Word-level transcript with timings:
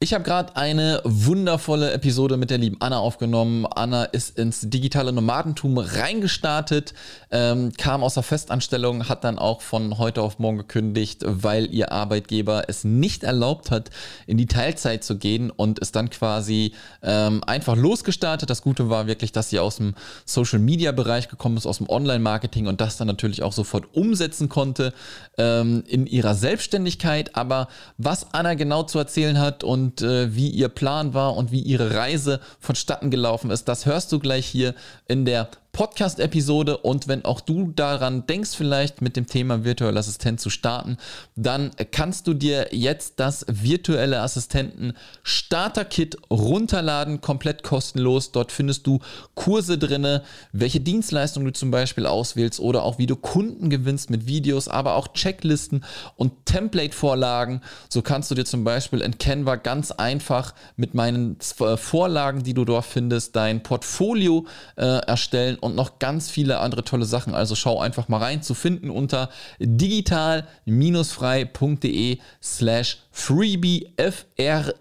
Ich 0.00 0.14
habe 0.14 0.22
gerade 0.22 0.54
eine 0.54 1.00
wundervolle 1.02 1.90
Episode 1.90 2.36
mit 2.36 2.50
der 2.50 2.58
lieben 2.58 2.76
Anna 2.78 2.98
aufgenommen. 3.00 3.66
Anna 3.66 4.04
ist 4.04 4.38
ins 4.38 4.60
digitale 4.60 5.12
Nomadentum 5.12 5.76
reingestartet, 5.76 6.94
ähm, 7.32 7.72
kam 7.76 8.04
aus 8.04 8.14
der 8.14 8.22
Festanstellung, 8.22 9.08
hat 9.08 9.24
dann 9.24 9.40
auch 9.40 9.60
von 9.60 9.98
heute 9.98 10.22
auf 10.22 10.38
morgen 10.38 10.58
gekündigt, 10.58 11.24
weil 11.26 11.74
ihr 11.74 11.90
Arbeitgeber 11.90 12.68
es 12.68 12.84
nicht 12.84 13.24
erlaubt 13.24 13.72
hat, 13.72 13.90
in 14.28 14.38
die 14.38 14.46
Teilzeit 14.46 15.02
zu 15.02 15.18
gehen 15.18 15.50
und 15.50 15.80
ist 15.80 15.96
dann 15.96 16.10
quasi 16.10 16.74
ähm, 17.02 17.42
einfach 17.42 17.74
losgestartet. 17.74 18.48
Das 18.48 18.62
Gute 18.62 18.88
war 18.90 19.08
wirklich, 19.08 19.32
dass 19.32 19.50
sie 19.50 19.58
aus 19.58 19.78
dem 19.78 19.96
Social-Media-Bereich 20.26 21.28
gekommen 21.28 21.56
ist, 21.56 21.66
aus 21.66 21.78
dem 21.78 21.88
Online-Marketing 21.88 22.68
und 22.68 22.80
das 22.80 22.98
dann 22.98 23.08
natürlich 23.08 23.42
auch 23.42 23.52
sofort 23.52 23.92
umsetzen 23.96 24.48
konnte 24.48 24.94
ähm, 25.38 25.82
in 25.88 26.06
ihrer 26.06 26.36
Selbstständigkeit. 26.36 27.34
Aber 27.34 27.66
was 27.96 28.32
Anna 28.32 28.54
genau 28.54 28.84
zu 28.84 29.00
erzählen 29.00 29.40
hat 29.40 29.64
und 29.64 29.87
und 29.88 30.02
äh, 30.02 30.34
wie 30.34 30.50
ihr 30.50 30.68
Plan 30.68 31.14
war 31.14 31.34
und 31.36 31.50
wie 31.50 31.62
ihre 31.62 31.94
Reise 31.94 32.40
vonstatten 32.60 33.10
gelaufen 33.10 33.50
ist. 33.50 33.68
Das 33.68 33.86
hörst 33.86 34.12
du 34.12 34.18
gleich 34.18 34.46
hier 34.46 34.74
in 35.06 35.24
der 35.24 35.48
Podcast-Episode 35.72 36.78
und 36.78 37.06
wenn 37.06 37.24
auch 37.24 37.40
du 37.40 37.72
daran 37.74 38.26
denkst, 38.26 38.50
vielleicht 38.56 39.00
mit 39.02 39.16
dem 39.16 39.26
Thema 39.26 39.64
virtuelle 39.64 40.00
Assistent 40.00 40.40
zu 40.40 40.50
starten, 40.50 40.96
dann 41.36 41.70
kannst 41.92 42.26
du 42.26 42.34
dir 42.34 42.68
jetzt 42.72 43.20
das 43.20 43.46
virtuelle 43.48 44.20
Assistenten 44.20 44.94
Starter-Kit 45.22 46.16
runterladen, 46.30 47.20
komplett 47.20 47.62
kostenlos. 47.62 48.32
Dort 48.32 48.50
findest 48.50 48.86
du 48.86 48.98
Kurse 49.34 49.78
drinne, 49.78 50.24
welche 50.52 50.80
Dienstleistung 50.80 51.44
du 51.44 51.52
zum 51.52 51.70
Beispiel 51.70 52.06
auswählst 52.06 52.60
oder 52.60 52.82
auch 52.82 52.98
wie 52.98 53.06
du 53.06 53.14
Kunden 53.16 53.70
gewinnst 53.70 54.10
mit 54.10 54.26
Videos, 54.26 54.68
aber 54.68 54.94
auch 54.94 55.08
Checklisten 55.08 55.84
und 56.16 56.46
Template-Vorlagen. 56.46 57.60
So 57.88 58.02
kannst 58.02 58.30
du 58.30 58.34
dir 58.34 58.44
zum 58.44 58.64
Beispiel 58.64 59.00
in 59.00 59.18
Canva 59.18 59.56
ganz 59.56 59.92
einfach 59.92 60.54
mit 60.76 60.94
meinen 60.94 61.36
äh, 61.60 61.76
Vorlagen, 61.76 62.42
die 62.42 62.54
du 62.54 62.64
dort 62.64 62.86
findest, 62.86 63.36
dein 63.36 63.62
Portfolio 63.62 64.46
äh, 64.76 64.84
erstellen 65.06 65.57
und 65.58 65.74
noch 65.74 65.98
ganz 65.98 66.30
viele 66.30 66.60
andere 66.60 66.84
tolle 66.84 67.04
Sachen. 67.04 67.34
Also 67.34 67.54
schau 67.54 67.78
einfach 67.80 68.08
mal 68.08 68.16
rein 68.18 68.42
zu 68.42 68.54
finden 68.54 68.88
unter 68.90 69.28
digital-frei.de 69.60 72.18
slash 72.42 72.98
freebie 73.10 73.92
f 73.96 74.26
r 74.36 74.74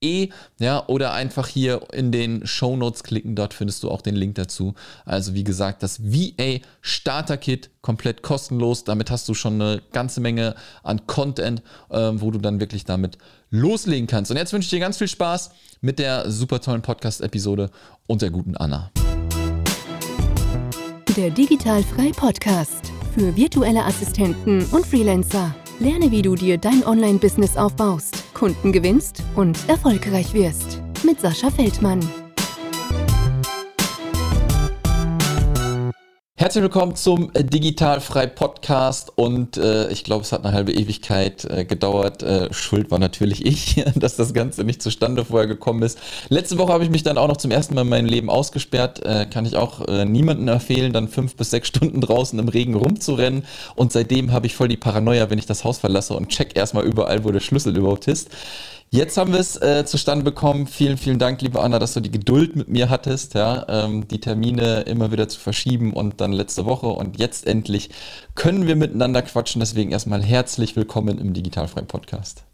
e 0.00 0.28
ja, 0.58 0.86
oder 0.86 1.12
einfach 1.12 1.48
hier 1.48 1.80
in 1.92 2.12
den 2.12 2.46
Show 2.46 2.76
Notes 2.76 3.02
klicken, 3.02 3.34
dort 3.34 3.54
findest 3.54 3.82
du 3.82 3.90
auch 3.90 4.00
den 4.00 4.16
Link 4.16 4.36
dazu. 4.36 4.74
Also 5.04 5.34
wie 5.34 5.44
gesagt, 5.44 5.82
das 5.82 6.02
VA 6.02 6.60
Starter 6.80 7.36
Kit 7.36 7.70
komplett 7.80 8.22
kostenlos. 8.22 8.84
Damit 8.84 9.10
hast 9.10 9.28
du 9.28 9.34
schon 9.34 9.54
eine 9.54 9.82
ganze 9.92 10.20
Menge 10.20 10.54
an 10.82 11.06
Content, 11.06 11.62
äh, 11.90 12.10
wo 12.14 12.30
du 12.30 12.38
dann 12.38 12.60
wirklich 12.60 12.84
damit 12.84 13.18
loslegen 13.50 14.06
kannst. 14.06 14.30
Und 14.30 14.36
jetzt 14.36 14.52
wünsche 14.52 14.66
ich 14.66 14.70
dir 14.70 14.80
ganz 14.80 14.98
viel 14.98 15.08
Spaß 15.08 15.50
mit 15.80 15.98
der 15.98 16.30
super 16.30 16.60
tollen 16.60 16.82
Podcast-Episode 16.82 17.70
und 18.06 18.22
der 18.22 18.30
guten 18.30 18.56
Anna. 18.56 18.90
Der 21.16 21.30
Digitalfrei 21.30 22.12
Podcast 22.12 22.92
für 23.14 23.34
virtuelle 23.34 23.84
Assistenten 23.84 24.64
und 24.66 24.86
Freelancer. 24.86 25.54
Lerne, 25.80 26.10
wie 26.10 26.22
du 26.22 26.34
dir 26.34 26.58
dein 26.58 26.84
Online-Business 26.84 27.56
aufbaust, 27.56 28.34
Kunden 28.34 28.72
gewinnst 28.72 29.22
und 29.36 29.56
erfolgreich 29.68 30.34
wirst. 30.34 30.82
Mit 31.04 31.20
Sascha 31.20 31.50
Feldmann. 31.50 32.00
Herzlich 36.40 36.62
willkommen 36.62 36.94
zum 36.94 37.32
äh, 37.34 37.42
Digitalfrei 37.42 38.28
Podcast 38.28 39.10
und 39.16 39.56
äh, 39.56 39.90
ich 39.90 40.04
glaube, 40.04 40.22
es 40.22 40.30
hat 40.30 40.44
eine 40.44 40.54
halbe 40.54 40.70
Ewigkeit 40.70 41.44
äh, 41.44 41.64
gedauert. 41.64 42.22
Äh, 42.22 42.52
Schuld 42.54 42.92
war 42.92 43.00
natürlich 43.00 43.44
ich, 43.44 43.84
dass 43.96 44.14
das 44.14 44.32
Ganze 44.34 44.62
nicht 44.62 44.80
zustande 44.80 45.24
vorher 45.24 45.48
gekommen 45.48 45.82
ist. 45.82 45.98
Letzte 46.28 46.56
Woche 46.58 46.72
habe 46.72 46.84
ich 46.84 46.90
mich 46.90 47.02
dann 47.02 47.18
auch 47.18 47.26
noch 47.26 47.38
zum 47.38 47.50
ersten 47.50 47.74
Mal 47.74 47.80
in 47.80 47.88
meinem 47.88 48.06
Leben 48.06 48.30
ausgesperrt. 48.30 49.04
Äh, 49.04 49.26
kann 49.26 49.46
ich 49.46 49.56
auch 49.56 49.88
äh, 49.88 50.04
niemandem 50.04 50.46
empfehlen, 50.46 50.92
dann 50.92 51.08
fünf 51.08 51.34
bis 51.34 51.50
sechs 51.50 51.66
Stunden 51.66 52.00
draußen 52.00 52.38
im 52.38 52.46
Regen 52.46 52.76
rumzurennen. 52.76 53.44
Und 53.74 53.90
seitdem 53.90 54.30
habe 54.30 54.46
ich 54.46 54.54
voll 54.54 54.68
die 54.68 54.76
Paranoia, 54.76 55.30
wenn 55.30 55.40
ich 55.40 55.46
das 55.46 55.64
Haus 55.64 55.78
verlasse 55.78 56.14
und 56.14 56.28
check 56.28 56.56
erstmal 56.56 56.84
überall, 56.84 57.24
wo 57.24 57.32
der 57.32 57.40
Schlüssel 57.40 57.76
überhaupt 57.76 58.06
ist. 58.06 58.28
Jetzt 58.90 59.18
haben 59.18 59.32
wir 59.32 59.40
es 59.40 59.60
äh, 59.60 59.84
zustande 59.84 60.24
bekommen. 60.24 60.66
Vielen, 60.66 60.96
vielen 60.96 61.18
Dank, 61.18 61.42
liebe 61.42 61.60
Anna, 61.60 61.78
dass 61.78 61.92
du 61.92 62.00
die 62.00 62.10
Geduld 62.10 62.56
mit 62.56 62.68
mir 62.68 62.88
hattest, 62.88 63.34
ja, 63.34 63.66
ähm, 63.68 64.08
die 64.08 64.18
Termine 64.18 64.80
immer 64.82 65.12
wieder 65.12 65.28
zu 65.28 65.38
verschieben 65.38 65.92
und 65.92 66.22
dann 66.22 66.32
letzte 66.32 66.64
Woche 66.64 66.86
und 66.86 67.18
jetzt 67.18 67.46
endlich 67.46 67.90
können 68.34 68.66
wir 68.66 68.76
miteinander 68.76 69.20
quatschen. 69.20 69.60
Deswegen 69.60 69.90
erstmal 69.90 70.22
herzlich 70.22 70.74
willkommen 70.74 71.18
im 71.18 71.34
Digitalfrei 71.34 71.82
Podcast. 71.82 72.44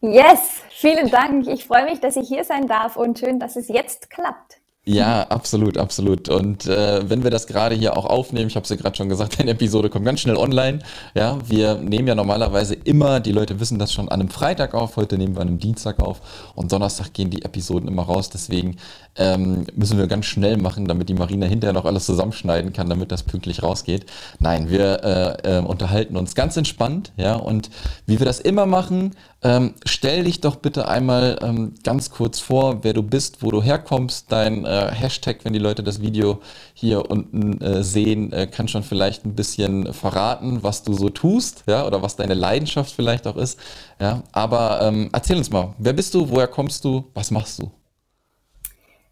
Yes, 0.00 0.62
vielen 0.70 1.10
Dank. 1.10 1.46
Ich 1.46 1.66
freue 1.66 1.84
mich, 1.84 2.00
dass 2.00 2.16
ich 2.16 2.26
hier 2.26 2.42
sein 2.42 2.66
darf 2.66 2.96
und 2.96 3.16
schön, 3.20 3.38
dass 3.38 3.54
es 3.54 3.68
jetzt 3.68 4.10
klappt. 4.10 4.58
Ja, 4.90 5.24
absolut, 5.24 5.76
absolut. 5.76 6.30
Und 6.30 6.64
äh, 6.64 7.06
wenn 7.10 7.22
wir 7.22 7.30
das 7.30 7.46
gerade 7.46 7.74
hier 7.74 7.94
auch 7.94 8.06
aufnehmen, 8.06 8.46
ich 8.48 8.56
habe 8.56 8.64
es 8.64 8.70
ja 8.70 8.76
gerade 8.76 8.96
schon 8.96 9.10
gesagt, 9.10 9.38
eine 9.38 9.50
Episode 9.50 9.90
kommt 9.90 10.06
ganz 10.06 10.20
schnell 10.20 10.36
online. 10.36 10.78
Ja, 11.14 11.36
wir 11.46 11.74
nehmen 11.74 12.08
ja 12.08 12.14
normalerweise 12.14 12.72
immer, 12.72 13.20
die 13.20 13.32
Leute 13.32 13.60
wissen 13.60 13.78
das 13.78 13.92
schon, 13.92 14.08
an 14.08 14.20
einem 14.22 14.30
Freitag 14.30 14.72
auf. 14.72 14.96
Heute 14.96 15.18
nehmen 15.18 15.36
wir 15.36 15.42
an 15.42 15.48
einem 15.48 15.58
Dienstag 15.58 15.98
auf 16.00 16.22
und 16.54 16.72
Donnerstag 16.72 17.12
gehen 17.12 17.28
die 17.28 17.42
Episoden 17.42 17.86
immer 17.86 18.04
raus. 18.04 18.30
Deswegen 18.30 18.78
ähm, 19.18 19.66
müssen 19.74 19.98
wir 19.98 20.06
ganz 20.06 20.26
schnell 20.26 20.56
machen, 20.56 20.86
damit 20.86 21.08
die 21.08 21.14
Marina 21.14 21.46
hinterher 21.46 21.74
noch 21.74 21.84
alles 21.84 22.06
zusammenschneiden 22.06 22.72
kann, 22.72 22.88
damit 22.88 23.12
das 23.12 23.22
pünktlich 23.22 23.62
rausgeht. 23.62 24.06
Nein, 24.38 24.70
wir 24.70 25.04
äh, 25.44 25.58
äh, 25.58 25.60
unterhalten 25.60 26.16
uns 26.16 26.34
ganz 26.34 26.56
entspannt, 26.56 27.12
ja. 27.16 27.34
Und 27.34 27.70
wie 28.06 28.18
wir 28.18 28.26
das 28.26 28.40
immer 28.40 28.66
machen, 28.66 29.12
ähm, 29.42 29.74
stell 29.84 30.24
dich 30.24 30.40
doch 30.40 30.56
bitte 30.56 30.88
einmal 30.88 31.38
ähm, 31.42 31.74
ganz 31.84 32.10
kurz 32.10 32.40
vor, 32.40 32.82
wer 32.82 32.92
du 32.92 33.02
bist, 33.02 33.42
wo 33.42 33.50
du 33.50 33.62
herkommst, 33.62 34.32
dein 34.32 34.64
äh, 34.64 34.90
Hashtag, 34.92 35.44
wenn 35.44 35.52
die 35.52 35.60
Leute 35.60 35.84
das 35.84 36.00
Video 36.00 36.40
hier 36.74 37.08
unten 37.10 37.60
äh, 37.60 37.84
sehen, 37.84 38.32
äh, 38.32 38.46
kann 38.48 38.66
schon 38.66 38.82
vielleicht 38.82 39.24
ein 39.24 39.34
bisschen 39.34 39.92
verraten, 39.92 40.62
was 40.62 40.82
du 40.82 40.92
so 40.92 41.08
tust, 41.08 41.64
ja, 41.68 41.86
oder 41.86 42.02
was 42.02 42.16
deine 42.16 42.34
Leidenschaft 42.34 42.92
vielleicht 42.92 43.26
auch 43.26 43.36
ist. 43.36 43.58
Ja, 44.00 44.22
aber 44.32 44.80
ähm, 44.82 45.08
erzähl 45.12 45.36
uns 45.36 45.50
mal, 45.50 45.74
wer 45.78 45.92
bist 45.92 46.14
du, 46.14 46.28
woher 46.30 46.48
kommst 46.48 46.84
du, 46.84 47.04
was 47.14 47.30
machst 47.30 47.62
du? 47.62 47.70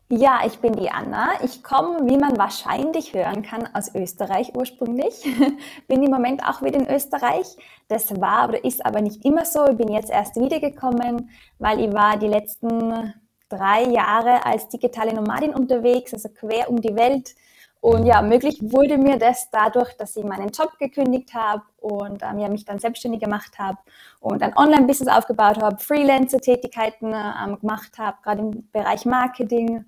Ja, 0.08 0.42
ich 0.46 0.60
bin 0.60 0.72
die 0.74 0.88
Anna. 0.88 1.30
Ich 1.42 1.64
komme, 1.64 2.08
wie 2.08 2.16
man 2.16 2.38
wahrscheinlich 2.38 3.12
hören 3.12 3.42
kann, 3.42 3.68
aus 3.74 3.92
Österreich 3.92 4.54
ursprünglich. 4.54 5.26
bin 5.88 6.00
im 6.00 6.12
Moment 6.12 6.44
auch 6.44 6.62
wieder 6.62 6.78
in 6.78 6.88
Österreich. 6.88 7.56
Das 7.88 8.20
war 8.20 8.48
oder 8.48 8.64
ist 8.64 8.86
aber 8.86 9.00
nicht 9.00 9.24
immer 9.24 9.44
so. 9.44 9.66
Ich 9.66 9.76
bin 9.76 9.88
jetzt 9.88 10.10
erst 10.10 10.36
wiedergekommen, 10.36 11.30
weil 11.58 11.80
ich 11.80 11.92
war 11.92 12.16
die 12.18 12.28
letzten 12.28 13.14
drei 13.48 13.82
Jahre 13.82 14.46
als 14.46 14.68
digitale 14.68 15.12
Nomadin 15.12 15.52
unterwegs, 15.52 16.14
also 16.14 16.28
quer 16.28 16.70
um 16.70 16.80
die 16.80 16.94
Welt. 16.94 17.34
Und 17.80 18.06
ja, 18.06 18.22
möglich 18.22 18.58
wurde 18.62 18.98
mir 18.98 19.18
das 19.18 19.50
dadurch, 19.50 19.96
dass 19.96 20.16
ich 20.16 20.24
meinen 20.24 20.50
Job 20.50 20.78
gekündigt 20.78 21.34
habe 21.34 21.62
und 21.78 22.22
ähm, 22.22 22.38
ja, 22.38 22.48
mich 22.48 22.64
dann 22.64 22.78
selbstständig 22.78 23.20
gemacht 23.20 23.58
habe 23.58 23.78
und 24.20 24.40
ein 24.42 24.56
Online-Business 24.56 25.12
aufgebaut 25.12 25.60
habe, 25.60 25.78
Freelancer-Tätigkeiten 25.78 27.12
ähm, 27.12 27.58
gemacht 27.58 27.98
habe, 27.98 28.18
gerade 28.22 28.42
im 28.42 28.70
Bereich 28.70 29.04
Marketing 29.04 29.84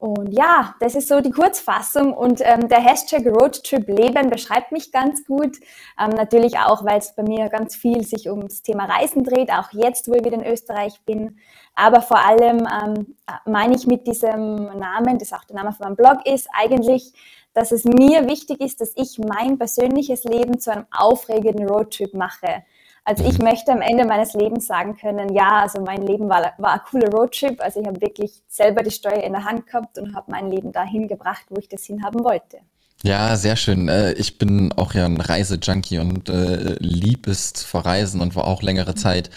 und 0.00 0.32
ja, 0.32 0.74
das 0.80 0.94
ist 0.94 1.08
so 1.08 1.20
die 1.20 1.30
Kurzfassung 1.30 2.14
und 2.14 2.40
ähm, 2.42 2.70
der 2.70 2.80
Hashtag 2.80 3.26
Roadtrip 3.26 3.86
Leben 3.86 4.30
beschreibt 4.30 4.72
mich 4.72 4.92
ganz 4.92 5.26
gut. 5.26 5.58
Ähm, 6.02 6.08
natürlich 6.16 6.56
auch, 6.56 6.86
weil 6.86 6.96
es 6.96 7.14
bei 7.14 7.22
mir 7.22 7.50
ganz 7.50 7.76
viel 7.76 8.02
sich 8.02 8.30
ums 8.30 8.62
Thema 8.62 8.86
Reisen 8.86 9.24
dreht, 9.24 9.50
auch 9.50 9.70
jetzt, 9.72 10.08
wo 10.08 10.14
ich 10.14 10.24
wieder 10.24 10.38
in 10.38 10.46
Österreich 10.46 11.02
bin. 11.04 11.36
Aber 11.74 12.00
vor 12.00 12.18
allem 12.18 12.66
ähm, 12.66 13.14
meine 13.44 13.76
ich 13.76 13.86
mit 13.86 14.06
diesem 14.06 14.64
Namen, 14.78 15.18
das 15.18 15.34
auch 15.34 15.44
der 15.44 15.56
Name 15.56 15.72
von 15.74 15.88
meinem 15.88 15.96
Blog 15.96 16.26
ist, 16.26 16.48
eigentlich, 16.58 17.12
dass 17.52 17.70
es 17.70 17.84
mir 17.84 18.26
wichtig 18.26 18.62
ist, 18.62 18.80
dass 18.80 18.94
ich 18.96 19.18
mein 19.18 19.58
persönliches 19.58 20.24
Leben 20.24 20.58
zu 20.60 20.72
einem 20.72 20.86
aufregenden 20.96 21.68
Roadtrip 21.68 22.14
mache. 22.14 22.64
Also 23.04 23.24
ich 23.24 23.38
möchte 23.38 23.72
am 23.72 23.80
Ende 23.80 24.04
meines 24.04 24.34
Lebens 24.34 24.66
sagen 24.66 24.96
können, 24.96 25.34
ja, 25.34 25.62
also 25.62 25.80
mein 25.80 26.02
Leben 26.02 26.28
war, 26.28 26.52
war 26.58 26.74
ein 26.74 26.80
cooler 26.90 27.10
Roadtrip. 27.10 27.60
Also 27.62 27.80
ich 27.80 27.86
habe 27.86 28.00
wirklich 28.00 28.42
selber 28.48 28.82
die 28.82 28.90
Steuer 28.90 29.22
in 29.22 29.32
der 29.32 29.44
Hand 29.44 29.66
gehabt 29.66 29.98
und 29.98 30.14
habe 30.14 30.30
mein 30.30 30.50
Leben 30.50 30.72
dahin 30.72 31.08
gebracht, 31.08 31.46
wo 31.48 31.58
ich 31.58 31.68
das 31.68 31.84
hinhaben 31.84 32.22
wollte. 32.22 32.58
Ja, 33.02 33.34
sehr 33.36 33.56
schön. 33.56 33.88
Äh, 33.88 34.12
ich 34.12 34.36
bin 34.36 34.72
auch 34.72 34.92
ja 34.92 35.06
ein 35.06 35.18
Reisejunkie 35.18 35.98
und 35.98 36.28
äh, 36.28 36.76
lieb 36.80 37.26
es 37.28 37.54
zu 37.54 37.66
verreisen 37.66 38.20
und 38.20 38.36
war 38.36 38.44
auch 38.44 38.60
längere 38.60 38.94
Zeit 38.94 39.30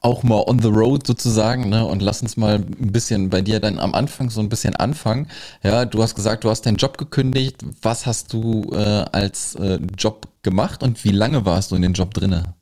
auch 0.00 0.22
mal 0.22 0.42
on 0.46 0.60
the 0.60 0.68
road 0.68 1.06
sozusagen. 1.06 1.68
Ne? 1.68 1.84
Und 1.84 2.00
lass 2.00 2.22
uns 2.22 2.38
mal 2.38 2.54
ein 2.56 2.92
bisschen 2.92 3.28
bei 3.28 3.42
dir 3.42 3.60
dann 3.60 3.78
am 3.78 3.94
Anfang 3.94 4.30
so 4.30 4.40
ein 4.40 4.48
bisschen 4.48 4.74
anfangen. 4.74 5.28
Ja, 5.62 5.84
du 5.84 6.02
hast 6.02 6.14
gesagt, 6.14 6.44
du 6.44 6.50
hast 6.50 6.64
deinen 6.64 6.76
Job 6.76 6.96
gekündigt. 6.96 7.58
Was 7.82 8.06
hast 8.06 8.32
du 8.32 8.70
äh, 8.72 9.04
als 9.12 9.54
äh, 9.56 9.78
Job 9.98 10.28
gemacht 10.42 10.82
und 10.82 11.04
wie 11.04 11.12
lange 11.12 11.44
warst 11.44 11.72
du 11.72 11.76
in 11.76 11.82
den 11.82 11.92
Job 11.92 12.14
drinne? 12.14 12.54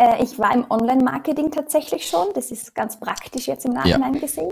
Äh, 0.00 0.22
ich 0.22 0.38
war 0.38 0.54
im 0.54 0.64
Online-Marketing 0.70 1.50
tatsächlich 1.50 2.08
schon. 2.08 2.28
Das 2.34 2.50
ist 2.50 2.74
ganz 2.74 2.98
praktisch 2.98 3.46
jetzt 3.46 3.66
im 3.66 3.74
Nachhinein 3.74 4.14
ja. 4.14 4.20
gesehen. 4.20 4.50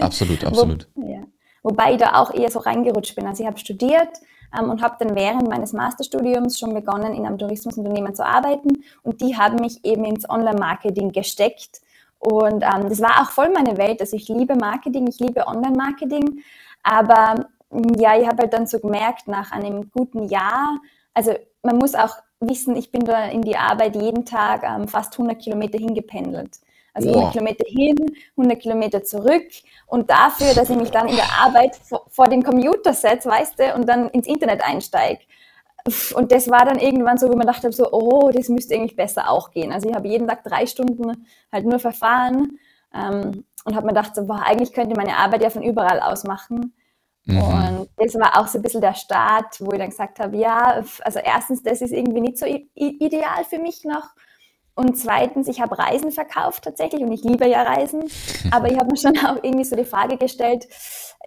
Absolut, 0.00 0.44
absolut. 0.44 0.88
Wo, 0.94 1.08
ja. 1.08 1.22
Wobei 1.62 1.92
ich 1.92 1.98
da 1.98 2.20
auch 2.20 2.34
eher 2.34 2.50
so 2.50 2.58
reingerutscht 2.58 3.16
bin. 3.16 3.26
Also 3.26 3.42
ich 3.42 3.48
habe 3.48 3.58
studiert, 3.58 4.20
ähm, 4.56 4.70
und 4.70 4.82
habe 4.82 4.96
dann 4.98 5.16
während 5.16 5.48
meines 5.48 5.72
Masterstudiums 5.72 6.58
schon 6.58 6.74
begonnen, 6.74 7.14
in 7.14 7.26
einem 7.26 7.38
Tourismusunternehmen 7.38 8.14
zu 8.14 8.24
arbeiten 8.24 8.84
und 9.02 9.20
die 9.20 9.36
haben 9.36 9.56
mich 9.56 9.84
eben 9.84 10.04
ins 10.04 10.28
Online-Marketing 10.28 11.12
gesteckt 11.12 11.80
und 12.18 12.62
ähm, 12.62 12.88
das 12.88 13.00
war 13.00 13.22
auch 13.22 13.30
voll 13.30 13.50
meine 13.50 13.76
Welt. 13.76 14.00
Also 14.00 14.16
ich 14.16 14.28
liebe 14.28 14.54
Marketing, 14.54 15.06
ich 15.08 15.18
liebe 15.18 15.46
Online-Marketing, 15.46 16.42
aber 16.82 17.46
ja, 17.98 18.18
ich 18.18 18.26
habe 18.26 18.42
halt 18.42 18.52
dann 18.52 18.66
so 18.66 18.78
gemerkt, 18.78 19.26
nach 19.26 19.50
einem 19.50 19.90
guten 19.90 20.28
Jahr, 20.28 20.78
also 21.12 21.34
man 21.62 21.78
muss 21.78 21.94
auch 21.94 22.16
wissen, 22.48 22.76
ich 22.76 22.90
bin 22.90 23.04
da 23.04 23.26
in 23.26 23.42
die 23.42 23.56
Arbeit 23.56 23.96
jeden 23.96 24.24
Tag 24.24 24.62
ähm, 24.64 24.88
fast 24.88 25.12
100 25.14 25.38
Kilometer 25.40 25.78
hingependelt. 25.78 26.58
Also 26.92 27.08
wow. 27.08 27.16
100 27.16 27.32
Kilometer 27.32 27.64
hin, 27.66 28.16
100 28.36 28.60
Kilometer 28.60 29.04
zurück. 29.04 29.46
Und 29.86 30.10
dafür, 30.10 30.54
dass 30.54 30.70
ich 30.70 30.76
mich 30.76 30.90
dann 30.90 31.08
in 31.08 31.16
der 31.16 31.32
Arbeit 31.40 31.76
vor, 31.76 32.06
vor 32.08 32.28
den 32.28 32.42
Computer 32.42 32.92
setze, 32.92 33.28
weißt 33.28 33.58
du, 33.58 33.74
und 33.74 33.88
dann 33.88 34.08
ins 34.10 34.26
Internet 34.26 34.62
einsteige. 34.64 35.20
Und 36.14 36.32
das 36.32 36.48
war 36.50 36.64
dann 36.64 36.78
irgendwann 36.78 37.18
so, 37.18 37.28
wo 37.28 37.36
man 37.36 37.46
dachte 37.46 37.70
so, 37.70 37.92
oh, 37.92 38.30
das 38.30 38.48
müsste 38.48 38.74
eigentlich 38.74 38.96
besser 38.96 39.28
auch 39.28 39.50
gehen. 39.50 39.70
Also 39.70 39.88
ich 39.88 39.94
habe 39.94 40.08
jeden 40.08 40.26
Tag 40.26 40.42
drei 40.42 40.66
Stunden 40.66 41.26
halt 41.52 41.66
nur 41.66 41.78
verfahren 41.78 42.58
ähm, 42.94 43.44
und 43.64 43.74
habe 43.74 43.86
mir 43.86 43.92
gedacht, 43.92 44.14
so, 44.14 44.26
boah, 44.26 44.42
eigentlich 44.46 44.72
könnte 44.72 44.96
meine 44.96 45.16
Arbeit 45.18 45.42
ja 45.42 45.50
von 45.50 45.62
überall 45.62 46.00
aus 46.00 46.24
machen. 46.24 46.72
Mhm. 47.24 47.38
Und 47.38 47.88
das 47.96 48.14
war 48.14 48.38
auch 48.38 48.46
so 48.46 48.58
ein 48.58 48.62
bisschen 48.62 48.80
der 48.80 48.94
Start, 48.94 49.60
wo 49.60 49.72
ich 49.72 49.78
dann 49.78 49.90
gesagt 49.90 50.20
habe, 50.20 50.36
ja, 50.36 50.82
also 51.02 51.18
erstens, 51.18 51.62
das 51.62 51.80
ist 51.80 51.92
irgendwie 51.92 52.20
nicht 52.20 52.38
so 52.38 52.46
ideal 52.74 53.44
für 53.48 53.58
mich 53.58 53.84
noch. 53.84 54.10
Und 54.76 54.98
zweitens, 54.98 55.46
ich 55.48 55.60
habe 55.60 55.78
Reisen 55.78 56.10
verkauft 56.10 56.64
tatsächlich 56.64 57.00
und 57.00 57.12
ich 57.12 57.22
liebe 57.22 57.48
ja 57.48 57.62
Reisen. 57.62 58.04
Aber 58.50 58.70
ich 58.70 58.78
habe 58.78 58.90
mir 58.90 58.96
schon 58.96 59.16
auch 59.18 59.36
irgendwie 59.42 59.64
so 59.64 59.76
die 59.76 59.84
Frage 59.84 60.16
gestellt, 60.16 60.66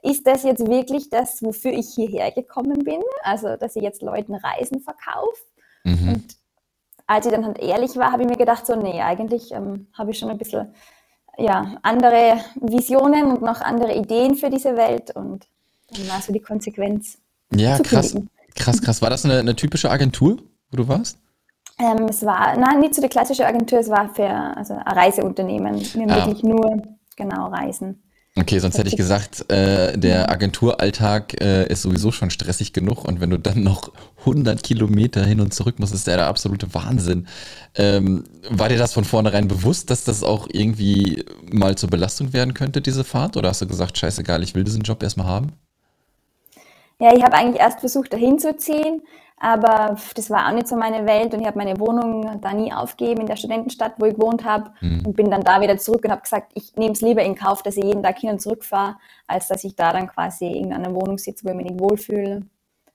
ist 0.04 0.28
das 0.28 0.44
jetzt 0.44 0.68
wirklich 0.68 1.10
das, 1.10 1.42
wofür 1.42 1.72
ich 1.72 1.90
hierher 1.96 2.32
gekommen 2.32 2.84
bin? 2.84 3.02
Also, 3.24 3.56
dass 3.56 3.76
ich 3.76 3.84
jetzt 3.84 4.02
Leuten 4.02 4.36
Reisen 4.36 4.82
verkaufe? 4.82 5.42
Mhm. 5.84 6.10
Und 6.10 6.38
als 7.08 7.26
ich 7.26 7.32
dann 7.32 7.46
halt 7.46 7.60
ehrlich 7.60 7.96
war, 7.96 8.12
habe 8.12 8.24
ich 8.24 8.30
mir 8.30 8.38
gedacht, 8.38 8.66
so, 8.66 8.76
nee, 8.76 9.02
eigentlich 9.02 9.52
ähm, 9.52 9.88
habe 9.98 10.12
ich 10.12 10.20
schon 10.20 10.30
ein 10.30 10.38
bisschen 10.38 10.74
ja, 11.38 11.78
andere 11.84 12.40
Visionen 12.56 13.32
und 13.32 13.42
noch 13.42 13.62
andere 13.62 13.96
Ideen 13.96 14.36
für 14.36 14.50
diese 14.50 14.76
Welt. 14.76 15.16
Und 15.16 15.48
dann 15.90 16.08
war 16.08 16.22
so 16.22 16.34
die 16.34 16.40
Konsequenz. 16.40 17.18
Ja, 17.56 17.80
krass, 17.80 18.16
krass, 18.56 18.82
krass. 18.82 19.02
War 19.02 19.10
das 19.10 19.26
eine, 19.26 19.40
eine 19.40 19.56
typische 19.56 19.90
Agentur, 19.90 20.38
wo 20.72 20.78
du 20.78 20.88
warst? 20.88 21.18
Ähm, 21.80 22.08
es 22.10 22.24
war, 22.24 22.58
nein, 22.58 22.80
nicht 22.80 22.96
so 22.96 23.02
die 23.02 23.08
klassische 23.08 23.46
Agentur, 23.46 23.80
es 23.80 23.90
war 23.90 24.14
für 24.14 24.28
also 24.28 24.74
ein 24.74 24.82
Reiseunternehmen. 24.82 25.80
Wir 25.80 26.10
ah. 26.10 26.26
wirklich 26.26 26.44
nur 26.44 26.82
genau 27.16 27.48
Reisen. 27.50 28.02
Okay, 28.40 28.60
sonst 28.60 28.78
hätte 28.78 28.90
ich 28.90 28.96
gesagt, 28.96 29.50
äh, 29.52 29.98
der 29.98 30.30
Agenturalltag 30.30 31.42
äh, 31.42 31.66
ist 31.72 31.82
sowieso 31.82 32.12
schon 32.12 32.30
stressig 32.30 32.72
genug 32.72 33.04
und 33.04 33.20
wenn 33.20 33.32
du 33.32 33.40
dann 33.40 33.64
noch 33.64 33.92
100 34.20 34.62
Kilometer 34.62 35.26
hin 35.26 35.42
und 35.42 35.56
zurück 35.56 35.80
musst, 35.80 35.94
ist 35.94 36.06
der, 36.06 36.18
der 36.18 36.28
absolute 36.28 36.72
Wahnsinn. 36.76 37.28
Ähm, 37.74 38.26
war 38.48 38.70
dir 38.70 38.78
das 38.78 38.94
von 38.94 39.06
vornherein 39.06 39.48
bewusst, 39.48 39.90
dass 39.90 40.04
das 40.04 40.24
auch 40.24 40.48
irgendwie 40.52 41.26
mal 41.52 41.76
zur 41.76 41.90
Belastung 41.90 42.32
werden 42.32 42.54
könnte, 42.54 42.82
diese 42.82 43.04
Fahrt? 43.04 43.38
Oder 43.38 43.50
hast 43.50 43.64
du 43.64 43.68
gesagt, 43.68 43.98
scheißegal, 43.98 44.44
ich 44.44 44.54
will 44.54 44.64
diesen 44.64 44.84
Job 44.84 45.02
erstmal 45.02 45.28
haben? 45.28 45.54
Ja, 47.00 47.14
ich 47.16 47.24
habe 47.24 47.34
eigentlich 47.34 47.62
erst 47.62 47.80
versucht, 47.80 48.12
dahin 48.12 48.40
zu 48.40 48.58
ziehen, 48.58 49.04
aber 49.40 49.96
das 50.16 50.30
war 50.32 50.48
auch 50.48 50.54
nicht 50.54 50.68
so 50.68 50.76
meine 50.76 51.06
Welt 51.06 51.34
und 51.34 51.42
ich 51.42 51.48
habe 51.48 51.60
meine 51.60 51.80
Wohnung 51.80 52.42
da 52.42 52.54
nie 52.54 52.74
aufgegeben 52.74 53.22
in 53.22 53.28
der 53.28 53.36
Studentenstadt, 53.36 53.94
wo 53.98 54.06
ich 54.06 54.16
gewohnt 54.16 54.44
habe 54.44 54.72
mhm. 54.82 55.04
und 55.06 55.16
bin 55.16 55.30
dann 55.30 55.42
da 55.44 55.62
wieder 55.62 55.78
zurück 55.78 56.04
und 56.06 56.12
habe 56.12 56.24
gesagt, 56.24 56.52
ich 56.56 56.76
nehme 56.76 56.94
es 56.94 57.02
lieber 57.02 57.22
in 57.22 57.36
Kauf, 57.36 57.62
dass 57.62 57.78
ich 57.78 57.84
jeden 57.84 58.02
Tag 58.02 58.18
hin 58.18 58.32
und 58.32 58.42
zurück 58.42 58.66
fahre, 58.66 58.96
als 59.28 59.48
dass 59.48 59.64
ich 59.64 59.76
da 59.76 59.94
dann 59.94 60.08
quasi 60.08 60.48
in 60.48 60.74
einer 60.74 60.94
Wohnung 60.94 61.20
sitze, 61.20 61.46
wo 61.46 61.50
ich 61.50 61.56
mich 61.56 61.70
nicht 61.70 61.80
wohlfühle. 61.80 62.48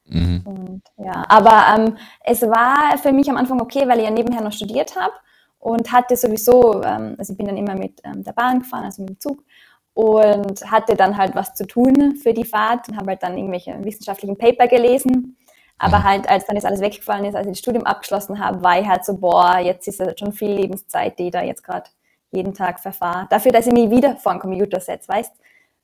Mhm. 0.07 0.43
Und, 0.45 0.83
ja, 0.97 1.25
aber 1.29 1.65
ähm, 1.77 1.97
es 2.25 2.43
war 2.43 2.99
für 2.99 3.13
mich 3.13 3.31
am 3.31 3.37
Anfang 3.37 3.61
okay, 3.61 3.87
weil 3.87 4.01
ich 4.01 4.05
ja 4.05 4.11
nebenher 4.11 4.43
noch 4.43 4.53
studiert 4.53 4.97
habe 4.97 5.15
und 5.61 5.93
hatte 5.93 6.17
sowieso, 6.17 6.83
ähm, 6.83 7.15
also 7.19 7.33
ich 7.33 7.39
bin 7.39 7.47
dann 7.47 7.57
immer 7.57 7.77
mit 7.77 8.01
ähm, 8.03 8.25
der 8.25 8.33
Bahn 8.33 8.59
gefahren, 8.59 8.85
also 8.85 9.03
mit 9.03 9.11
dem 9.11 9.21
Zug 9.21 9.45
und 9.95 10.71
hatte 10.71 10.97
dann 10.97 11.17
halt 11.17 11.35
was 11.35 11.55
zu 11.55 11.67
tun 11.67 12.17
für 12.17 12.33
die 12.33 12.45
Fahrt 12.45 12.89
und 12.89 12.97
habe 12.97 13.09
halt 13.09 13.23
dann 13.23 13.37
irgendwelche 13.37 13.77
wissenschaftlichen 13.85 14.39
Paper 14.39 14.69
gelesen 14.69 15.37
aber 15.83 15.99
mhm. 15.99 16.05
halt, 16.05 16.29
als 16.29 16.47
dann 16.47 16.55
das 16.55 16.65
alles 16.65 16.81
weggefallen 16.81 17.25
ist, 17.25 17.35
als 17.35 17.47
ich 17.47 17.55
das 17.55 17.59
Studium 17.59 17.85
abgeschlossen 17.85 18.39
habe, 18.39 18.63
war 18.63 18.81
ich 18.81 18.87
halt 18.87 19.05
so, 19.05 19.17
boah, 19.17 19.59
jetzt 19.59 19.89
ist 19.89 19.99
das 19.99 20.17
schon 20.17 20.33
viel 20.33 20.53
Lebenszeit, 20.53 21.19
die 21.19 21.27
ich 21.27 21.33
da 21.33 21.43
jetzt 21.43 21.65
gerade 21.65 21.91
jeden 22.31 22.55
Tag 22.55 22.79
verfahre. 22.79 23.27
Dafür, 23.31 23.51
dass 23.51 23.67
ich 23.67 23.73
mich 23.73 23.91
wieder 23.91 24.17
vor 24.17 24.33
den 24.33 24.41
Computer 24.41 24.79
setze, 24.81 25.09
weißt 25.09 25.33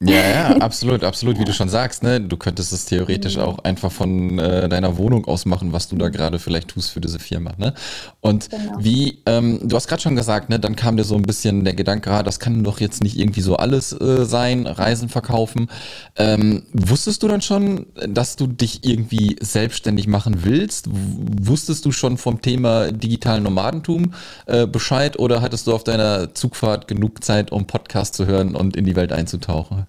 ja, 0.00 0.30
ja, 0.30 0.56
absolut, 0.58 1.02
absolut, 1.02 1.40
wie 1.40 1.44
du 1.44 1.52
schon 1.52 1.68
sagst, 1.68 2.04
ne? 2.04 2.20
Du 2.20 2.36
könntest 2.36 2.72
es 2.72 2.84
theoretisch 2.84 3.34
mhm. 3.34 3.42
auch 3.42 3.58
einfach 3.64 3.90
von 3.90 4.38
äh, 4.38 4.68
deiner 4.68 4.96
Wohnung 4.96 5.24
aus 5.24 5.44
machen, 5.44 5.72
was 5.72 5.88
du 5.88 5.96
da 5.96 6.08
gerade 6.08 6.38
vielleicht 6.38 6.68
tust 6.68 6.92
für 6.92 7.00
diese 7.00 7.18
Firma, 7.18 7.54
ne? 7.58 7.74
Und 8.20 8.48
genau. 8.48 8.76
wie, 8.78 9.18
ähm, 9.26 9.58
du 9.64 9.74
hast 9.74 9.88
gerade 9.88 10.00
schon 10.00 10.14
gesagt, 10.14 10.50
ne, 10.50 10.60
dann 10.60 10.76
kam 10.76 10.96
dir 10.96 11.02
so 11.02 11.16
ein 11.16 11.22
bisschen 11.22 11.64
der 11.64 11.74
Gedanke, 11.74 12.12
ah, 12.12 12.22
das 12.22 12.38
kann 12.38 12.62
doch 12.62 12.78
jetzt 12.78 13.02
nicht 13.02 13.18
irgendwie 13.18 13.40
so 13.40 13.56
alles 13.56 13.90
äh, 13.92 14.24
sein, 14.24 14.68
Reisen 14.68 15.08
verkaufen. 15.08 15.68
Ähm, 16.14 16.62
wusstest 16.72 17.24
du 17.24 17.26
dann 17.26 17.42
schon, 17.42 17.86
dass 18.08 18.36
du 18.36 18.46
dich 18.46 18.84
irgendwie 18.84 19.34
selbstständig 19.40 20.06
machen 20.06 20.44
willst? 20.44 20.86
Wusstest 20.92 21.84
du 21.84 21.90
schon 21.90 22.18
vom 22.18 22.40
Thema 22.40 22.92
digitalen 22.92 23.42
Nomadentum 23.42 24.14
äh, 24.46 24.68
Bescheid 24.68 25.18
oder 25.18 25.42
hattest 25.42 25.66
du 25.66 25.74
auf 25.74 25.82
deiner 25.82 26.34
Zugfahrt 26.34 26.86
genug 26.86 27.24
Zeit, 27.24 27.50
um 27.50 27.66
Podcast 27.66 28.14
zu 28.14 28.26
hören 28.26 28.54
und 28.54 28.76
in 28.76 28.84
die 28.84 28.94
Welt 28.94 29.12
einzutauchen? 29.12 29.87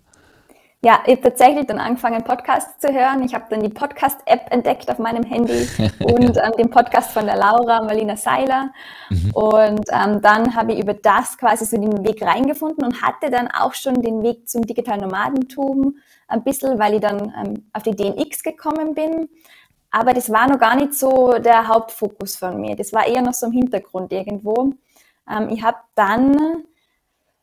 Ja, 0.81 1.03
ich 1.05 1.17
habe 1.17 1.23
tatsächlich 1.23 1.67
dann 1.67 1.77
angefangen, 1.77 2.23
Podcasts 2.23 2.79
zu 2.79 2.93
hören. 2.93 3.21
Ich 3.23 3.33
habe 3.35 3.43
dann 3.49 3.61
die 3.61 3.67
Podcast-App 3.67 4.45
entdeckt 4.49 4.89
auf 4.89 4.97
meinem 4.97 5.23
Handy 5.23 5.67
und 5.99 6.37
ähm, 6.37 6.53
den 6.57 6.69
Podcast 6.69 7.11
von 7.11 7.25
der 7.25 7.35
Laura 7.35 7.83
Marlina 7.83 8.15
Seiler. 8.15 8.71
Mhm. 9.09 9.31
Und 9.31 9.85
ähm, 9.91 10.21
dann 10.21 10.55
habe 10.55 10.71
ich 10.71 10.79
über 10.79 10.93
das 10.93 11.37
quasi 11.37 11.65
so 11.65 11.75
den 11.75 12.05
Weg 12.05 12.21
reingefunden 12.21 12.85
und 12.85 13.01
hatte 13.01 13.29
dann 13.29 13.49
auch 13.49 13.73
schon 13.73 14.01
den 14.01 14.23
Weg 14.23 14.47
zum 14.47 14.61
digitalen 14.61 15.01
Nomadentum 15.01 15.97
ein 16.29 16.43
bisschen, 16.45 16.79
weil 16.79 16.93
ich 16.93 17.01
dann 17.01 17.33
ähm, 17.37 17.69
auf 17.73 17.83
die 17.83 17.93
DNX 17.93 18.41
gekommen 18.41 18.93
bin. 18.93 19.27
Aber 19.91 20.13
das 20.13 20.29
war 20.29 20.47
noch 20.47 20.59
gar 20.59 20.77
nicht 20.77 20.93
so 20.93 21.39
der 21.39 21.67
Hauptfokus 21.67 22.37
von 22.37 22.61
mir. 22.61 22.77
Das 22.77 22.93
war 22.93 23.05
eher 23.05 23.21
noch 23.21 23.33
so 23.33 23.47
im 23.47 23.51
Hintergrund 23.51 24.13
irgendwo. 24.13 24.75
Ähm, 25.29 25.49
ich 25.49 25.61
habe 25.61 25.79
dann 25.95 26.63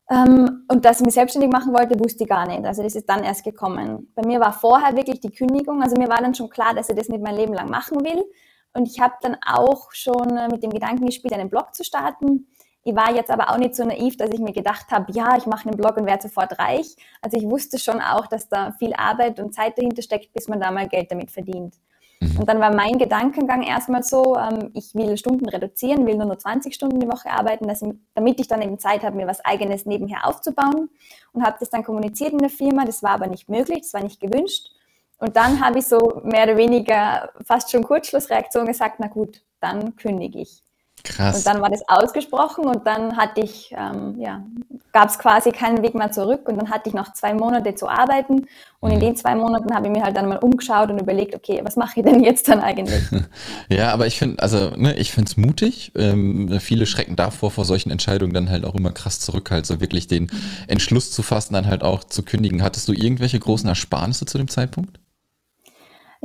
ähm, 0.09 0.65
und 0.69 0.85
dass 0.85 1.01
ich 1.01 1.07
mich 1.07 1.15
selbstständig 1.15 1.51
machen 1.51 1.73
wollte, 1.73 1.99
wusste 1.99 2.25
ich 2.25 2.29
gar 2.29 2.47
nicht. 2.47 2.65
Also 2.65 2.83
das 2.83 2.95
ist 2.95 3.09
dann 3.09 3.25
erst 3.25 3.45
gekommen. 3.45 4.13
Bei 4.15 4.25
mir 4.25 4.39
war 4.41 4.53
vorher 4.53 4.97
wirklich 4.97 5.21
die 5.21 5.33
Kündigung. 5.33 5.83
Also 5.83 5.97
mir 5.97 6.09
war 6.09 6.19
dann 6.19 6.35
schon 6.35 6.49
klar, 6.49 6.75
dass 6.75 6.89
ich 6.89 6.97
das 6.97 7.09
nicht 7.09 7.23
mein 7.23 7.35
Leben 7.35 7.55
lang 7.55 7.69
machen 7.69 8.05
will. 8.05 8.25
Und 8.73 8.87
ich 8.87 9.01
habe 9.01 9.15
dann 9.23 9.37
auch 9.45 9.91
schon 9.93 10.37
äh, 10.37 10.49
mit 10.49 10.63
dem 10.63 10.71
Gedanken 10.71 11.07
gespielt, 11.07 11.35
einen 11.35 11.51
Blog 11.51 11.75
zu 11.75 11.83
starten. 11.83 12.47
Ich 12.85 12.95
war 12.95 13.13
jetzt 13.13 13.33
aber 13.33 13.51
auch 13.51 13.59
nicht 13.59 13.75
so 13.75 13.85
naiv, 13.85 14.17
dass 14.17 14.31
ich 14.31 14.39
mir 14.39 14.53
gedacht 14.53 14.93
habe, 14.93 15.11
ja, 15.13 15.37
ich 15.37 15.47
mache 15.47 15.69
einen 15.69 15.77
Blog 15.77 15.97
und 15.97 16.07
werde 16.07 16.23
sofort 16.23 16.57
reich. 16.61 16.95
Also 17.21 17.37
ich 17.37 17.45
wusste 17.45 17.81
schon 17.81 18.01
auch, 18.01 18.29
dass 18.29 18.49
da 18.49 18.73
viel 18.79 18.93
Arbeit 18.95 19.41
und 19.41 19.53
Zeit 19.53 19.77
dahinter 19.77 20.03
steckt, 20.03 20.33
bis 20.33 20.47
man 20.47 20.61
da 20.61 20.71
mal 20.71 20.87
Geld 20.87 21.11
damit 21.11 21.33
verdient. 21.33 21.75
Mhm. 22.21 22.41
Und 22.41 22.49
dann 22.49 22.61
war 22.61 22.75
mein 22.75 22.99
Gedankengang 22.99 23.63
erstmal 23.63 24.03
so, 24.03 24.37
ähm, 24.37 24.71
ich 24.75 24.95
will 24.95 25.17
Stunden 25.17 25.49
reduzieren, 25.49 26.07
will 26.07 26.17
nur 26.17 26.27
noch 26.27 26.39
20 26.39 26.75
Stunden 26.75 27.01
die 27.01 27.09
Woche 27.09 27.31
arbeiten, 27.31 27.69
ich, 27.69 27.83
damit 28.15 28.41
ich 28.41 28.49
dann 28.49 28.63
eben 28.63 28.79
Zeit 28.79 29.03
habe, 29.03 29.17
mir 29.17 29.27
was 29.27 29.45
eigenes 29.45 29.87
nebenher 29.87 30.27
aufzubauen. 30.27 30.89
Und 31.33 31.45
habe 31.45 31.57
das 31.61 31.71
dann 31.71 31.85
kommuniziert 31.85 32.33
in 32.33 32.39
der 32.39 32.51
Firma. 32.51 32.85
Das 32.85 33.03
war 33.03 33.11
aber 33.11 33.27
nicht 33.27 33.49
möglich, 33.49 33.81
das 33.81 33.95
war 33.95 34.03
nicht 34.03 34.21
gewünscht. 34.21 34.71
Und 35.19 35.37
dann 35.37 35.65
habe 35.65 35.79
ich 35.79 35.87
so 35.87 36.21
mehr 36.25 36.45
oder 36.45 36.57
weniger 36.57 37.31
fast 37.45 37.71
schon 37.71 37.83
Kurzschlussreaktion 37.83 38.67
gesagt, 38.67 38.97
na 38.99 39.07
gut, 39.07 39.43
dann 39.61 39.97
kündige 39.97 40.41
ich. 40.41 40.66
Krass. 41.07 41.37
Und 41.39 41.47
dann 41.47 41.63
war 41.63 41.71
das 41.71 41.83
ausgesprochen 41.89 42.65
und 42.65 42.87
dann 42.87 43.17
hatte 43.17 43.41
ich, 43.41 43.75
ähm, 43.77 44.17
ja, 44.19 44.43
gab 44.93 45.09
es 45.09 45.19
quasi 45.19 45.53
keinen 45.53 45.83
Weg 45.83 45.95
mehr 45.95 46.11
zurück 46.11 46.49
und 46.49 46.57
dann 46.57 46.71
hatte 46.71 46.89
ich 46.89 46.95
noch 46.95 47.13
zwei 47.13 47.33
Monate 47.33 47.75
zu 47.75 47.89
arbeiten 47.89 48.47
und 48.81 48.91
in 48.91 48.97
mhm. 48.97 49.01
den 49.01 49.17
zwei 49.17 49.35
Monaten 49.35 49.75
habe 49.75 49.87
ich 49.87 49.93
mir 49.93 50.03
halt 50.03 50.17
dann 50.17 50.29
mal 50.29 50.39
umgeschaut 50.39 50.91
und 50.91 51.01
überlegt, 51.01 51.35
okay, 51.35 51.61
was 51.63 51.77
mache 51.77 52.01
ich 52.01 52.07
denn 52.07 52.23
jetzt 52.23 52.49
dann 52.49 52.61
eigentlich? 52.61 53.03
ja, 53.69 53.93
aber 53.93 54.07
ich 54.07 54.19
finde, 54.19 54.43
also 54.43 54.71
ne, 54.77 54.95
ich 54.97 55.13
finde 55.13 55.31
es 55.31 55.37
mutig. 55.37 55.93
Ähm, 55.95 56.59
viele 56.61 56.87
schrecken 56.87 57.15
davor, 57.15 57.51
vor 57.51 57.65
solchen 57.65 57.91
Entscheidungen 57.91 58.35
dann 58.35 58.51
halt 58.51 58.65
auch 58.65 58.75
immer 58.75 58.91
krass 58.91 59.21
zurück, 59.21 59.51
halt 59.51 59.67
so 59.67 59.81
wirklich 59.81 60.09
den 60.09 60.25
mhm. 60.25 60.31
Entschluss 60.67 61.11
zu 61.13 61.23
fassen, 61.23 61.55
dann 61.55 61.67
halt 61.67 61.83
auch 61.83 62.03
zu 62.05 62.23
kündigen. 62.23 62.63
Hattest 62.63 62.89
du 62.89 62.93
irgendwelche 62.93 63.39
großen 63.39 63.69
Ersparnisse 63.69 64.27
zu 64.27 64.39
dem 64.39 64.49
Zeitpunkt? 64.49 64.99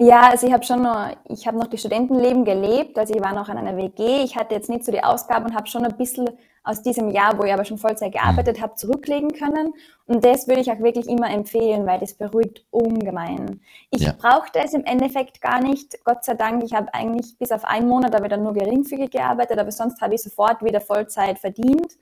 Ja, 0.02 0.32
also 0.32 0.48
ich 0.48 0.54
habe 0.54 0.64
schon 0.64 0.82
noch, 0.82 1.16
ich 1.30 1.46
habe 1.46 1.60
noch 1.60 1.68
die 1.68 1.78
Studentenleben 1.78 2.44
gelebt, 2.44 2.98
also 2.98 3.14
ich 3.14 3.22
war 3.22 3.34
noch 3.34 3.50
an 3.50 3.60
einer 3.60 3.78
WG. 3.78 4.24
Ich 4.24 4.36
hatte 4.36 4.56
jetzt 4.56 4.68
nicht 4.68 4.84
so 4.84 4.92
die 4.92 5.04
Ausgaben 5.04 5.46
und 5.46 5.56
habe 5.56 5.68
schon 5.68 5.86
ein 5.86 5.96
bisschen 5.96 6.28
aus 6.64 6.82
diesem 6.82 7.12
Jahr, 7.12 7.38
wo 7.38 7.44
ich 7.44 7.54
aber 7.54 7.66
schon 7.66 7.78
Vollzeit 7.78 8.12
gearbeitet 8.12 8.62
habe, 8.62 8.74
zurücklegen 8.74 9.32
können. 9.32 9.74
Und 10.08 10.26
das 10.26 10.48
würde 10.48 10.62
ich 10.62 10.72
auch 10.72 10.80
wirklich 10.80 11.08
immer 11.08 11.30
empfehlen, 11.30 11.86
weil 11.86 12.00
das 12.00 12.16
beruhigt 12.16 12.66
ungemein. 12.72 13.62
Ich 13.92 14.02
ja. 14.02 14.16
brauchte 14.18 14.60
es 14.60 14.74
im 14.74 14.86
Endeffekt 14.86 15.40
gar 15.40 15.62
nicht, 15.62 16.04
Gott 16.04 16.24
sei 16.24 16.34
Dank. 16.34 16.64
Ich 16.64 16.74
habe 16.74 16.92
eigentlich 16.96 17.38
bis 17.38 17.52
auf 17.52 17.64
einen 17.64 17.88
Monat 17.88 18.16
aber 18.16 18.28
dann 18.28 18.42
nur 18.42 18.54
geringfügig 18.54 19.12
gearbeitet, 19.12 19.60
aber 19.60 19.72
sonst 19.72 20.02
habe 20.02 20.16
ich 20.16 20.24
sofort 20.24 20.64
wieder 20.64 20.82
Vollzeit 20.82 21.38
verdient. 21.38 21.94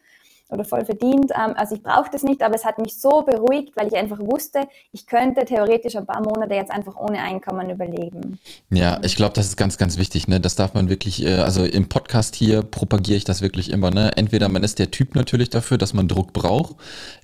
Oder 0.50 0.66
voll 0.66 0.84
verdient. 0.84 1.32
Ähm, 1.32 1.54
also 1.56 1.76
ich 1.76 1.84
brauche 1.84 2.10
das 2.12 2.24
nicht, 2.24 2.42
aber 2.42 2.56
es 2.56 2.66
hat 2.66 2.80
mich 2.80 3.00
so 3.00 3.22
beruhigt, 3.22 3.76
weil 3.76 3.88
ich 3.88 3.96
einfach 3.96 4.20
wusste, 4.20 4.68
ich 4.92 5.06
könnte 5.06 5.46
theoretisch 5.46 5.96
ein 5.96 6.06
paar 6.06 6.22
Monate 6.22 6.56
jetzt 6.56 6.72
einfach 6.72 6.96
ohne 6.96 7.20
Einkommen 7.20 7.70
überleben. 7.70 8.40
Ja, 8.72 9.00
ich 9.04 9.16
glaube, 9.16 9.34
das 9.34 9.46
ist 9.46 9.58
ganz, 9.58 9.78
ganz 9.78 9.98
wichtig. 9.98 10.28
Ne? 10.28 10.40
Das 10.40 10.56
darf 10.56 10.74
man 10.74 10.90
wirklich, 10.90 11.24
äh, 11.24 11.36
also 11.36 11.64
im 11.64 11.88
Podcast 11.88 12.36
hier 12.36 12.64
propagiere 12.64 13.18
ich 13.18 13.24
das 13.24 13.42
wirklich 13.42 13.72
immer. 13.72 13.92
Ne? 13.92 14.12
Entweder 14.18 14.50
man 14.50 14.64
ist 14.64 14.80
der 14.80 14.90
Typ 14.92 15.16
natürlich 15.16 15.50
dafür, 15.50 15.78
dass 15.78 15.94
man 15.94 16.08
Druck 16.08 16.34
braucht. 16.34 16.76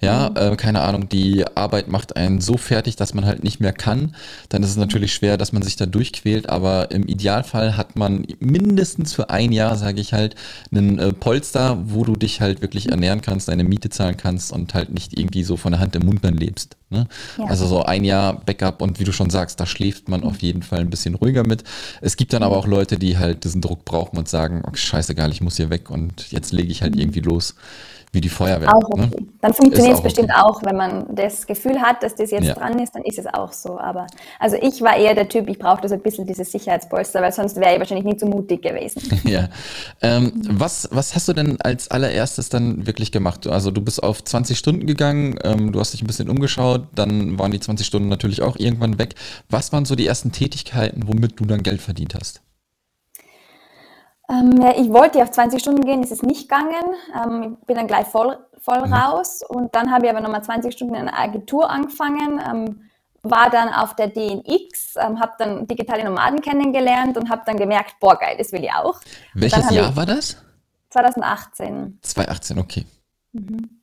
Ja, 0.02 0.30
mhm. 0.30 0.54
äh, 0.54 0.56
keine 0.56 0.82
Ahnung, 0.82 1.10
die 1.10 1.46
Arbeit 1.56 1.88
macht 1.88 2.16
einen 2.16 2.42
so 2.42 2.58
fertig, 2.58 2.96
dass 2.96 3.16
man 3.16 3.26
halt 3.26 3.44
nicht 3.44 3.60
mehr 3.60 3.74
kann. 3.74 4.16
Dann 4.50 4.62
ist 4.62 4.70
es 4.70 4.78
natürlich 4.78 5.14
schwer, 5.14 5.38
dass 5.38 5.52
man 5.52 5.64
sich 5.64 5.76
da 5.76 5.88
durchquält. 5.88 6.50
Aber 6.50 6.92
im 6.92 7.08
Idealfall 7.08 7.76
hat 7.76 7.96
man 7.96 8.28
mindestens 8.40 9.14
für 9.14 9.32
ein 9.32 9.52
Jahr, 9.52 9.76
sage 9.78 10.00
ich 10.00 10.14
halt, 10.14 10.36
einen 10.72 11.00
äh, 11.00 11.12
Polster, 11.12 11.80
wo 11.86 12.04
du 12.04 12.16
dich 12.16 12.40
halt 12.42 12.62
wirklich 12.62 12.92
ernähren 13.16 13.22
kannst, 13.22 13.48
deine 13.48 13.64
Miete 13.64 13.90
zahlen 13.90 14.18
kannst 14.18 14.52
und 14.52 14.74
halt 14.74 14.94
nicht 14.94 15.18
irgendwie 15.18 15.44
so 15.44 15.58
von 15.58 15.72
der 15.72 15.82
Hand 15.82 15.96
im 15.96 16.06
Mund 16.06 16.24
dann 16.24 16.36
lebst. 16.36 16.78
Ne? 16.90 17.08
Ja. 17.38 17.46
Also 17.46 17.68
so 17.68 17.84
ein 17.84 18.04
Jahr 18.04 18.42
Backup 18.46 18.82
und 18.82 19.00
wie 19.00 19.04
du 19.04 19.12
schon 19.12 19.30
sagst, 19.30 19.60
da 19.60 19.66
schläft 19.66 20.10
man 20.10 20.24
auf 20.24 20.42
jeden 20.42 20.62
Fall 20.62 20.80
ein 20.80 20.90
bisschen 20.90 21.16
ruhiger 21.16 21.46
mit. 21.46 21.64
Es 22.02 22.18
gibt 22.18 22.34
dann 22.34 22.44
aber 22.44 22.58
auch 22.58 22.68
Leute, 22.68 22.98
die 22.98 23.18
halt 23.18 23.44
diesen 23.44 23.62
Druck 23.62 23.86
brauchen 23.86 24.18
und 24.18 24.28
sagen, 24.28 24.64
okay, 24.66 24.78
scheißegal, 24.78 25.32
ich 25.32 25.42
muss 25.42 25.58
hier 25.58 25.70
weg 25.70 25.90
und 25.90 26.32
jetzt 26.32 26.52
lege 26.52 26.72
ich 26.72 26.82
halt 26.82 26.96
irgendwie 26.96 27.22
los 27.22 27.56
wie 28.16 28.22
die 28.22 28.30
Feuerwehr. 28.30 28.74
Auch 28.74 28.90
okay. 28.90 29.02
Ne? 29.02 29.12
Dann 29.42 29.54
funktioniert 29.54 29.98
es 29.98 30.02
bestimmt 30.02 30.32
okay. 30.32 30.42
auch, 30.42 30.64
wenn 30.64 30.76
man 30.76 31.16
das 31.16 31.46
Gefühl 31.46 31.80
hat, 31.80 32.02
dass 32.02 32.16
das 32.16 32.32
jetzt 32.32 32.46
ja. 32.46 32.56
dran 32.56 32.80
ist, 32.80 32.96
dann 32.96 33.04
ist 33.04 33.20
es 33.20 33.28
auch 33.28 33.54
so. 33.54 33.78
Aber 33.78 34.08
also 34.40 34.56
ich 34.60 34.82
war 34.82 34.96
eher 34.96 35.14
der 35.14 35.30
Typ, 35.30 35.48
ich 35.50 35.60
brauchte 35.60 35.88
so 35.88 35.94
ein 35.94 36.02
bisschen 36.02 36.26
dieses 36.26 36.52
Sicherheitspolster, 36.52 37.22
weil 37.22 37.32
sonst 37.32 37.58
wäre 37.58 37.74
ich 37.74 37.80
wahrscheinlich 37.80 38.06
nicht 38.06 38.20
so 38.20 38.26
mutig 38.26 38.64
gewesen. 38.64 39.02
ja. 39.26 39.50
Ähm, 40.02 40.32
was, 40.50 40.90
was 40.92 41.14
hast 41.14 41.28
du 41.28 41.34
denn 41.34 41.62
als 41.62 41.92
allererstes 41.92 42.50
dann 42.50 42.88
wirklich 42.88 43.12
gemacht? 43.12 43.46
Also 43.46 43.70
du 43.70 43.82
bist 43.82 44.02
auf 44.02 44.24
20 44.24 44.58
Stunden 44.58 44.88
gegangen, 44.88 45.38
ähm, 45.44 45.72
du 45.72 45.80
hast 45.80 45.94
dich 45.94 46.02
ein 46.02 46.08
bisschen 46.08 46.30
umgeschaut, 46.30 46.88
dann 46.96 47.38
waren 47.38 47.52
die 47.52 47.60
20 47.60 47.86
Stunden 47.86 48.08
natürlich 48.08 48.42
auch 48.42 48.56
irgendwann 48.58 48.98
weg. 48.98 49.16
Was 49.50 49.72
waren 49.74 49.86
so 49.86 49.96
die 49.96 50.08
ersten 50.08 50.32
Tätigkeiten, 50.32 51.08
womit 51.08 51.40
du 51.40 51.46
dann 51.46 51.62
Geld 51.62 51.82
verdient 51.82 52.16
hast? 52.16 52.42
Ähm, 54.30 54.62
ja, 54.62 54.74
ich 54.78 54.92
wollte 54.92 55.22
auf 55.22 55.32
20 55.32 55.62
Stunden 55.62 55.86
gehen, 55.86 56.04
ist 56.04 56.12
es 56.12 56.24
nicht 56.24 56.50
gegangen. 56.50 56.96
Ähm, 57.14 57.58
ich 57.62 57.68
bin 57.68 57.76
dann 57.76 57.88
gleich 57.88 58.08
voll, 58.08 58.38
voll 58.60 58.86
mhm. 58.86 58.94
raus 58.94 59.44
und 59.48 59.76
dann 59.76 59.92
habe 59.92 60.06
ich 60.06 60.12
aber 60.12 60.22
nochmal 60.22 60.44
20 60.44 60.74
Stunden 60.74 60.96
in 60.96 61.08
einer 61.08 61.18
Agentur 61.18 61.70
angefangen, 61.70 62.42
ähm, 62.48 62.82
war 63.22 63.50
dann 63.50 63.70
auf 63.70 63.96
der 63.96 64.08
DNX, 64.08 64.96
ähm, 64.98 65.20
habe 65.20 65.34
dann 65.40 65.68
digitale 65.68 66.04
Nomaden 66.04 66.42
kennengelernt 66.42 67.18
und 67.18 67.30
habe 67.30 67.42
dann 67.46 67.58
gemerkt, 67.58 67.96
boah 68.00 68.18
geil, 68.18 68.36
das 68.38 68.52
will 68.52 68.64
ich 68.64 68.72
auch. 68.72 69.00
Welches 69.34 69.70
Jahr 69.72 69.96
war 69.96 70.06
das? 70.06 70.38
2018. 70.90 72.00
2018, 72.02 72.60
okay. 72.60 72.86
Mhm. 73.34 73.75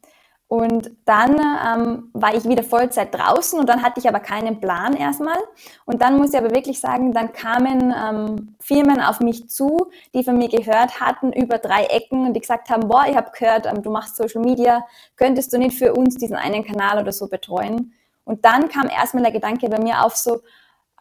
Und 0.53 0.91
dann 1.07 1.41
ähm, 1.41 2.11
war 2.13 2.35
ich 2.35 2.45
wieder 2.45 2.63
Vollzeit 2.63 3.15
draußen 3.15 3.59
und 3.59 3.71
dann 3.71 3.83
hatte 3.83 4.01
ich 4.01 4.07
aber 4.07 4.21
keinen 4.21 4.61
Plan 4.61 4.93
erstmal. 4.95 5.39
Und 5.87 6.03
dann 6.03 6.19
muss 6.19 6.35
ich 6.35 6.39
aber 6.39 6.51
wirklich 6.51 6.79
sagen, 6.79 7.15
dann 7.15 7.33
kamen 7.33 7.95
ähm, 7.97 8.55
Firmen 8.61 9.01
auf 9.01 9.21
mich 9.21 9.49
zu, 9.49 9.91
die 10.13 10.23
von 10.23 10.37
mir 10.37 10.51
gehört 10.51 11.01
hatten 11.01 11.33
über 11.33 11.57
drei 11.57 11.85
Ecken 11.85 12.27
und 12.27 12.35
die 12.35 12.41
gesagt 12.41 12.69
haben, 12.69 12.87
boah, 12.87 13.07
ich 13.09 13.17
habe 13.17 13.31
gehört, 13.31 13.65
ähm, 13.65 13.83
du 13.83 13.91
machst 13.91 14.17
Social 14.17 14.43
Media, 14.43 14.85
könntest 15.17 15.55
du 15.55 15.59
nicht 15.59 15.79
für 15.79 15.95
uns 15.95 16.17
diesen 16.17 16.37
einen 16.37 16.67
Kanal 16.67 17.01
oder 17.01 17.13
so 17.13 17.29
betreuen? 17.29 17.95
Und 18.27 18.45
dann 18.45 18.69
kam 18.69 18.91
erstmal 18.91 19.23
der 19.23 19.33
Gedanke 19.33 19.71
bei 19.71 19.81
mir 19.81 20.05
auf 20.05 20.17
so, 20.17 20.43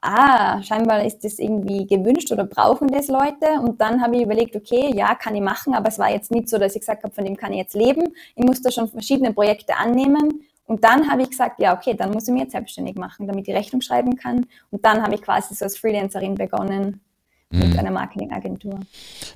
ah, 0.01 0.61
scheinbar 0.63 1.05
ist 1.05 1.23
das 1.23 1.39
irgendwie 1.39 1.85
gewünscht 1.85 2.31
oder 2.31 2.43
brauchen 2.43 2.87
das 2.87 3.07
Leute. 3.07 3.61
Und 3.63 3.79
dann 3.79 4.01
habe 4.01 4.17
ich 4.17 4.23
überlegt, 4.23 4.55
okay, 4.55 4.91
ja, 4.93 5.15
kann 5.15 5.35
ich 5.35 5.41
machen, 5.41 5.73
aber 5.73 5.87
es 5.89 5.99
war 5.99 6.11
jetzt 6.11 6.31
nicht 6.31 6.49
so, 6.49 6.57
dass 6.57 6.73
ich 6.73 6.81
gesagt 6.81 7.03
habe, 7.03 7.13
von 7.13 7.23
dem 7.23 7.37
kann 7.37 7.53
ich 7.53 7.59
jetzt 7.59 7.75
leben. 7.75 8.13
Ich 8.35 8.43
musste 8.43 8.71
schon 8.71 8.87
verschiedene 8.87 9.33
Projekte 9.33 9.75
annehmen. 9.77 10.43
Und 10.65 10.83
dann 10.83 11.09
habe 11.09 11.21
ich 11.21 11.29
gesagt, 11.29 11.59
ja, 11.59 11.75
okay, 11.75 11.93
dann 11.93 12.11
muss 12.11 12.27
ich 12.27 12.33
mich 12.33 12.43
jetzt 12.43 12.53
selbstständig 12.53 12.95
machen, 12.95 13.27
damit 13.27 13.47
ich 13.47 13.53
Rechnung 13.53 13.81
schreiben 13.81 14.15
kann. 14.15 14.45
Und 14.69 14.85
dann 14.85 15.01
habe 15.03 15.15
ich 15.15 15.21
quasi 15.21 15.53
so 15.53 15.65
als 15.65 15.77
Freelancerin 15.77 16.35
begonnen, 16.35 17.01
mit 17.51 17.73
mhm. 17.73 17.79
einer 17.79 17.91
Marketingagentur. 17.91 18.79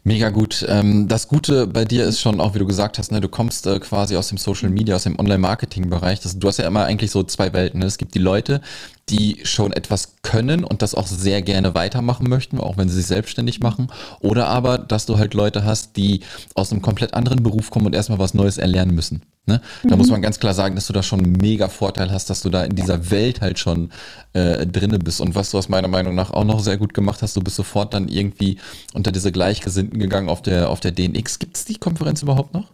Mega 0.03 0.29
gut. 0.29 0.65
Ähm, 0.69 1.07
das 1.07 1.27
Gute 1.27 1.67
bei 1.67 1.83
dir 1.83 2.05
ist 2.05 2.21
schon 2.21 2.39
auch, 2.39 2.53
wie 2.55 2.59
du 2.59 2.65
gesagt 2.65 2.97
hast, 2.97 3.11
ne, 3.11 3.19
du 3.19 3.27
kommst 3.27 3.67
äh, 3.67 3.79
quasi 3.79 4.15
aus 4.15 4.29
dem 4.29 4.37
Social 4.37 4.69
Media, 4.69 4.95
aus 4.95 5.03
dem 5.03 5.19
Online-Marketing-Bereich. 5.19 6.21
Du 6.21 6.47
hast 6.47 6.57
ja 6.57 6.67
immer 6.67 6.85
eigentlich 6.85 7.11
so 7.11 7.23
zwei 7.23 7.51
Welten. 7.51 7.81
Ne? 7.81 7.87
Es 7.87 7.97
gibt 7.97 8.15
die 8.15 8.19
Leute, 8.19 8.61
die 9.09 9.41
schon 9.43 9.71
etwas 9.71 10.15
können 10.23 10.63
und 10.63 10.81
das 10.81 10.95
auch 10.95 11.05
sehr 11.05 11.41
gerne 11.43 11.75
weitermachen 11.75 12.27
möchten, 12.27 12.59
auch 12.59 12.77
wenn 12.77 12.89
sie 12.89 12.95
sich 12.95 13.05
selbstständig 13.05 13.59
machen. 13.59 13.91
Oder 14.19 14.47
aber, 14.47 14.79
dass 14.79 15.05
du 15.05 15.19
halt 15.19 15.35
Leute 15.35 15.63
hast, 15.63 15.95
die 15.95 16.21
aus 16.55 16.71
einem 16.71 16.81
komplett 16.81 17.13
anderen 17.13 17.43
Beruf 17.43 17.69
kommen 17.69 17.85
und 17.85 17.93
erstmal 17.95 18.17
was 18.17 18.33
Neues 18.33 18.57
erlernen 18.57 18.95
müssen. 18.95 19.21
Ne? 19.45 19.61
Da 19.83 19.91
mhm. 19.91 19.99
muss 19.99 20.09
man 20.09 20.23
ganz 20.23 20.39
klar 20.39 20.55
sagen, 20.55 20.73
dass 20.73 20.87
du 20.87 20.93
da 20.93 21.03
schon 21.03 21.19
einen 21.19 21.33
mega 21.33 21.67
Vorteil 21.67 22.11
hast, 22.11 22.31
dass 22.31 22.41
du 22.41 22.49
da 22.49 22.63
in 22.63 22.75
dieser 22.75 23.11
Welt 23.11 23.41
halt 23.41 23.59
schon 23.59 23.91
äh, 24.33 24.65
drinne 24.65 24.97
bist. 24.97 25.21
Und 25.21 25.35
was 25.35 25.51
du 25.51 25.59
aus 25.59 25.69
meiner 25.69 25.87
Meinung 25.87 26.15
nach 26.15 26.31
auch 26.31 26.43
noch 26.43 26.59
sehr 26.59 26.77
gut 26.77 26.95
gemacht 26.95 27.21
hast, 27.21 27.35
du 27.35 27.41
bist 27.41 27.57
sofort 27.57 27.93
dann 27.93 28.07
irgendwie 28.07 28.57
unter 28.95 29.11
diese 29.11 29.31
Gleichgesinnten 29.31 29.99
gegangen 29.99 30.29
auf 30.29 30.41
der, 30.41 30.69
auf 30.71 30.79
der 30.79 30.91
DNX. 30.91 31.37
Gibt 31.37 31.57
es 31.57 31.65
die 31.65 31.75
Konferenz 31.75 32.23
überhaupt 32.23 32.55
noch? 32.55 32.71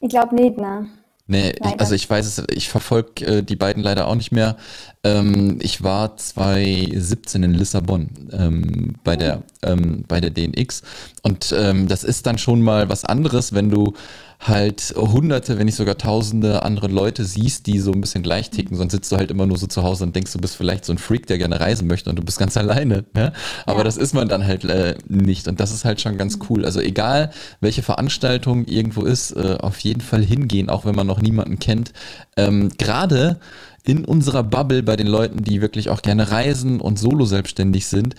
Ich 0.00 0.08
glaube 0.08 0.34
nicht, 0.34 0.58
ne? 0.58 0.88
Nee, 1.26 1.52
ich, 1.52 1.80
also 1.80 1.94
ich 1.94 2.08
weiß 2.10 2.26
es, 2.26 2.44
ich 2.50 2.68
verfolge 2.68 3.24
äh, 3.24 3.42
die 3.42 3.56
beiden 3.56 3.82
leider 3.82 4.08
auch 4.08 4.14
nicht 4.14 4.32
mehr. 4.32 4.56
Ähm, 5.04 5.58
ich 5.60 5.82
war 5.82 6.16
2017 6.16 7.42
in 7.42 7.54
Lissabon 7.54 8.08
ähm, 8.32 8.94
bei, 9.04 9.16
der, 9.16 9.42
ähm, 9.62 10.04
bei 10.08 10.20
der 10.20 10.30
DNX 10.30 10.82
und 11.22 11.54
ähm, 11.56 11.86
das 11.88 12.04
ist 12.04 12.26
dann 12.26 12.38
schon 12.38 12.62
mal 12.62 12.88
was 12.88 13.04
anderes, 13.04 13.52
wenn 13.52 13.70
du 13.70 13.94
halt 14.40 14.94
hunderte, 14.96 15.58
wenn 15.58 15.66
nicht 15.66 15.76
sogar 15.76 15.96
tausende 15.96 16.62
andere 16.62 16.88
Leute 16.88 17.24
siehst, 17.24 17.66
die 17.66 17.78
so 17.78 17.92
ein 17.92 18.00
bisschen 18.00 18.22
gleich 18.22 18.50
ticken, 18.50 18.76
sonst 18.76 18.92
sitzt 18.92 19.10
du 19.10 19.16
halt 19.16 19.30
immer 19.30 19.46
nur 19.46 19.56
so 19.56 19.66
zu 19.66 19.82
Hause 19.82 20.04
und 20.04 20.14
denkst, 20.14 20.32
du 20.32 20.38
bist 20.38 20.56
vielleicht 20.56 20.84
so 20.84 20.92
ein 20.92 20.98
Freak, 20.98 21.26
der 21.26 21.38
gerne 21.38 21.60
reisen 21.60 21.86
möchte 21.86 22.10
und 22.10 22.16
du 22.16 22.22
bist 22.22 22.38
ganz 22.38 22.56
alleine. 22.58 23.04
Ne? 23.14 23.32
Aber 23.66 23.78
ja. 23.78 23.84
das 23.84 23.96
ist 23.96 24.14
man 24.14 24.28
dann 24.28 24.46
halt 24.46 24.64
äh, 24.64 24.96
nicht 25.08 25.48
und 25.48 25.60
das 25.60 25.72
ist 25.72 25.84
halt 25.84 26.00
schon 26.00 26.18
ganz 26.18 26.38
cool. 26.48 26.64
Also 26.64 26.80
egal, 26.80 27.30
welche 27.60 27.82
Veranstaltung 27.82 28.66
irgendwo 28.66 29.02
ist, 29.02 29.32
äh, 29.32 29.56
auf 29.60 29.78
jeden 29.80 30.00
Fall 30.00 30.22
hingehen, 30.22 30.68
auch 30.68 30.84
wenn 30.84 30.94
man 30.94 31.06
noch 31.06 31.20
niemanden 31.20 31.58
kennt. 31.58 31.92
Ähm, 32.36 32.70
Gerade 32.76 33.38
in 33.84 34.04
unserer 34.04 34.42
Bubble 34.42 34.82
bei 34.82 34.96
den 34.96 35.06
Leuten, 35.06 35.44
die 35.44 35.60
wirklich 35.60 35.90
auch 35.90 36.02
gerne 36.02 36.30
reisen 36.30 36.80
und 36.80 36.98
solo 36.98 37.26
selbstständig 37.26 37.86
sind, 37.86 38.14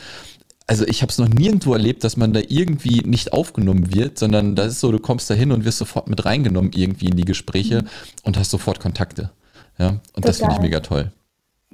also 0.67 0.86
ich 0.88 1.01
habe 1.01 1.12
es 1.12 1.19
noch 1.19 1.27
nirgendwo 1.27 1.74
erlebt, 1.74 2.03
dass 2.03 2.17
man 2.17 2.34
da 2.34 2.41
irgendwie 2.48 3.01
nicht 3.01 3.34
aufgenommen 3.34 3.93
wird, 3.93 4.17
sondern 4.17 4.55
das 4.55 4.74
ist 4.74 4.79
so, 4.79 4.91
du 4.91 5.00
kommst 5.00 5.29
da 5.29 5.34
hin 5.34 5.51
und 5.51 5.63
wirst 5.63 5.77
sofort 5.77 6.10
mit 6.10 6.25
reingenommen 6.25 6.72
irgendwie 6.74 7.07
in 7.07 7.15
die 7.15 7.25
Gespräche 7.25 7.84
mhm. 7.84 7.88
und 8.24 8.38
hast 8.38 8.51
sofort 8.51 8.79
Kontakte. 8.79 9.31
Ja, 9.77 9.89
und 9.89 10.01
Total. 10.15 10.22
das 10.24 10.38
finde 10.38 10.55
ich 10.55 10.62
mega 10.62 10.79
toll. 10.79 11.12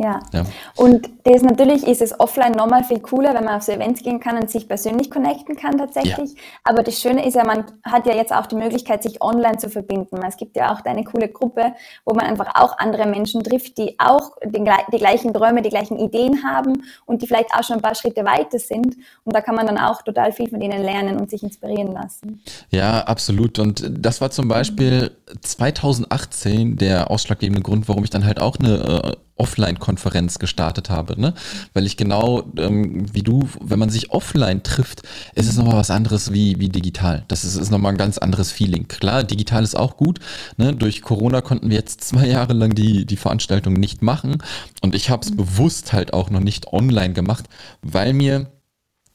Ja. 0.02 0.20
ja. 0.34 0.46
Und 0.76 1.10
das 1.24 1.44
natürlich 1.44 1.86
ist 1.86 2.02
es 2.02 2.20
offline 2.20 2.54
nochmal 2.54 2.84
viel 2.84 3.00
cooler, 3.00 3.34
wenn 3.34 3.46
man 3.46 3.56
auf 3.56 3.64
so 3.64 3.72
Events 3.72 4.02
gehen 4.02 4.20
kann 4.20 4.38
und 4.38 4.50
sich 4.50 4.68
persönlich 4.68 5.12
connecten 5.12 5.56
kann 5.56 5.78
tatsächlich. 5.78 6.32
Ja. 6.32 6.42
Aber 6.64 6.84
das 6.84 7.00
Schöne 7.00 7.26
ist 7.26 7.36
ja, 7.36 7.44
man 7.44 7.66
hat 7.84 8.06
ja 8.08 8.16
jetzt 8.16 8.34
auch 8.34 8.48
die 8.48 8.56
Möglichkeit, 8.56 9.04
sich 9.04 9.22
online 9.22 9.58
zu 9.58 9.70
verbinden. 9.70 10.20
Es 10.28 10.38
gibt 10.38 10.56
ja 10.56 10.74
auch 10.74 10.84
eine 10.86 11.04
coole 11.04 11.30
Gruppe, 11.30 11.74
wo 12.06 12.14
man 12.14 12.26
einfach 12.26 12.56
auch 12.56 12.78
andere 12.80 13.06
Menschen 13.06 13.44
trifft, 13.44 13.78
die 13.78 14.00
auch 14.00 14.32
den, 14.44 14.68
die 14.92 14.98
gleichen 14.98 15.34
Träume, 15.34 15.62
die 15.62 15.70
gleichen 15.70 15.98
Ideen 15.98 16.44
haben 16.44 16.84
und 17.06 17.22
die 17.22 17.28
vielleicht 17.28 17.54
auch 17.54 17.64
schon 17.64 17.78
ein 17.78 17.82
paar 17.82 17.96
Schritte 17.96 18.26
weiter 18.26 18.58
sind. 18.58 18.96
Und 19.24 19.36
da 19.36 19.42
kann 19.42 19.56
man 19.56 19.68
dann 19.68 19.78
auch 19.78 20.02
total 20.02 20.32
viel 20.32 20.50
von 20.50 20.60
denen 20.60 20.82
lernen 20.82 21.20
und 21.20 21.30
sich 21.30 21.44
inspirieren 21.44 21.94
lassen. 21.94 22.42
Ja, 22.72 23.02
absolut. 23.02 23.60
Und 23.60 23.86
das 24.00 24.22
war 24.22 24.32
zum 24.32 24.48
Beispiel 24.48 25.12
2018 25.42 26.78
der 26.78 27.12
ausschlaggebende 27.12 27.62
Grund, 27.62 27.88
warum 27.88 28.04
ich 28.04 28.10
dann 28.10 28.26
halt 28.26 28.40
auch 28.40 28.58
eine 28.58 29.04
äh, 29.04 29.16
Offline-Konferenz 29.42 30.38
gestartet 30.38 30.92
habe, 30.92 31.20
ne? 31.20 31.34
Weil 31.74 31.88
ich 31.88 31.98
genau 31.98 32.44
ähm, 32.58 33.06
wie 33.12 33.24
du, 33.24 33.50
wenn 33.60 33.80
man 33.80 33.90
sich 33.90 34.12
offline 34.12 34.62
trifft, 34.62 35.02
ist 35.34 35.50
es 35.50 35.58
nochmal 35.58 35.78
was 35.78 35.90
anderes 35.90 36.32
wie, 36.32 36.60
wie 36.60 36.70
digital. 36.70 37.24
Das 37.28 37.44
ist, 37.44 37.56
ist 37.56 37.72
nochmal 37.72 37.94
ein 37.94 37.98
ganz 37.98 38.20
anderes 38.20 38.52
Feeling. 38.52 38.88
Klar, 38.88 39.24
digital 39.24 39.64
ist 39.64 39.76
auch 39.76 39.98
gut. 39.98 40.20
Ne? 40.58 40.76
Durch 40.76 41.02
Corona 41.02 41.42
konnten 41.42 41.70
wir 41.70 41.78
jetzt 41.78 42.04
zwei 42.04 42.28
Jahre 42.28 42.54
lang 42.54 42.76
die, 42.76 43.06
die 43.06 43.18
Veranstaltung 43.18 43.74
nicht 43.74 44.04
machen. 44.04 44.38
Und 44.82 44.94
ich 44.94 45.10
habe 45.10 45.26
es 45.26 45.36
bewusst 45.36 45.92
halt 45.92 46.14
auch 46.14 46.30
noch 46.30 46.40
nicht 46.40 46.68
online 46.72 47.14
gemacht, 47.14 47.46
weil 47.82 48.14
mir 48.14 48.52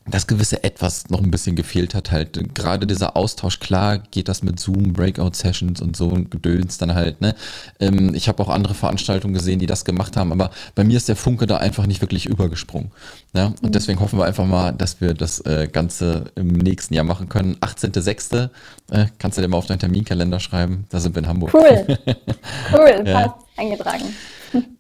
das 0.09 0.27
gewisse 0.27 0.63
Etwas 0.63 1.11
noch 1.11 1.21
ein 1.21 1.31
bisschen 1.31 1.57
gefehlt 1.57 1.95
hat, 1.95 2.13
halt 2.13 2.55
gerade 2.55 2.87
dieser 2.87 3.17
Austausch, 3.17 3.59
klar 3.59 3.99
geht 3.99 4.29
das 4.29 4.43
mit 4.43 4.61
Zoom, 4.61 4.93
Breakout-Sessions 4.93 5.81
und 5.81 5.97
so 5.97 6.09
und 6.09 6.31
Gedöns 6.31 6.79
dann 6.79 6.95
halt, 6.95 7.21
ne. 7.21 7.35
Ähm, 7.81 8.15
ich 8.15 8.29
habe 8.29 8.43
auch 8.43 8.49
andere 8.49 8.75
Veranstaltungen 8.75 9.35
gesehen, 9.35 9.59
die 9.59 9.67
das 9.67 9.85
gemacht 9.85 10.17
haben, 10.17 10.33
aber 10.33 10.51
bei 10.75 10.85
mir 10.85 10.97
ist 10.97 11.09
der 11.09 11.17
Funke 11.17 11.47
da 11.47 11.57
einfach 11.59 11.87
nicht 11.87 12.01
wirklich 12.01 12.27
übergesprungen. 12.27 12.93
Ja? 13.35 13.47
Und 13.47 13.63
mhm. 13.63 13.73
deswegen 13.73 14.01
hoffen 14.01 14.19
wir 14.19 14.25
einfach 14.25 14.47
mal, 14.47 14.73
dass 14.73 15.01
wir 15.01 15.15
das 15.15 15.41
äh, 15.41 15.69
Ganze 15.71 16.27
im 16.37 16.49
nächsten 16.49 16.95
Jahr 16.95 17.05
machen 17.05 17.29
können. 17.29 17.57
18.06. 17.57 18.51
Äh, 18.91 19.07
kannst 19.19 19.39
du 19.39 19.43
dir 19.43 19.49
mal 19.49 19.59
auf 19.59 19.67
deinen 19.67 19.81
Terminkalender 19.81 20.41
schreiben, 20.41 20.87
da 20.91 21.01
sind 21.01 21.15
wir 21.15 21.23
in 21.23 21.29
Hamburg. 21.29 21.53
Cool, 21.53 21.99
cool, 22.73 23.03
ja. 23.05 23.13
passt, 23.13 23.35
eingetragen. 23.57 24.05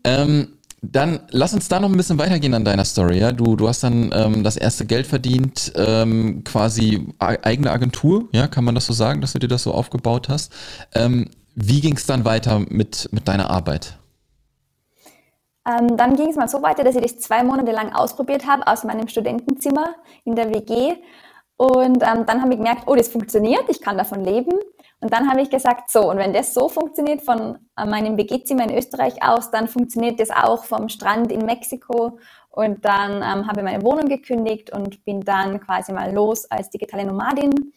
Ähm, 0.04 0.48
dann 0.92 1.20
lass 1.30 1.54
uns 1.54 1.68
da 1.68 1.80
noch 1.80 1.88
ein 1.88 1.96
bisschen 1.96 2.18
weitergehen 2.18 2.54
an 2.54 2.64
deiner 2.64 2.84
Story. 2.84 3.18
Ja? 3.18 3.32
Du, 3.32 3.56
du 3.56 3.68
hast 3.68 3.82
dann 3.82 4.10
ähm, 4.12 4.42
das 4.42 4.56
erste 4.56 4.86
Geld 4.86 5.06
verdient, 5.06 5.72
ähm, 5.76 6.44
quasi 6.44 7.06
eigene 7.18 7.70
Agentur, 7.70 8.28
ja, 8.32 8.46
kann 8.46 8.64
man 8.64 8.74
das 8.74 8.86
so 8.86 8.92
sagen, 8.92 9.20
dass 9.20 9.32
du 9.32 9.38
dir 9.38 9.48
das 9.48 9.62
so 9.62 9.72
aufgebaut 9.72 10.28
hast. 10.28 10.52
Ähm, 10.94 11.30
Wie 11.54 11.80
ging 11.80 11.96
es 11.96 12.06
dann 12.06 12.24
weiter 12.24 12.60
mit, 12.68 13.08
mit 13.12 13.28
deiner 13.28 13.50
Arbeit? 13.50 13.98
Ähm, 15.66 15.96
dann 15.96 16.14
ging 16.14 16.28
es 16.28 16.36
mal 16.36 16.48
so 16.48 16.62
weiter, 16.62 16.84
dass 16.84 16.94
ich 16.94 17.02
das 17.02 17.18
zwei 17.18 17.42
Monate 17.42 17.72
lang 17.72 17.92
ausprobiert 17.92 18.46
habe 18.46 18.66
aus 18.66 18.84
meinem 18.84 19.08
Studentenzimmer 19.08 19.96
in 20.24 20.36
der 20.36 20.50
WG. 20.50 20.94
Und 21.56 22.02
ähm, 22.02 22.26
dann 22.26 22.42
habe 22.42 22.52
ich 22.52 22.58
gemerkt, 22.58 22.82
oh, 22.86 22.94
das 22.94 23.08
funktioniert, 23.08 23.64
ich 23.68 23.80
kann 23.80 23.98
davon 23.98 24.24
leben. 24.24 24.52
Und 25.06 25.12
dann 25.12 25.30
habe 25.30 25.40
ich 25.40 25.50
gesagt, 25.50 25.88
so, 25.88 26.10
und 26.10 26.18
wenn 26.18 26.32
das 26.32 26.52
so 26.52 26.68
funktioniert 26.68 27.22
von 27.22 27.60
äh, 27.78 27.86
meinem 27.86 28.16
WG-Zimmer 28.16 28.64
in 28.64 28.76
Österreich 28.76 29.22
aus, 29.22 29.52
dann 29.52 29.68
funktioniert 29.68 30.18
das 30.18 30.30
auch 30.30 30.64
vom 30.64 30.88
Strand 30.88 31.30
in 31.30 31.46
Mexiko. 31.46 32.18
Und 32.50 32.84
dann 32.84 33.18
ähm, 33.18 33.46
habe 33.46 33.60
ich 33.60 33.62
meine 33.62 33.84
Wohnung 33.84 34.08
gekündigt 34.08 34.72
und 34.72 35.04
bin 35.04 35.20
dann 35.20 35.60
quasi 35.60 35.92
mal 35.92 36.12
los 36.12 36.50
als 36.50 36.70
digitale 36.70 37.04
Nomadin. 37.04 37.72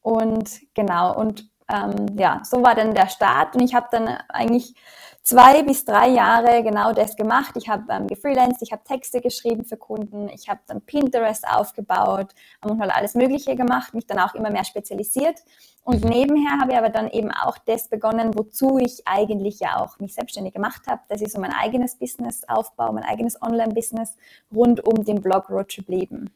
Und 0.00 0.62
genau, 0.72 1.14
und 1.18 1.50
ähm, 1.68 2.16
ja, 2.18 2.40
so 2.44 2.62
war 2.62 2.74
dann 2.74 2.94
der 2.94 3.10
Start. 3.10 3.54
Und 3.54 3.60
ich 3.60 3.74
habe 3.74 3.88
dann 3.90 4.08
eigentlich 4.30 4.74
zwei 5.22 5.62
bis 5.62 5.84
drei 5.84 6.08
Jahre 6.08 6.62
genau 6.62 6.94
das 6.94 7.14
gemacht. 7.14 7.56
Ich 7.56 7.68
habe 7.68 7.84
ähm, 7.90 8.06
gefreelanced, 8.06 8.62
ich 8.62 8.72
habe 8.72 8.84
Texte 8.84 9.20
geschrieben 9.20 9.66
für 9.66 9.76
Kunden, 9.76 10.30
ich 10.30 10.48
habe 10.48 10.60
dann 10.66 10.80
Pinterest 10.80 11.46
aufgebaut 11.46 12.28
und 12.64 12.80
halt 12.80 12.90
alles 12.90 13.14
Mögliche 13.14 13.54
gemacht, 13.54 13.92
mich 13.92 14.06
dann 14.06 14.18
auch 14.18 14.34
immer 14.34 14.50
mehr 14.50 14.64
spezialisiert. 14.64 15.40
Und 15.82 16.04
nebenher 16.04 16.58
habe 16.60 16.72
ich 16.72 16.78
aber 16.78 16.90
dann 16.90 17.08
eben 17.10 17.30
auch 17.30 17.56
das 17.58 17.88
begonnen, 17.88 18.34
wozu 18.34 18.78
ich 18.78 19.02
eigentlich 19.06 19.60
ja 19.60 19.80
auch 19.80 19.98
mich 19.98 20.14
selbstständig 20.14 20.54
gemacht 20.54 20.82
habe, 20.86 21.00
dass 21.08 21.20
ich 21.20 21.32
so 21.32 21.40
mein 21.40 21.52
eigenes 21.52 21.96
Business 21.96 22.42
aufbaue, 22.46 22.92
mein 22.92 23.04
eigenes 23.04 23.40
Online-Business 23.40 24.14
rund 24.54 24.86
um 24.86 25.04
den 25.04 25.20
Blog 25.20 25.48
Roadtrip 25.50 25.88
Leben. 25.88 26.30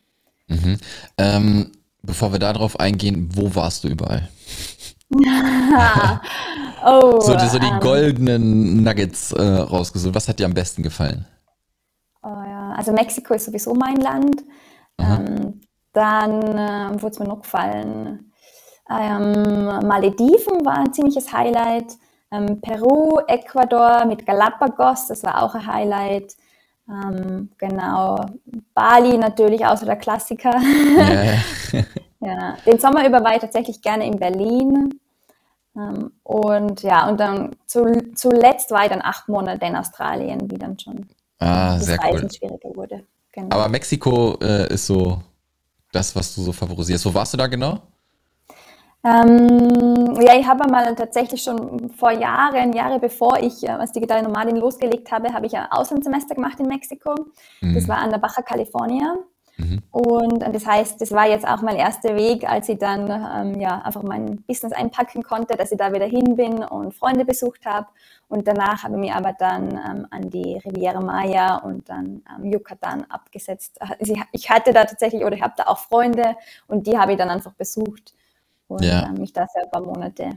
Mhm. 0.49 0.79
Ähm, 1.19 1.73
bevor 2.03 2.33
wir 2.33 2.39
darauf 2.39 2.81
eingehen, 2.81 3.29
wo 3.35 3.55
warst 3.55 3.85
du 3.85 3.89
überall? 3.89 4.29
oh, 6.85 7.21
so, 7.21 7.39
so 7.39 7.59
die 7.59 7.67
ähm, 7.67 7.81
goldenen 7.81 8.83
Nuggets 8.83 9.33
äh, 9.33 9.43
rausgesucht. 9.43 10.15
Was 10.15 10.29
hat 10.29 10.39
dir 10.39 10.47
am 10.47 10.55
besten 10.55 10.83
gefallen? 10.83 11.27
Oh 12.23 12.29
ja, 12.29 12.73
also 12.77 12.93
Mexiko 12.93 13.35
ist 13.35 13.45
sowieso 13.45 13.75
mein 13.75 13.97
Land. 13.97 14.43
Ähm, 14.99 15.61
dann 15.93 16.43
äh, 16.43 17.03
wurde 17.03 17.13
es 17.13 17.19
mir 17.19 17.29
noch 17.29 17.43
gefallen. 17.43 18.33
Ähm, 18.91 19.87
Malediven 19.87 20.65
war 20.65 20.79
ein 20.79 20.93
ziemliches 20.93 21.33
Highlight. 21.33 21.97
Ähm, 22.31 22.61
Peru, 22.61 23.21
Ecuador 23.27 24.05
mit 24.07 24.27
Galapagos, 24.27 25.07
das 25.09 25.23
war 25.23 25.43
auch 25.43 25.55
ein 25.55 25.67
Highlight. 25.67 26.37
Ähm, 26.89 27.51
genau. 27.57 28.17
Bali 28.75 29.17
natürlich 29.17 29.63
so 29.77 29.87
der 29.87 29.97
Klassiker. 29.97 30.55
Ja. 30.61 31.83
ja. 32.21 32.57
Den 32.67 32.79
Sommer 32.79 33.07
über 33.07 33.25
war 33.25 33.35
ich 33.35 33.41
tatsächlich 33.41 33.81
gerne 33.81 34.07
in 34.07 34.19
Berlin. 34.19 35.01
Ähm, 35.77 36.13
und 36.23 36.83
ja, 36.83 37.09
und 37.09 37.19
dann 37.19 37.57
zu, 37.67 37.85
zuletzt 38.15 38.71
war 38.71 38.85
ich 38.85 38.91
dann 38.91 39.03
acht 39.03 39.29
Monate 39.29 39.65
in 39.65 39.77
Australien, 39.77 40.51
wie 40.51 40.59
dann 40.59 40.79
schon 40.79 41.09
ah, 41.39 41.77
das 41.77 41.89
Reisen 41.89 42.25
cool. 42.25 42.33
schwieriger 42.33 42.77
wurde. 42.77 43.05
Genau. 43.33 43.57
Aber 43.57 43.69
Mexiko 43.69 44.39
äh, 44.41 44.73
ist 44.73 44.87
so 44.87 45.21
das, 45.91 46.15
was 46.15 46.35
du 46.35 46.43
so 46.43 46.53
favorisierst. 46.53 47.05
Wo 47.07 47.15
warst 47.15 47.33
du 47.33 47.37
da 47.39 47.47
genau? 47.47 47.81
Ähm, 49.05 50.19
ja, 50.23 50.35
ich 50.39 50.47
habe 50.47 50.67
mal 50.71 50.95
tatsächlich 50.95 51.43
schon 51.43 51.91
vor 51.91 52.11
Jahren, 52.11 52.73
Jahre 52.73 52.99
bevor 52.99 53.39
ich 53.39 53.63
äh, 53.63 53.69
als 53.69 53.93
digitale 53.93 54.23
Nomadin 54.23 54.57
losgelegt 54.57 55.13
habe, 55.13 55.33
habe 55.35 55.47
ich 55.47 55.55
ein 55.55 55.71
Auslandssemester 55.71 56.35
gemacht 56.35 56.59
in 56.59 56.67
Mexiko. 56.67 57.15
Mhm. 57.61 57.75
Das 57.75 57.87
war 57.87 57.99
an 57.99 58.11
der 58.11 58.19
Baja 58.19 58.43
California. 58.43 59.15
Mhm. 59.57 59.83
Und 59.91 60.41
das 60.41 60.67
heißt, 60.67 61.01
das 61.01 61.13
war 61.13 61.29
jetzt 61.29 61.47
auch 61.47 61.61
mein 61.61 61.77
erster 61.77 62.17
Weg, 62.17 62.49
als 62.51 62.69
ich 62.71 62.79
dann 62.79 63.11
ähm, 63.11 63.61
ja, 63.61 63.83
einfach 63.83 64.03
mein 64.03 64.43
Business 64.49 64.73
einpacken 64.73 65.23
konnte, 65.23 65.57
dass 65.57 65.71
ich 65.71 65.79
da 65.79 65.93
wieder 65.93 66.07
hin 66.07 66.35
bin 66.35 66.65
und 66.65 66.95
Freunde 66.95 67.27
besucht 67.27 67.67
habe. 67.67 67.87
Und 68.29 68.49
danach 68.49 68.85
habe 68.85 68.95
ich 68.95 69.01
mich 69.01 69.13
aber 69.13 69.35
dann 69.39 69.71
ähm, 69.73 70.07
an 70.11 70.31
die 70.31 70.57
Riviera 70.65 71.01
Maya 71.01 71.57
und 71.57 71.89
dann 71.91 72.23
ähm, 72.35 72.51
Yucatan 72.51 73.05
abgesetzt. 73.11 73.81
Also 73.81 74.15
ich, 74.15 74.23
ich 74.33 74.51
hatte 74.51 74.73
da 74.73 74.85
tatsächlich, 74.85 75.25
oder 75.25 75.37
ich 75.37 75.43
habe 75.43 75.55
da 75.59 75.65
auch 75.65 75.79
Freunde 75.79 76.37
und 76.67 76.87
die 76.87 76.97
habe 76.97 77.13
ich 77.13 77.19
dann 77.19 77.29
einfach 77.29 77.53
besucht 77.53 78.14
und 78.69 78.85
ja. 78.85 79.11
mich 79.13 79.33
da 79.33 79.47
für 79.47 79.63
ein 79.63 79.71
paar 79.71 79.83
Monate. 79.83 80.31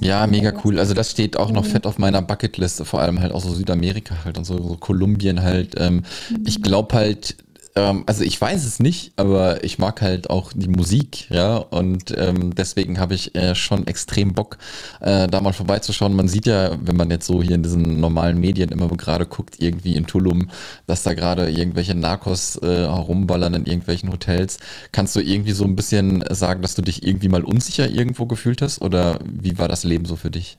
Ja, 0.00 0.26
mega 0.26 0.52
cool. 0.64 0.78
Also 0.78 0.92
das 0.92 1.10
steht 1.10 1.36
auch 1.36 1.52
noch 1.52 1.64
mhm. 1.64 1.68
fett 1.68 1.86
auf 1.86 1.98
meiner 1.98 2.20
Bucketliste, 2.20 2.84
vor 2.84 3.00
allem 3.00 3.20
halt 3.20 3.32
auch 3.32 3.40
so 3.40 3.52
Südamerika 3.52 4.24
halt 4.24 4.36
und 4.36 4.44
so, 4.44 4.60
so 4.60 4.76
Kolumbien 4.76 5.42
halt. 5.42 5.74
Ähm, 5.78 6.02
mhm. 6.30 6.42
Ich 6.46 6.62
glaube 6.62 6.96
halt, 6.96 7.36
ähm, 7.74 8.04
also 8.06 8.24
ich 8.24 8.40
weiß 8.40 8.64
es 8.64 8.80
nicht, 8.80 9.12
aber 9.16 9.64
ich 9.64 9.78
mag 9.78 10.00
halt 10.02 10.30
auch 10.30 10.52
die 10.52 10.68
Musik, 10.68 11.30
ja, 11.30 11.56
und 11.56 12.14
ähm, 12.16 12.54
deswegen 12.54 12.98
habe 12.98 13.14
ich 13.14 13.34
äh, 13.34 13.54
schon 13.54 13.86
extrem 13.86 14.32
Bock, 14.32 14.58
äh, 15.00 15.28
da 15.28 15.40
mal 15.40 15.52
vorbeizuschauen. 15.52 16.14
Man 16.14 16.28
sieht 16.28 16.46
ja, 16.46 16.76
wenn 16.80 16.96
man 16.96 17.10
jetzt 17.10 17.26
so 17.26 17.42
hier 17.42 17.54
in 17.54 17.62
diesen 17.62 18.00
normalen 18.00 18.38
Medien 18.38 18.70
immer 18.70 18.88
gerade 18.88 19.26
guckt, 19.26 19.56
irgendwie 19.58 19.96
in 19.96 20.06
Tulum, 20.06 20.50
dass 20.86 21.02
da 21.02 21.14
gerade 21.14 21.50
irgendwelche 21.50 21.94
Narcos 21.94 22.56
äh, 22.62 22.86
herumballern 22.86 23.54
in 23.54 23.66
irgendwelchen 23.66 24.12
Hotels. 24.12 24.58
Kannst 24.92 25.14
du 25.16 25.20
irgendwie 25.20 25.52
so 25.52 25.64
ein 25.64 25.76
bisschen 25.76 26.24
sagen, 26.30 26.62
dass 26.62 26.74
du 26.74 26.82
dich 26.82 27.06
irgendwie 27.06 27.28
mal 27.28 27.44
unsicher 27.44 27.88
irgendwo 27.88 28.26
gefühlt 28.26 28.62
hast 28.62 28.82
oder 28.82 29.18
wie 29.24 29.58
war 29.58 29.68
das 29.68 29.84
Leben 29.84 30.04
so 30.04 30.16
für 30.16 30.30
dich? 30.30 30.58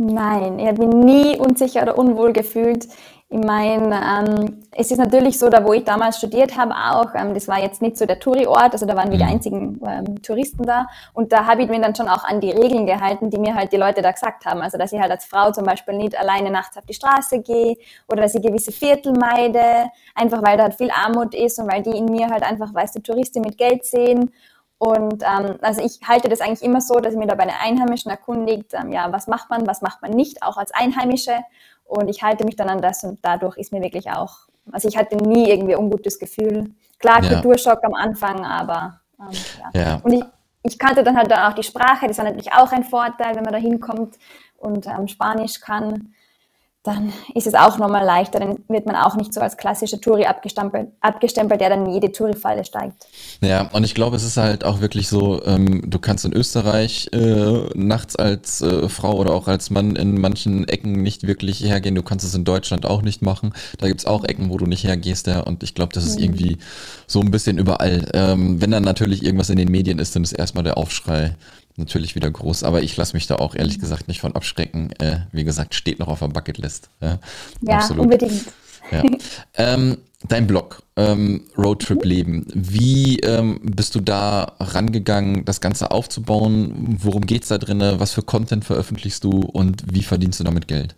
Nein, 0.00 0.60
ich 0.60 0.66
habe 0.68 0.86
mich 0.86 0.94
nie 0.94 1.36
unsicher 1.36 1.82
oder 1.82 1.98
unwohl 1.98 2.32
gefühlt. 2.32 2.86
Ich 3.30 3.44
meine, 3.44 3.94
ähm, 3.94 4.62
es 4.70 4.90
ist 4.90 4.96
natürlich 4.96 5.38
so, 5.38 5.50
da 5.50 5.62
wo 5.62 5.74
ich 5.74 5.84
damals 5.84 6.16
studiert 6.16 6.56
habe, 6.56 6.72
auch, 6.72 7.14
ähm, 7.14 7.34
das 7.34 7.46
war 7.46 7.60
jetzt 7.60 7.82
nicht 7.82 7.98
so 7.98 8.06
der 8.06 8.18
Touri-Ort, 8.20 8.72
also 8.72 8.86
da 8.86 8.96
waren 8.96 9.10
wir 9.10 9.18
die 9.18 9.24
mhm. 9.24 9.30
einzigen 9.30 9.80
ähm, 9.86 10.22
Touristen 10.22 10.62
da. 10.62 10.86
Und 11.12 11.30
da 11.30 11.44
habe 11.44 11.62
ich 11.62 11.68
mir 11.68 11.78
dann 11.78 11.94
schon 11.94 12.08
auch 12.08 12.24
an 12.24 12.40
die 12.40 12.52
Regeln 12.52 12.86
gehalten, 12.86 13.28
die 13.28 13.38
mir 13.38 13.54
halt 13.54 13.72
die 13.72 13.76
Leute 13.76 14.00
da 14.00 14.12
gesagt 14.12 14.46
haben. 14.46 14.62
Also, 14.62 14.78
dass 14.78 14.92
ich 14.92 15.00
halt 15.00 15.10
als 15.10 15.26
Frau 15.26 15.52
zum 15.52 15.66
Beispiel 15.66 15.94
nicht 15.94 16.18
alleine 16.18 16.50
nachts 16.50 16.78
auf 16.78 16.86
die 16.86 16.94
Straße 16.94 17.40
gehe 17.40 17.76
oder 18.08 18.22
dass 18.22 18.34
ich 18.34 18.40
gewisse 18.40 18.72
Viertel 18.72 19.12
meide, 19.12 19.90
einfach 20.14 20.42
weil 20.42 20.56
da 20.56 20.62
halt 20.62 20.76
viel 20.76 20.90
Armut 20.90 21.34
ist 21.34 21.58
und 21.58 21.70
weil 21.70 21.82
die 21.82 21.98
in 21.98 22.06
mir 22.06 22.28
halt 22.28 22.42
einfach, 22.42 22.72
weißt 22.72 22.96
du, 22.96 23.00
Touristen 23.02 23.42
mit 23.42 23.58
Geld 23.58 23.84
sehen. 23.84 24.32
Und 24.78 25.22
ähm, 25.22 25.58
also 25.60 25.82
ich 25.84 25.98
halte 26.06 26.28
das 26.28 26.40
eigentlich 26.40 26.62
immer 26.62 26.80
so, 26.80 26.94
dass 27.00 27.12
ich 27.12 27.18
mir 27.18 27.26
da 27.26 27.34
bei 27.34 27.44
den 27.44 27.54
Einheimischen 27.60 28.10
erkundigt, 28.10 28.72
ähm, 28.72 28.92
ja, 28.92 29.12
was 29.12 29.26
macht 29.26 29.50
man, 29.50 29.66
was 29.66 29.82
macht 29.82 30.00
man 30.00 30.12
nicht, 30.12 30.42
auch 30.42 30.56
als 30.56 30.72
Einheimische. 30.72 31.32
Und 31.88 32.08
ich 32.08 32.22
halte 32.22 32.44
mich 32.44 32.54
dann 32.54 32.68
an 32.68 32.82
das 32.82 33.02
und 33.02 33.18
dadurch 33.22 33.56
ist 33.56 33.72
mir 33.72 33.80
wirklich 33.80 34.10
auch, 34.10 34.36
also 34.70 34.88
ich 34.88 34.96
hatte 34.96 35.16
nie 35.16 35.50
irgendwie 35.50 35.74
ein 35.74 35.80
ungutes 35.80 36.18
Gefühl. 36.18 36.70
Klar, 36.98 37.24
ja. 37.24 37.40
Kulturschock 37.40 37.82
am 37.82 37.94
Anfang, 37.94 38.44
aber 38.44 39.00
ähm, 39.18 39.38
ja. 39.72 39.80
ja. 39.80 40.00
Und 40.02 40.12
ich, 40.12 40.22
ich 40.62 40.78
kannte 40.78 41.02
dann 41.02 41.16
halt 41.16 41.30
dann 41.30 41.50
auch 41.50 41.54
die 41.54 41.62
Sprache, 41.62 42.06
das 42.06 42.18
ist 42.18 42.22
natürlich 42.22 42.52
auch 42.52 42.70
ein 42.72 42.84
Vorteil, 42.84 43.34
wenn 43.34 43.44
man 43.44 43.54
da 43.54 43.58
hinkommt 43.58 44.18
und 44.58 44.86
ähm, 44.86 45.08
Spanisch 45.08 45.60
kann 45.60 46.14
dann 46.84 47.12
ist 47.34 47.46
es 47.46 47.54
auch 47.54 47.78
nochmal 47.78 48.04
leichter, 48.04 48.38
dann 48.38 48.58
wird 48.68 48.86
man 48.86 48.94
auch 48.94 49.16
nicht 49.16 49.34
so 49.34 49.40
als 49.40 49.56
klassischer 49.56 50.00
Touri 50.00 50.26
abgestempelt, 50.26 50.88
abgestempelt 51.00 51.60
der 51.60 51.70
dann 51.70 51.86
in 51.86 51.92
jede 51.92 52.12
Touri-Falle 52.12 52.64
steigt. 52.64 53.06
Ja, 53.40 53.68
und 53.72 53.84
ich 53.84 53.94
glaube, 53.94 54.16
es 54.16 54.22
ist 54.22 54.36
halt 54.36 54.64
auch 54.64 54.80
wirklich 54.80 55.08
so, 55.08 55.44
ähm, 55.44 55.82
du 55.90 55.98
kannst 55.98 56.24
in 56.24 56.32
Österreich 56.32 57.08
äh, 57.12 57.68
nachts 57.74 58.16
als 58.16 58.62
äh, 58.62 58.88
Frau 58.88 59.16
oder 59.16 59.34
auch 59.34 59.48
als 59.48 59.70
Mann 59.70 59.96
in 59.96 60.20
manchen 60.20 60.68
Ecken 60.68 61.02
nicht 61.02 61.26
wirklich 61.26 61.62
hergehen. 61.62 61.96
Du 61.96 62.02
kannst 62.02 62.24
es 62.24 62.34
in 62.34 62.44
Deutschland 62.44 62.86
auch 62.86 63.02
nicht 63.02 63.22
machen. 63.22 63.52
Da 63.78 63.88
gibt 63.88 64.00
es 64.00 64.06
auch 64.06 64.24
Ecken, 64.24 64.48
wo 64.48 64.56
du 64.56 64.66
nicht 64.66 64.84
hergehst, 64.84 65.26
ja. 65.26 65.40
Und 65.40 65.62
ich 65.64 65.74
glaube, 65.74 65.92
das 65.92 66.04
ist 66.04 66.18
mhm. 66.18 66.24
irgendwie 66.24 66.58
so 67.06 67.20
ein 67.20 67.30
bisschen 67.30 67.58
überall. 67.58 68.08
Ähm, 68.14 68.62
wenn 68.62 68.70
dann 68.70 68.84
natürlich 68.84 69.24
irgendwas 69.24 69.50
in 69.50 69.58
den 69.58 69.70
Medien 69.70 69.98
ist, 69.98 70.14
dann 70.14 70.22
ist 70.22 70.32
erstmal 70.32 70.64
der 70.64 70.78
Aufschrei 70.78 71.34
natürlich 71.78 72.14
wieder 72.14 72.30
groß, 72.30 72.64
aber 72.64 72.82
ich 72.82 72.96
lasse 72.96 73.14
mich 73.14 73.26
da 73.26 73.36
auch 73.36 73.54
ehrlich 73.54 73.78
gesagt 73.78 74.08
nicht 74.08 74.20
von 74.20 74.34
abschrecken. 74.34 74.92
Äh, 74.98 75.20
wie 75.32 75.44
gesagt, 75.44 75.74
steht 75.74 75.98
noch 75.98 76.08
auf 76.08 76.18
der 76.20 76.28
Bucketlist. 76.28 76.90
Ja, 77.00 77.18
ja 77.62 77.76
Absolut. 77.76 78.04
unbedingt. 78.04 78.44
Ja. 78.90 79.02
ähm, 79.54 79.98
dein 80.26 80.46
Blog, 80.46 80.82
ähm, 80.96 81.42
Roadtrip 81.56 82.04
Leben, 82.04 82.46
wie 82.54 83.18
ähm, 83.20 83.60
bist 83.62 83.94
du 83.94 84.00
da 84.00 84.56
rangegangen, 84.58 85.44
das 85.44 85.60
Ganze 85.60 85.90
aufzubauen? 85.90 86.96
Worum 87.00 87.26
geht 87.26 87.42
es 87.42 87.48
da 87.48 87.58
drin? 87.58 87.80
Was 87.80 88.12
für 88.12 88.22
Content 88.22 88.64
veröffentlichst 88.64 89.22
du 89.24 89.40
und 89.40 89.84
wie 89.92 90.02
verdienst 90.02 90.40
du 90.40 90.44
damit 90.44 90.68
Geld? 90.68 90.96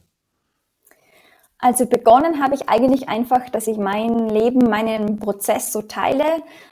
Also 1.62 1.85
begonnen 1.85 2.42
habe 2.42 2.55
ich 2.55 2.70
eigentlich 2.70 3.11
einfach, 3.11 3.51
dass 3.51 3.66
ich 3.66 3.77
mein 3.77 4.31
Leben, 4.31 4.70
meinen 4.70 5.18
Prozess 5.18 5.73
so 5.73 5.83
teile. 5.83 6.25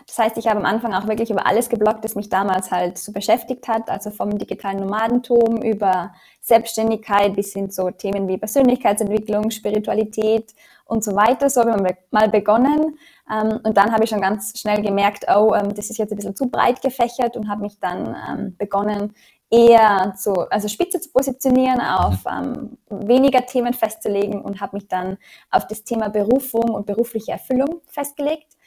Das 0.07 0.16
heißt, 0.18 0.38
ich 0.38 0.48
habe 0.48 0.61
am 0.61 0.64
Anfang 0.64 0.94
auch 0.94 1.07
wirklich 1.07 1.31
über 1.31 1.46
alles 1.46 1.68
geblockt, 1.68 2.05
das 2.05 2.14
mich 2.14 2.31
damals 2.31 2.70
halt 2.70 2.96
so 2.96 3.12
beschäftigt 3.12 3.68
hat, 3.68 3.90
also 3.90 4.11
vom 4.11 4.38
digitalen 4.38 4.79
Nomadentum 4.79 5.61
über 5.62 6.14
Selbstständigkeit 6.40 7.37
bis 7.37 7.53
hin 7.53 7.70
zu 7.70 7.90
Themen 7.90 8.29
wie 8.29 8.38
Persönlichkeitsentwicklung, 8.38 9.51
Spiritualität 9.51 10.55
und 10.87 11.05
so 11.05 11.14
weiter. 11.14 11.51
So 11.51 11.61
habe 11.61 11.87
ich 11.90 11.96
mal 12.11 12.31
begonnen. 12.31 12.98
Ähm, 13.31 13.61
und 13.62 13.77
dann 13.77 13.92
habe 13.92 14.05
ich 14.05 14.11
schon 14.11 14.22
ganz 14.22 14.59
schnell 14.59 14.81
gemerkt, 14.81 15.27
oh, 15.29 15.55
ähm, 15.55 15.74
das 15.74 15.90
ist 15.90 15.98
jetzt 15.98 16.12
ein 16.12 16.16
bisschen 16.16 16.35
zu 16.35 16.46
breit 16.46 16.81
gefächert 16.81 17.37
und 17.37 17.48
habe 17.48 17.61
mich 17.61 17.79
dann 17.79 18.16
ähm, 18.27 18.57
begonnen, 18.57 19.12
eher 19.50 20.14
zu, 20.16 20.32
also 20.50 20.68
spitze 20.68 21.00
zu 21.00 21.11
positionieren, 21.11 21.80
auf 21.80 22.24
ähm, 22.30 22.78
weniger 22.90 23.46
Themen 23.46 23.72
festzulegen 23.72 24.42
und 24.42 24.61
habe 24.61 24.76
mich 24.76 24.88
dann 24.88 25.16
auf 25.50 25.66
das 25.66 25.84
Thema 25.84 26.08
Berufung 26.08 26.70
und 26.70 26.87
berufliche 26.87 27.32
Erfüllung 27.32 27.80
festgelegt 27.87 28.58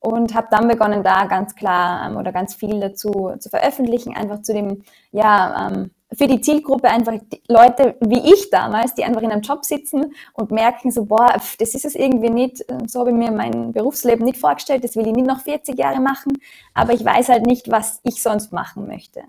und 0.00 0.34
habe 0.34 0.48
dann 0.50 0.66
begonnen, 0.66 1.02
da 1.02 1.26
ganz 1.26 1.54
klar 1.54 2.08
ähm, 2.08 2.16
oder 2.16 2.32
ganz 2.32 2.54
viel 2.54 2.80
dazu 2.80 3.32
zu 3.38 3.50
veröffentlichen, 3.50 4.16
einfach 4.16 4.40
zu 4.42 4.54
dem 4.54 4.82
ja, 5.12 5.68
ähm, 5.68 5.90
für 6.12 6.26
die 6.26 6.40
Zielgruppe 6.40 6.88
einfach 6.88 7.14
die 7.30 7.42
Leute 7.46 7.96
wie 8.00 8.32
ich 8.32 8.50
damals, 8.50 8.94
die 8.94 9.04
einfach 9.04 9.22
in 9.22 9.30
einem 9.30 9.42
Job 9.42 9.64
sitzen 9.64 10.14
und 10.32 10.50
merken 10.50 10.90
so, 10.90 11.04
boah, 11.04 11.34
das 11.58 11.74
ist 11.74 11.84
es 11.84 11.94
irgendwie 11.94 12.30
nicht, 12.30 12.64
so 12.86 13.00
habe 13.00 13.10
ich 13.10 13.16
mir 13.16 13.30
mein 13.30 13.72
Berufsleben 13.72 14.24
nicht 14.24 14.38
vorgestellt, 14.38 14.82
das 14.82 14.96
will 14.96 15.06
ich 15.06 15.12
nicht 15.12 15.28
noch 15.28 15.42
40 15.42 15.78
Jahre 15.78 16.00
machen, 16.00 16.32
aber 16.74 16.94
ich 16.94 17.04
weiß 17.04 17.28
halt 17.28 17.46
nicht, 17.46 17.70
was 17.70 18.00
ich 18.02 18.22
sonst 18.22 18.52
machen 18.52 18.88
möchte. 18.88 19.22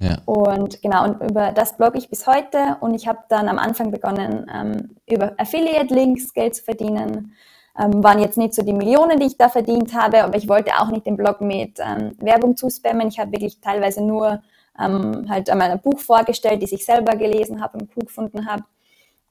Ja. 0.00 0.18
Und 0.26 0.80
genau, 0.80 1.04
und 1.04 1.30
über 1.30 1.52
das 1.52 1.76
blogge 1.76 1.98
ich 1.98 2.08
bis 2.08 2.26
heute 2.26 2.76
und 2.80 2.94
ich 2.94 3.08
habe 3.08 3.18
dann 3.28 3.48
am 3.48 3.58
Anfang 3.58 3.90
begonnen, 3.90 4.46
ähm, 4.52 4.96
über 5.06 5.32
Affiliate-Links 5.38 6.32
Geld 6.34 6.54
zu 6.54 6.62
verdienen. 6.62 7.32
Ähm, 7.78 8.02
waren 8.02 8.18
jetzt 8.18 8.36
nicht 8.36 8.54
so 8.54 8.62
die 8.62 8.72
Millionen, 8.72 9.20
die 9.20 9.26
ich 9.26 9.36
da 9.36 9.48
verdient 9.48 9.94
habe, 9.94 10.24
aber 10.24 10.36
ich 10.36 10.48
wollte 10.48 10.72
auch 10.80 10.88
nicht 10.88 11.06
den 11.06 11.16
Blog 11.16 11.40
mit 11.40 11.78
ähm, 11.78 12.16
Werbung 12.18 12.56
zuspammen. 12.56 13.08
Ich 13.08 13.18
habe 13.20 13.32
wirklich 13.32 13.60
teilweise 13.60 14.02
nur 14.02 14.42
ähm, 14.80 15.26
halt 15.28 15.48
einmal 15.50 15.70
ein 15.70 15.80
Buch 15.80 15.98
vorgestellt, 15.98 16.62
die 16.62 16.74
ich 16.74 16.84
selber 16.84 17.16
gelesen 17.16 17.60
habe 17.60 17.78
und 17.78 17.90
cool 17.96 18.04
gefunden 18.04 18.46
habe. 18.46 18.64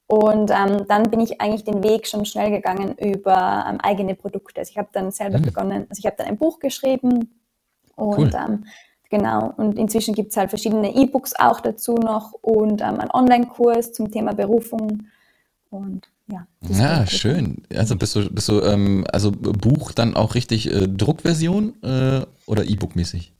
Und 0.07 0.51
ähm, 0.51 0.85
dann 0.87 1.03
bin 1.03 1.19
ich 1.19 1.41
eigentlich 1.41 1.65
den 1.65 1.83
Weg 1.83 2.07
schon 2.07 2.25
schnell 2.25 2.49
gegangen 2.49 2.95
über 2.97 3.65
ähm, 3.69 3.79
eigene 3.81 4.15
Produkte. 4.15 4.61
Also 4.61 4.71
ich 4.71 4.77
habe 4.77 4.89
dann 4.93 5.11
selber 5.11 5.39
mhm. 5.39 5.43
begonnen, 5.43 5.87
also 5.89 5.99
ich 5.99 6.05
habe 6.05 6.15
dann 6.17 6.27
ein 6.27 6.37
Buch 6.37 6.59
geschrieben 6.59 7.41
und 7.95 8.17
cool. 8.17 8.31
ähm, 8.33 8.65
genau, 9.09 9.53
und 9.57 9.77
inzwischen 9.77 10.13
gibt 10.13 10.31
es 10.31 10.37
halt 10.37 10.49
verschiedene 10.49 10.95
E-Books 10.95 11.33
auch 11.37 11.61
dazu 11.61 11.95
noch 11.95 12.33
und 12.41 12.81
ähm, 12.81 12.99
einen 12.99 13.11
Online-Kurs 13.11 13.93
zum 13.93 14.11
Thema 14.11 14.33
Berufung. 14.33 15.07
Und 15.69 16.09
ja. 16.31 16.47
Ja, 16.69 17.05
schön. 17.05 17.63
Also 17.73 17.95
bist 17.95 18.15
du, 18.15 18.29
bist 18.29 18.49
du 18.49 18.61
ähm, 18.61 19.05
also 19.11 19.31
Buch 19.31 19.91
dann 19.91 20.15
auch 20.15 20.35
richtig 20.35 20.71
äh, 20.71 20.87
Druckversion 20.87 21.81
äh, 21.83 22.25
oder 22.45 22.65
E-Book-mäßig? 22.65 23.33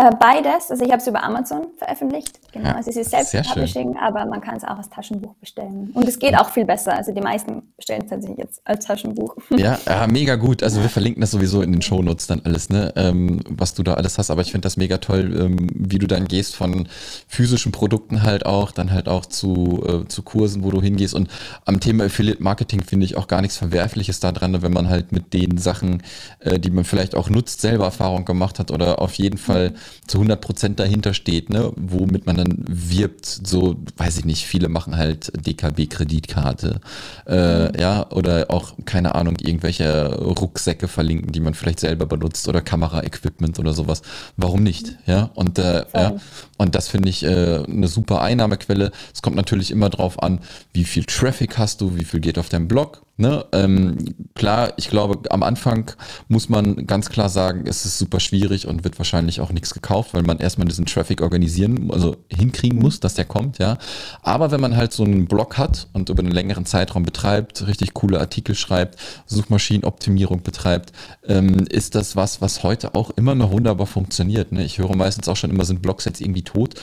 Äh, 0.00 0.12
beides. 0.18 0.70
Also 0.70 0.82
ich 0.82 0.90
habe 0.90 1.02
es 1.02 1.06
über 1.06 1.22
Amazon 1.22 1.66
veröffentlicht. 1.76 2.40
Genau. 2.52 2.70
Ja, 2.70 2.76
also 2.76 2.88
es 2.88 2.96
ist 2.96 3.10
selbst 3.10 3.34
Publishing, 3.52 3.98
aber 3.98 4.24
man 4.24 4.40
kann 4.40 4.56
es 4.56 4.64
auch 4.64 4.78
als 4.78 4.88
Taschenbuch 4.88 5.34
bestellen. 5.34 5.90
Und 5.92 6.08
es 6.08 6.18
geht 6.18 6.34
auch 6.38 6.48
viel 6.48 6.64
besser. 6.64 6.96
Also 6.96 7.12
die 7.12 7.20
meisten 7.20 7.62
bestellen 7.76 8.04
es 8.04 8.08
tatsächlich 8.08 8.38
jetzt 8.38 8.62
als 8.64 8.86
Taschenbuch. 8.86 9.36
Ja, 9.50 9.78
ja, 9.86 10.06
mega 10.06 10.36
gut. 10.36 10.62
Also 10.62 10.80
wir 10.80 10.88
verlinken 10.88 11.20
das 11.20 11.32
sowieso 11.32 11.60
in 11.60 11.72
den 11.72 11.82
Shownotes 11.82 12.26
dann 12.28 12.40
alles, 12.44 12.70
ne? 12.70 12.94
Ähm, 12.96 13.40
was 13.46 13.74
du 13.74 13.82
da 13.82 13.94
alles 13.94 14.16
hast. 14.16 14.30
Aber 14.30 14.40
ich 14.40 14.52
finde 14.52 14.64
das 14.64 14.78
mega 14.78 14.96
toll, 14.96 15.38
ähm, 15.38 15.68
wie 15.74 15.98
du 15.98 16.06
dann 16.06 16.26
gehst 16.26 16.56
von 16.56 16.88
physischen 17.28 17.70
Produkten 17.70 18.22
halt 18.22 18.46
auch, 18.46 18.72
dann 18.72 18.92
halt 18.92 19.06
auch 19.06 19.26
zu, 19.26 19.84
äh, 19.86 20.08
zu 20.08 20.22
Kursen, 20.22 20.64
wo 20.64 20.70
du 20.70 20.80
hingehst. 20.80 21.12
Und 21.12 21.28
am 21.66 21.78
Thema 21.78 22.04
Affiliate 22.04 22.42
Marketing 22.42 22.82
finde 22.82 23.04
ich 23.04 23.18
auch 23.18 23.28
gar 23.28 23.42
nichts 23.42 23.58
Verwerfliches 23.58 24.18
da 24.18 24.32
dran, 24.32 24.62
wenn 24.62 24.72
man 24.72 24.88
halt 24.88 25.12
mit 25.12 25.34
den 25.34 25.58
Sachen, 25.58 26.02
äh, 26.38 26.58
die 26.58 26.70
man 26.70 26.84
vielleicht 26.84 27.14
auch 27.14 27.28
nutzt, 27.28 27.60
selber 27.60 27.84
Erfahrung 27.84 28.24
gemacht 28.24 28.58
hat 28.58 28.70
oder 28.70 29.02
auf 29.02 29.12
jeden 29.14 29.36
Fall 29.36 29.74
zu 30.06 30.18
100 30.18 30.40
Prozent 30.40 30.80
dahinter 30.80 31.14
steht, 31.14 31.50
ne, 31.50 31.72
womit 31.76 32.26
man 32.26 32.36
dann 32.36 32.64
wirbt. 32.66 33.26
So, 33.26 33.76
weiß 33.96 34.18
ich 34.18 34.24
nicht, 34.24 34.46
viele 34.46 34.68
machen 34.68 34.96
halt 34.96 35.32
DKB-Kreditkarte, 35.46 36.80
äh, 37.26 37.68
mhm. 37.68 37.78
ja, 37.78 38.10
oder 38.10 38.46
auch, 38.50 38.72
keine 38.84 39.14
Ahnung, 39.14 39.36
irgendwelche 39.40 40.14
Rucksäcke 40.16 40.88
verlinken, 40.88 41.32
die 41.32 41.40
man 41.40 41.54
vielleicht 41.54 41.80
selber 41.80 42.06
benutzt 42.06 42.48
oder 42.48 42.60
Kamera-Equipment 42.60 43.58
oder 43.58 43.72
sowas. 43.72 44.02
Warum 44.36 44.62
nicht, 44.62 44.96
ja? 45.06 45.30
Und, 45.34 45.58
äh, 45.58 45.84
ja, 45.94 46.16
und 46.58 46.74
das 46.74 46.88
finde 46.88 47.08
ich 47.08 47.22
äh, 47.24 47.64
eine 47.66 47.88
super 47.88 48.22
Einnahmequelle. 48.22 48.92
Es 49.14 49.22
kommt 49.22 49.36
natürlich 49.36 49.70
immer 49.70 49.90
drauf 49.90 50.22
an, 50.22 50.40
wie 50.72 50.84
viel 50.84 51.04
Traffic 51.04 51.58
hast 51.58 51.80
du, 51.80 51.96
wie 51.96 52.04
viel 52.04 52.20
geht 52.20 52.38
auf 52.38 52.48
deinem 52.48 52.68
Blog, 52.68 53.02
Ne? 53.20 53.44
Ähm, 53.52 53.98
klar, 54.34 54.72
ich 54.78 54.88
glaube, 54.88 55.30
am 55.30 55.42
Anfang 55.42 55.90
muss 56.28 56.48
man 56.48 56.86
ganz 56.86 57.10
klar 57.10 57.28
sagen, 57.28 57.66
es 57.66 57.84
ist 57.84 57.98
super 57.98 58.18
schwierig 58.18 58.66
und 58.66 58.82
wird 58.82 58.98
wahrscheinlich 58.98 59.42
auch 59.42 59.52
nichts 59.52 59.74
gekauft, 59.74 60.14
weil 60.14 60.22
man 60.22 60.38
erstmal 60.38 60.66
diesen 60.66 60.86
Traffic 60.86 61.20
organisieren, 61.20 61.90
also 61.90 62.16
hinkriegen 62.32 62.78
muss, 62.78 62.98
dass 62.98 63.12
der 63.12 63.26
kommt, 63.26 63.58
ja. 63.58 63.76
Aber 64.22 64.50
wenn 64.52 64.60
man 64.62 64.74
halt 64.74 64.94
so 64.94 65.04
einen 65.04 65.26
Blog 65.26 65.58
hat 65.58 65.88
und 65.92 66.08
über 66.08 66.22
einen 66.22 66.32
längeren 66.32 66.64
Zeitraum 66.64 67.02
betreibt, 67.02 67.66
richtig 67.66 67.92
coole 67.92 68.18
Artikel 68.18 68.54
schreibt, 68.54 68.98
Suchmaschinenoptimierung 69.26 70.42
betreibt, 70.42 70.92
ähm, 71.26 71.66
ist 71.68 71.94
das 71.94 72.16
was, 72.16 72.40
was 72.40 72.62
heute 72.62 72.94
auch 72.94 73.10
immer 73.10 73.34
noch 73.34 73.52
wunderbar 73.52 73.86
funktioniert. 73.86 74.50
Ne? 74.50 74.64
Ich 74.64 74.78
höre 74.78 74.96
meistens 74.96 75.28
auch 75.28 75.36
schon 75.36 75.50
immer, 75.50 75.66
sind 75.66 75.82
Blogs 75.82 76.06
jetzt 76.06 76.22
irgendwie 76.22 76.42
tot? 76.42 76.74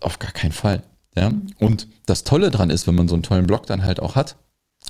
Auf 0.00 0.18
gar 0.18 0.32
keinen 0.32 0.52
Fall. 0.52 0.82
Ja? 1.14 1.32
Und 1.58 1.86
das 2.06 2.24
Tolle 2.24 2.50
dran 2.50 2.70
ist, 2.70 2.86
wenn 2.86 2.94
man 2.94 3.08
so 3.08 3.14
einen 3.14 3.22
tollen 3.22 3.46
Blog 3.46 3.66
dann 3.66 3.84
halt 3.84 4.00
auch 4.00 4.14
hat, 4.14 4.36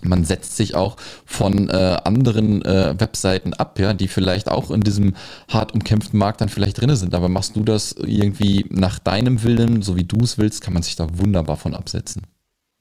man 0.03 0.25
setzt 0.25 0.57
sich 0.57 0.75
auch 0.75 0.97
von 1.25 1.69
äh, 1.71 1.99
anderen 2.05 2.63
äh, 2.65 2.95
Webseiten 2.99 3.55
ab, 3.55 3.79
ja, 3.79 3.95
die 3.95 4.09
vielleicht 4.09 4.49
auch 4.51 4.71
in 4.71 4.83
diesem 4.83 5.15
hart 5.49 5.73
umkämpften 5.73 6.19
Markt 6.19 6.41
dann 6.41 6.49
vielleicht 6.49 6.81
drin 6.81 6.95
sind. 6.97 7.15
Aber 7.15 7.29
machst 7.29 7.57
du 7.57 7.63
das 7.63 7.93
irgendwie 7.93 8.67
nach 8.69 8.99
deinem 8.99 9.43
Willen, 9.43 9.83
so 9.83 9.97
wie 9.97 10.05
du 10.05 10.19
es 10.23 10.39
willst, 10.39 10.61
kann 10.61 10.75
man 10.75 10.83
sich 10.83 10.97
da 10.97 11.19
wunderbar 11.19 11.57
von 11.57 11.75
absetzen. 11.75 12.23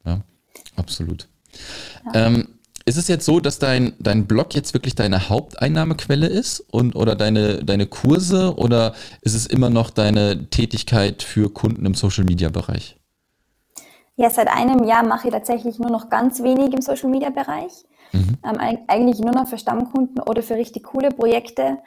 Ja, 0.06 0.21
absolut. 0.75 1.28
Ja. 2.13 2.28
Ähm, 2.28 2.47
ist 2.88 2.97
es 2.97 3.08
jetzt 3.08 3.25
so, 3.25 3.39
dass 3.39 3.58
dein, 3.58 3.93
dein 3.97 4.28
Blog 4.28 4.54
jetzt 4.54 4.75
wirklich 4.75 4.93
deine 4.93 5.30
Haupteinnahmequelle 5.30 6.28
ist 6.28 6.60
und 6.60 6.95
oder 6.95 7.15
deine, 7.15 7.63
deine 7.63 7.88
Kurse 7.88 8.56
oder 8.58 8.93
ist 9.21 9.34
es 9.34 9.47
immer 9.47 9.71
noch 9.71 9.89
deine 9.89 10.51
Tätigkeit 10.51 11.23
für 11.23 11.51
Kunden 11.51 11.86
im 11.88 11.95
Social 11.95 12.25
Media 12.25 12.49
Bereich? 12.49 12.95
Ja, 14.17 14.30
seit 14.30 14.47
einem 14.47 14.84
Jahr 14.86 15.06
mache 15.06 15.28
ich 15.28 15.34
tatsächlich 15.34 15.78
nur 15.78 15.89
noch 15.89 16.10
ganz 16.10 16.41
wenig 16.41 16.73
im 16.73 16.82
Social 16.82 17.10
Media 17.10 17.30
Bereich. 17.30 17.86
Mhm. 18.13 18.38
Ähm, 18.43 18.78
eigentlich 18.88 19.19
nur 19.19 19.34
noch 19.34 19.47
für 19.47 19.58
Stammkunden 19.58 20.21
oder 20.21 20.41
für 20.41 20.56
richtig 20.56 20.84
coole 20.84 21.10
Projekte. 21.10 21.80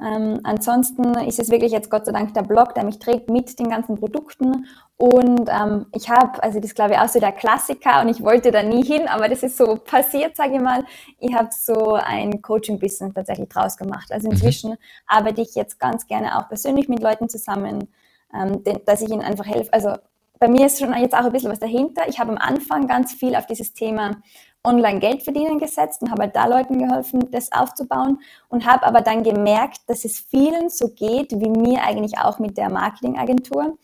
Ähm, 0.00 0.40
ansonsten 0.44 1.14
ist 1.26 1.40
es 1.40 1.50
wirklich 1.50 1.72
jetzt 1.72 1.90
Gott 1.90 2.06
sei 2.06 2.12
Dank 2.12 2.32
der 2.34 2.42
Blog, 2.42 2.74
der 2.74 2.84
mich 2.84 3.00
trägt 3.00 3.30
mit 3.30 3.58
den 3.58 3.68
ganzen 3.68 3.96
Produkten. 3.96 4.66
Und 4.96 5.48
ähm, 5.48 5.86
ich 5.92 6.08
habe, 6.08 6.42
also 6.42 6.60
das 6.60 6.74
glaube 6.74 6.92
ich 6.92 6.98
auch 6.98 7.08
so 7.08 7.18
der 7.18 7.32
Klassiker 7.32 8.00
und 8.02 8.08
ich 8.08 8.22
wollte 8.22 8.52
da 8.52 8.62
nie 8.62 8.84
hin, 8.84 9.08
aber 9.08 9.28
das 9.28 9.42
ist 9.42 9.56
so 9.56 9.76
passiert, 9.76 10.36
sage 10.36 10.54
ich 10.54 10.60
mal. 10.60 10.84
Ich 11.18 11.34
habe 11.34 11.48
so 11.52 11.94
ein 11.94 12.42
Coaching-Business 12.42 13.14
tatsächlich 13.14 13.48
draus 13.48 13.76
gemacht. 13.76 14.12
Also 14.12 14.28
mhm. 14.28 14.34
inzwischen 14.34 14.70
mhm. 14.70 14.76
arbeite 15.06 15.42
ich 15.42 15.54
jetzt 15.54 15.78
ganz 15.80 16.06
gerne 16.06 16.38
auch 16.38 16.48
persönlich 16.48 16.88
mit 16.88 17.02
Leuten 17.02 17.28
zusammen, 17.28 17.88
ähm, 18.32 18.62
dass 18.86 19.02
ich 19.02 19.10
ihnen 19.10 19.22
einfach 19.22 19.46
helfe. 19.46 19.72
Also 19.72 19.94
bei 20.38 20.48
mir 20.48 20.66
ist 20.66 20.78
schon 20.78 20.94
jetzt 20.94 21.14
auch 21.14 21.24
ein 21.24 21.32
bisschen 21.32 21.50
was 21.50 21.60
dahinter. 21.60 22.08
Ich 22.08 22.18
habe 22.18 22.32
am 22.32 22.38
Anfang 22.38 22.86
ganz 22.86 23.12
viel 23.12 23.34
auf 23.34 23.46
dieses 23.46 23.72
Thema 23.72 24.16
Online-Geld 24.64 25.22
verdienen 25.22 25.58
gesetzt 25.58 26.02
und 26.02 26.10
habe 26.10 26.22
halt 26.22 26.36
da 26.36 26.46
Leuten 26.46 26.78
geholfen, 26.78 27.30
das 27.30 27.52
aufzubauen 27.52 28.20
und 28.48 28.66
habe 28.66 28.84
aber 28.86 29.00
dann 29.00 29.22
gemerkt, 29.22 29.80
dass 29.86 30.04
es 30.04 30.18
vielen 30.18 30.68
so 30.68 30.88
geht, 30.88 31.32
wie 31.32 31.48
mir 31.48 31.82
eigentlich 31.82 32.18
auch 32.18 32.38
mit 32.38 32.58
der 32.58 32.70
Marketingagentur, 32.70 33.78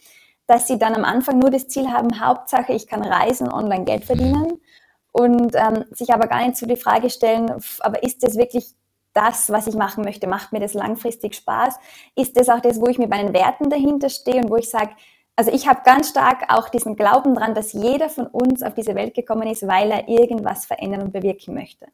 dass 0.46 0.66
sie 0.66 0.78
dann 0.78 0.94
am 0.94 1.04
Anfang 1.04 1.38
nur 1.38 1.50
das 1.50 1.68
Ziel 1.68 1.90
haben, 1.90 2.20
Hauptsache, 2.20 2.72
ich 2.72 2.86
kann 2.86 3.02
reisen, 3.02 3.50
online 3.50 3.84
Geld 3.84 4.04
verdienen 4.04 4.60
und 5.12 5.54
ähm, 5.54 5.84
sich 5.90 6.12
aber 6.12 6.26
gar 6.26 6.44
nicht 6.44 6.56
so 6.56 6.66
die 6.66 6.76
Frage 6.76 7.08
stellen, 7.08 7.50
aber 7.80 8.02
ist 8.02 8.22
das 8.22 8.36
wirklich 8.36 8.74
das, 9.14 9.50
was 9.50 9.68
ich 9.68 9.76
machen 9.76 10.04
möchte? 10.04 10.26
Macht 10.26 10.52
mir 10.52 10.60
das 10.60 10.74
langfristig 10.74 11.36
Spaß? 11.36 11.78
Ist 12.16 12.36
das 12.36 12.48
auch 12.48 12.60
das, 12.60 12.80
wo 12.80 12.88
ich 12.88 12.98
mit 12.98 13.10
meinen 13.10 13.32
Werten 13.32 13.70
dahinter 13.70 14.10
stehe 14.10 14.42
und 14.42 14.50
wo 14.50 14.56
ich 14.56 14.68
sage, 14.68 14.90
also 15.36 15.50
ich 15.52 15.66
habe 15.66 15.80
ganz 15.84 16.10
stark 16.10 16.44
auch 16.48 16.68
diesen 16.68 16.96
Glauben 16.96 17.34
dran, 17.34 17.54
dass 17.54 17.72
jeder 17.72 18.08
von 18.08 18.26
uns 18.26 18.62
auf 18.62 18.74
diese 18.74 18.94
Welt 18.94 19.14
gekommen 19.14 19.48
ist, 19.48 19.66
weil 19.66 19.90
er 19.90 20.08
irgendwas 20.08 20.64
verändern 20.64 21.02
und 21.02 21.12
bewirken 21.12 21.54
möchte. 21.54 21.86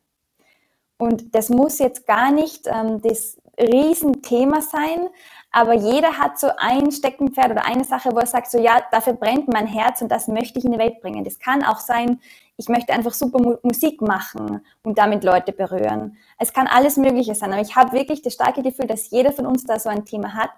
Und 0.99 1.35
das 1.35 1.49
muss 1.49 1.79
jetzt 1.79 2.07
gar 2.07 2.31
nicht 2.31 2.67
ähm, 2.67 3.01
das 3.01 3.39
Riesenthema 3.59 4.61
sein, 4.61 5.09
aber 5.51 5.75
jeder 5.75 6.19
hat 6.19 6.39
so 6.39 6.49
ein 6.59 6.93
Steckenpferd 6.93 7.51
oder 7.51 7.65
eine 7.65 7.85
Sache, 7.85 8.11
wo 8.13 8.19
er 8.19 8.27
sagt, 8.27 8.51
so 8.51 8.59
ja, 8.59 8.83
dafür 8.93 9.15
brennt 9.15 9.49
mein 9.49 9.67
Herz 9.67 10.03
und 10.03 10.11
das 10.11 10.29
möchte 10.29 10.59
ich 10.59 10.65
in 10.65 10.73
die 10.73 10.79
Welt 10.79 11.01
bringen. 11.01 11.25
Das 11.25 11.39
kann 11.39 11.65
auch 11.65 11.81
sein, 11.81 12.21
ich 12.57 12.69
möchte 12.69 12.93
einfach 12.93 13.15
super 13.15 13.41
Mu 13.41 13.57
Musik 13.63 14.03
machen 14.03 14.65
und 14.83 14.99
damit 14.99 15.25
Leute 15.25 15.53
berühren. 15.53 16.19
Es 16.39 16.53
kann 16.53 16.67
alles 16.67 16.99
Mögliche 16.99 17.35
sein, 17.35 17.53
aber 17.53 17.63
ich 17.63 17.75
habe 17.75 17.93
wirklich 17.93 18.21
das 18.21 18.35
starke 18.35 18.63
Gefühl, 18.63 18.87
dass 18.87 19.11
jeder 19.11 19.33
von 19.33 19.47
uns 19.47 19.65
da 19.65 19.79
so 19.79 19.89
ein 19.89 20.05
Thema 20.05 20.35
hat 20.35 20.51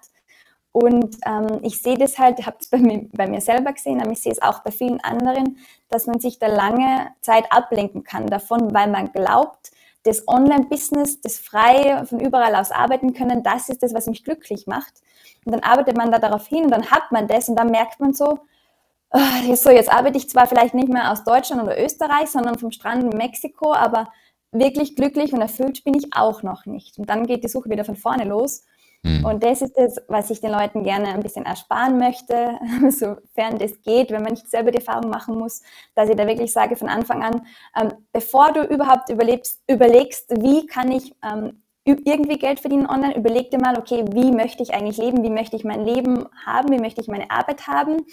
und 0.73 1.17
ähm, 1.25 1.59
ich 1.61 1.81
sehe 1.81 1.97
das 1.97 2.17
halt, 2.17 2.45
habe 2.47 2.57
es 2.59 2.67
bei 2.67 2.79
mir, 2.79 3.07
bei 3.13 3.27
mir 3.27 3.41
selber 3.41 3.73
gesehen, 3.73 4.01
aber 4.01 4.11
ich 4.11 4.21
sehe 4.21 4.31
es 4.31 4.41
auch 4.41 4.63
bei 4.63 4.71
vielen 4.71 4.99
anderen, 5.01 5.59
dass 5.87 6.07
man 6.07 6.19
sich 6.19 6.39
da 6.39 6.47
lange 6.47 7.11
Zeit 7.21 7.45
ablenken 7.51 8.03
kann 8.03 8.25
davon, 8.25 8.73
weil 8.73 8.89
man 8.89 9.11
glaubt, 9.13 9.71
das 10.01 10.27
Online-Business, 10.27 11.21
das 11.21 11.37
frei 11.37 12.03
von 12.05 12.19
überall 12.19 12.55
aus 12.55 12.71
arbeiten 12.71 13.13
können, 13.13 13.43
das 13.43 13.69
ist 13.69 13.83
das, 13.83 13.93
was 13.93 14.07
mich 14.07 14.23
glücklich 14.23 14.65
macht. 14.65 14.93
Und 15.45 15.53
dann 15.53 15.61
arbeitet 15.61 15.95
man 15.95 16.11
da 16.11 16.17
darauf 16.17 16.47
hin 16.47 16.65
und 16.65 16.71
dann 16.71 16.89
hat 16.89 17.11
man 17.11 17.27
das 17.27 17.47
und 17.47 17.55
dann 17.55 17.69
merkt 17.69 17.99
man 17.99 18.13
so, 18.13 18.39
oh, 19.11 19.55
so 19.55 19.69
jetzt 19.69 19.93
arbeite 19.93 20.17
ich 20.17 20.27
zwar 20.27 20.47
vielleicht 20.47 20.73
nicht 20.73 20.89
mehr 20.89 21.11
aus 21.11 21.23
Deutschland 21.23 21.61
oder 21.61 21.79
Österreich, 21.81 22.29
sondern 22.29 22.57
vom 22.57 22.71
Strand 22.71 23.03
in 23.03 23.17
Mexiko, 23.17 23.73
aber 23.73 24.11
wirklich 24.51 24.95
glücklich 24.95 25.33
und 25.33 25.41
erfüllt 25.41 25.83
bin 25.83 25.93
ich 25.93 26.15
auch 26.15 26.41
noch 26.41 26.65
nicht. 26.65 26.97
Und 26.97 27.11
dann 27.11 27.27
geht 27.27 27.43
die 27.43 27.49
Suche 27.49 27.69
wieder 27.69 27.85
von 27.85 27.95
vorne 27.95 28.25
los. 28.25 28.63
Mhm. 29.03 29.25
Und 29.25 29.43
das 29.43 29.61
ist 29.61 29.77
das, 29.77 29.97
was 30.07 30.29
ich 30.29 30.39
den 30.39 30.51
Leuten 30.51 30.83
gerne 30.83 31.09
ein 31.09 31.21
bisschen 31.21 31.45
ersparen 31.45 31.97
möchte, 31.97 32.57
sofern 32.89 33.59
das 33.59 33.81
geht, 33.81 34.11
wenn 34.11 34.23
man 34.23 34.31
nicht 34.31 34.49
selber 34.49 34.71
die 34.71 34.77
Erfahrung 34.77 35.09
machen 35.09 35.37
muss, 35.37 35.61
dass 35.93 36.09
ich 36.09 36.15
da 36.15 36.25
wirklich 36.25 36.51
sage 36.51 36.75
von 36.75 36.89
Anfang 36.89 37.21
an, 37.21 37.45
ähm, 37.79 37.93
bevor 38.13 38.53
du 38.53 38.63
überhaupt 38.63 39.09
überlebst, 39.09 39.61
überlegst, 39.67 40.31
wie 40.41 40.65
kann 40.65 40.91
ich 40.91 41.13
ähm, 41.23 41.61
irgendwie 41.85 42.37
Geld 42.37 42.61
verdienen 42.61 42.87
online, 42.87 43.17
überleg 43.17 43.51
dir 43.51 43.59
mal, 43.59 43.77
okay, 43.77 44.05
wie 44.13 44.31
möchte 44.31 44.63
ich 44.63 44.73
eigentlich 44.73 44.97
leben, 44.97 45.21
wie 45.21 45.29
möchte 45.29 45.57
ich 45.57 45.65
mein 45.65 45.83
Leben 45.83 46.25
haben, 46.45 46.71
wie 46.71 46.79
möchte 46.79 47.01
ich 47.01 47.09
meine 47.09 47.29
Arbeit 47.29 47.67
haben, 47.67 48.05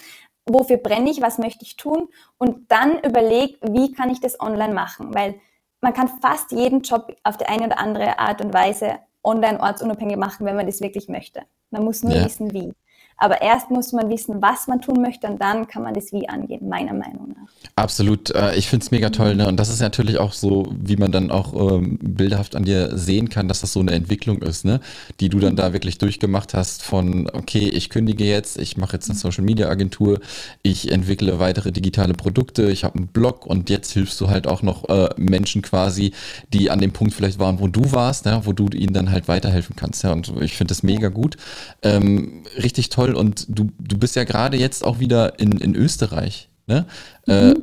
wofür 0.44 0.78
brenne 0.78 1.08
ich, 1.08 1.22
was 1.22 1.38
möchte 1.38 1.64
ich 1.64 1.76
tun 1.76 2.08
und 2.36 2.70
dann 2.72 2.98
überleg, 2.98 3.58
wie 3.62 3.92
kann 3.92 4.10
ich 4.10 4.20
das 4.20 4.40
online 4.40 4.74
machen, 4.74 5.14
weil 5.14 5.36
man 5.80 5.94
kann 5.94 6.08
fast 6.20 6.50
jeden 6.50 6.82
Job 6.82 7.14
auf 7.22 7.36
die 7.36 7.46
eine 7.46 7.66
oder 7.66 7.78
andere 7.78 8.18
Art 8.18 8.44
und 8.44 8.52
Weise 8.52 8.98
online 9.22 9.60
ortsunabhängig 9.60 10.16
machen, 10.16 10.46
wenn 10.46 10.56
man 10.56 10.66
das 10.66 10.80
wirklich 10.80 11.08
möchte. 11.08 11.42
Man 11.70 11.84
muss 11.84 12.02
nur 12.02 12.14
ja. 12.14 12.24
wissen, 12.24 12.52
wie. 12.52 12.72
Aber 13.20 13.42
erst 13.42 13.70
muss 13.70 13.92
man 13.92 14.08
wissen, 14.08 14.40
was 14.40 14.66
man 14.66 14.80
tun 14.80 15.02
möchte 15.02 15.26
und 15.26 15.40
dann 15.40 15.68
kann 15.68 15.82
man 15.82 15.92
das 15.92 16.10
Wie 16.10 16.26
angehen, 16.28 16.68
meiner 16.68 16.94
Meinung 16.94 17.28
nach. 17.28 17.50
Absolut. 17.76 18.34
Äh, 18.34 18.56
ich 18.56 18.68
finde 18.68 18.84
es 18.84 18.90
mega 18.90 19.10
toll. 19.10 19.36
Ne? 19.36 19.46
Und 19.46 19.60
das 19.60 19.68
ist 19.68 19.80
natürlich 19.80 20.18
auch 20.18 20.32
so, 20.32 20.66
wie 20.74 20.96
man 20.96 21.12
dann 21.12 21.30
auch 21.30 21.54
ähm, 21.54 21.98
bildhaft 22.00 22.56
an 22.56 22.64
dir 22.64 22.96
sehen 22.96 23.28
kann, 23.28 23.46
dass 23.46 23.60
das 23.60 23.74
so 23.74 23.80
eine 23.80 23.92
Entwicklung 23.92 24.40
ist, 24.40 24.64
ne? 24.64 24.80
die 25.20 25.28
du 25.28 25.38
dann 25.38 25.54
da 25.54 25.74
wirklich 25.74 25.98
durchgemacht 25.98 26.54
hast 26.54 26.82
von, 26.82 27.28
okay, 27.32 27.68
ich 27.68 27.90
kündige 27.90 28.24
jetzt, 28.24 28.58
ich 28.58 28.78
mache 28.78 28.94
jetzt 28.94 29.10
eine 29.10 29.18
Social 29.18 29.44
Media 29.44 29.68
Agentur, 29.68 30.20
ich 30.62 30.90
entwickle 30.90 31.38
weitere 31.38 31.72
digitale 31.72 32.14
Produkte, 32.14 32.70
ich 32.70 32.84
habe 32.84 32.96
einen 32.96 33.08
Blog 33.08 33.44
und 33.44 33.68
jetzt 33.68 33.92
hilfst 33.92 34.18
du 34.22 34.30
halt 34.30 34.46
auch 34.46 34.62
noch 34.62 34.88
äh, 34.88 35.10
Menschen 35.18 35.60
quasi, 35.60 36.12
die 36.54 36.70
an 36.70 36.80
dem 36.80 36.92
Punkt 36.92 37.12
vielleicht 37.12 37.38
waren, 37.38 37.60
wo 37.60 37.68
du 37.68 37.92
warst, 37.92 38.24
ja? 38.24 38.46
wo 38.46 38.54
du 38.54 38.68
ihnen 38.68 38.94
dann 38.94 39.10
halt 39.10 39.28
weiterhelfen 39.28 39.76
kannst. 39.76 40.04
Ja? 40.04 40.12
Und 40.12 40.32
ich 40.40 40.56
finde 40.56 40.70
das 40.70 40.82
mega 40.82 41.08
gut. 41.08 41.36
Ähm, 41.82 42.44
richtig 42.56 42.88
toll 42.88 43.09
toll 43.10 43.20
und 43.20 43.46
du, 43.48 43.68
du 43.78 43.98
bist 43.98 44.16
ja 44.16 44.24
gerade 44.24 44.56
jetzt 44.56 44.84
auch 44.84 44.98
wieder 44.98 45.38
in, 45.38 45.52
in 45.52 45.74
Österreich. 45.74 46.48
Ne? 46.66 46.86
Äh, 47.26 47.32
mhm. 47.32 47.50
Äh, 47.50 47.54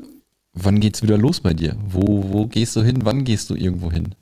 wann 0.54 0.80
geht's 0.80 1.04
wieder 1.04 1.18
los 1.18 1.40
bei 1.40 1.54
dir? 1.54 1.76
Wo, 1.88 2.26
wo 2.32 2.46
gehst 2.48 2.76
du 2.76 2.82
hin? 2.82 3.00
Wann 3.04 3.24
gehst 3.24 3.50
du 3.50 3.56
irgendwo 3.56 3.92
hin? 3.92 4.16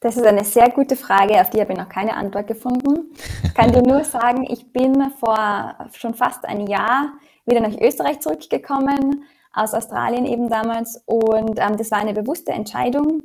Das 0.00 0.16
ist 0.16 0.26
eine 0.26 0.44
sehr 0.44 0.70
gute 0.70 0.96
Frage, 0.96 1.40
auf 1.40 1.48
die 1.48 1.60
habe 1.60 1.72
ich 1.72 1.78
noch 1.78 1.88
keine 1.88 2.14
Antwort 2.14 2.46
gefunden. 2.46 3.14
Ich 3.42 3.54
kann 3.54 3.72
dir 3.72 3.82
nur 3.86 4.04
sagen, 4.04 4.46
ich 4.50 4.70
bin 4.70 5.10
vor 5.18 5.74
schon 5.94 6.14
fast 6.14 6.44
ein 6.44 6.66
Jahr 6.66 7.14
wieder 7.46 7.60
nach 7.60 7.74
Österreich 7.80 8.20
zurückgekommen, 8.20 9.24
aus 9.54 9.72
Australien 9.72 10.26
eben 10.26 10.50
damals. 10.50 11.02
Und 11.06 11.58
ähm, 11.58 11.78
das 11.78 11.90
war 11.90 11.98
eine 11.98 12.12
bewusste 12.12 12.52
Entscheidung. 12.52 13.22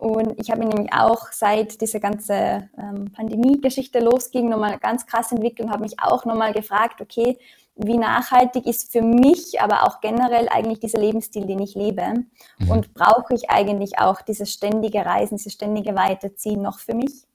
Und 0.00 0.40
ich 0.40 0.50
habe 0.50 0.64
mich 0.64 0.74
nämlich 0.74 0.94
auch 0.94 1.30
seit 1.30 1.78
diese 1.82 2.00
ganze 2.00 2.70
ähm, 2.78 3.12
Pandemie-Geschichte 3.12 3.98
losging, 4.00 4.48
nochmal 4.48 4.78
ganz 4.78 5.04
krass 5.04 5.30
entwickelt 5.30 5.66
und 5.66 5.70
habe 5.70 5.82
mich 5.82 6.00
auch 6.00 6.24
nochmal 6.24 6.54
gefragt, 6.54 7.02
okay, 7.02 7.36
wie 7.76 7.98
nachhaltig 7.98 8.64
ist 8.64 8.90
für 8.90 9.02
mich, 9.02 9.60
aber 9.60 9.82
auch 9.82 10.00
generell 10.00 10.48
eigentlich 10.48 10.80
dieser 10.80 10.98
Lebensstil, 10.98 11.44
den 11.44 11.60
ich 11.60 11.74
lebe? 11.74 12.24
Mhm. 12.58 12.70
Und 12.70 12.94
brauche 12.94 13.34
ich 13.34 13.50
eigentlich 13.50 13.98
auch 13.98 14.22
dieses 14.22 14.50
ständige 14.50 15.04
Reisen, 15.04 15.36
dieses 15.36 15.52
ständige 15.52 15.94
Weiterziehen 15.94 16.62
noch 16.62 16.78
für 16.78 16.94
mich? 16.94 17.26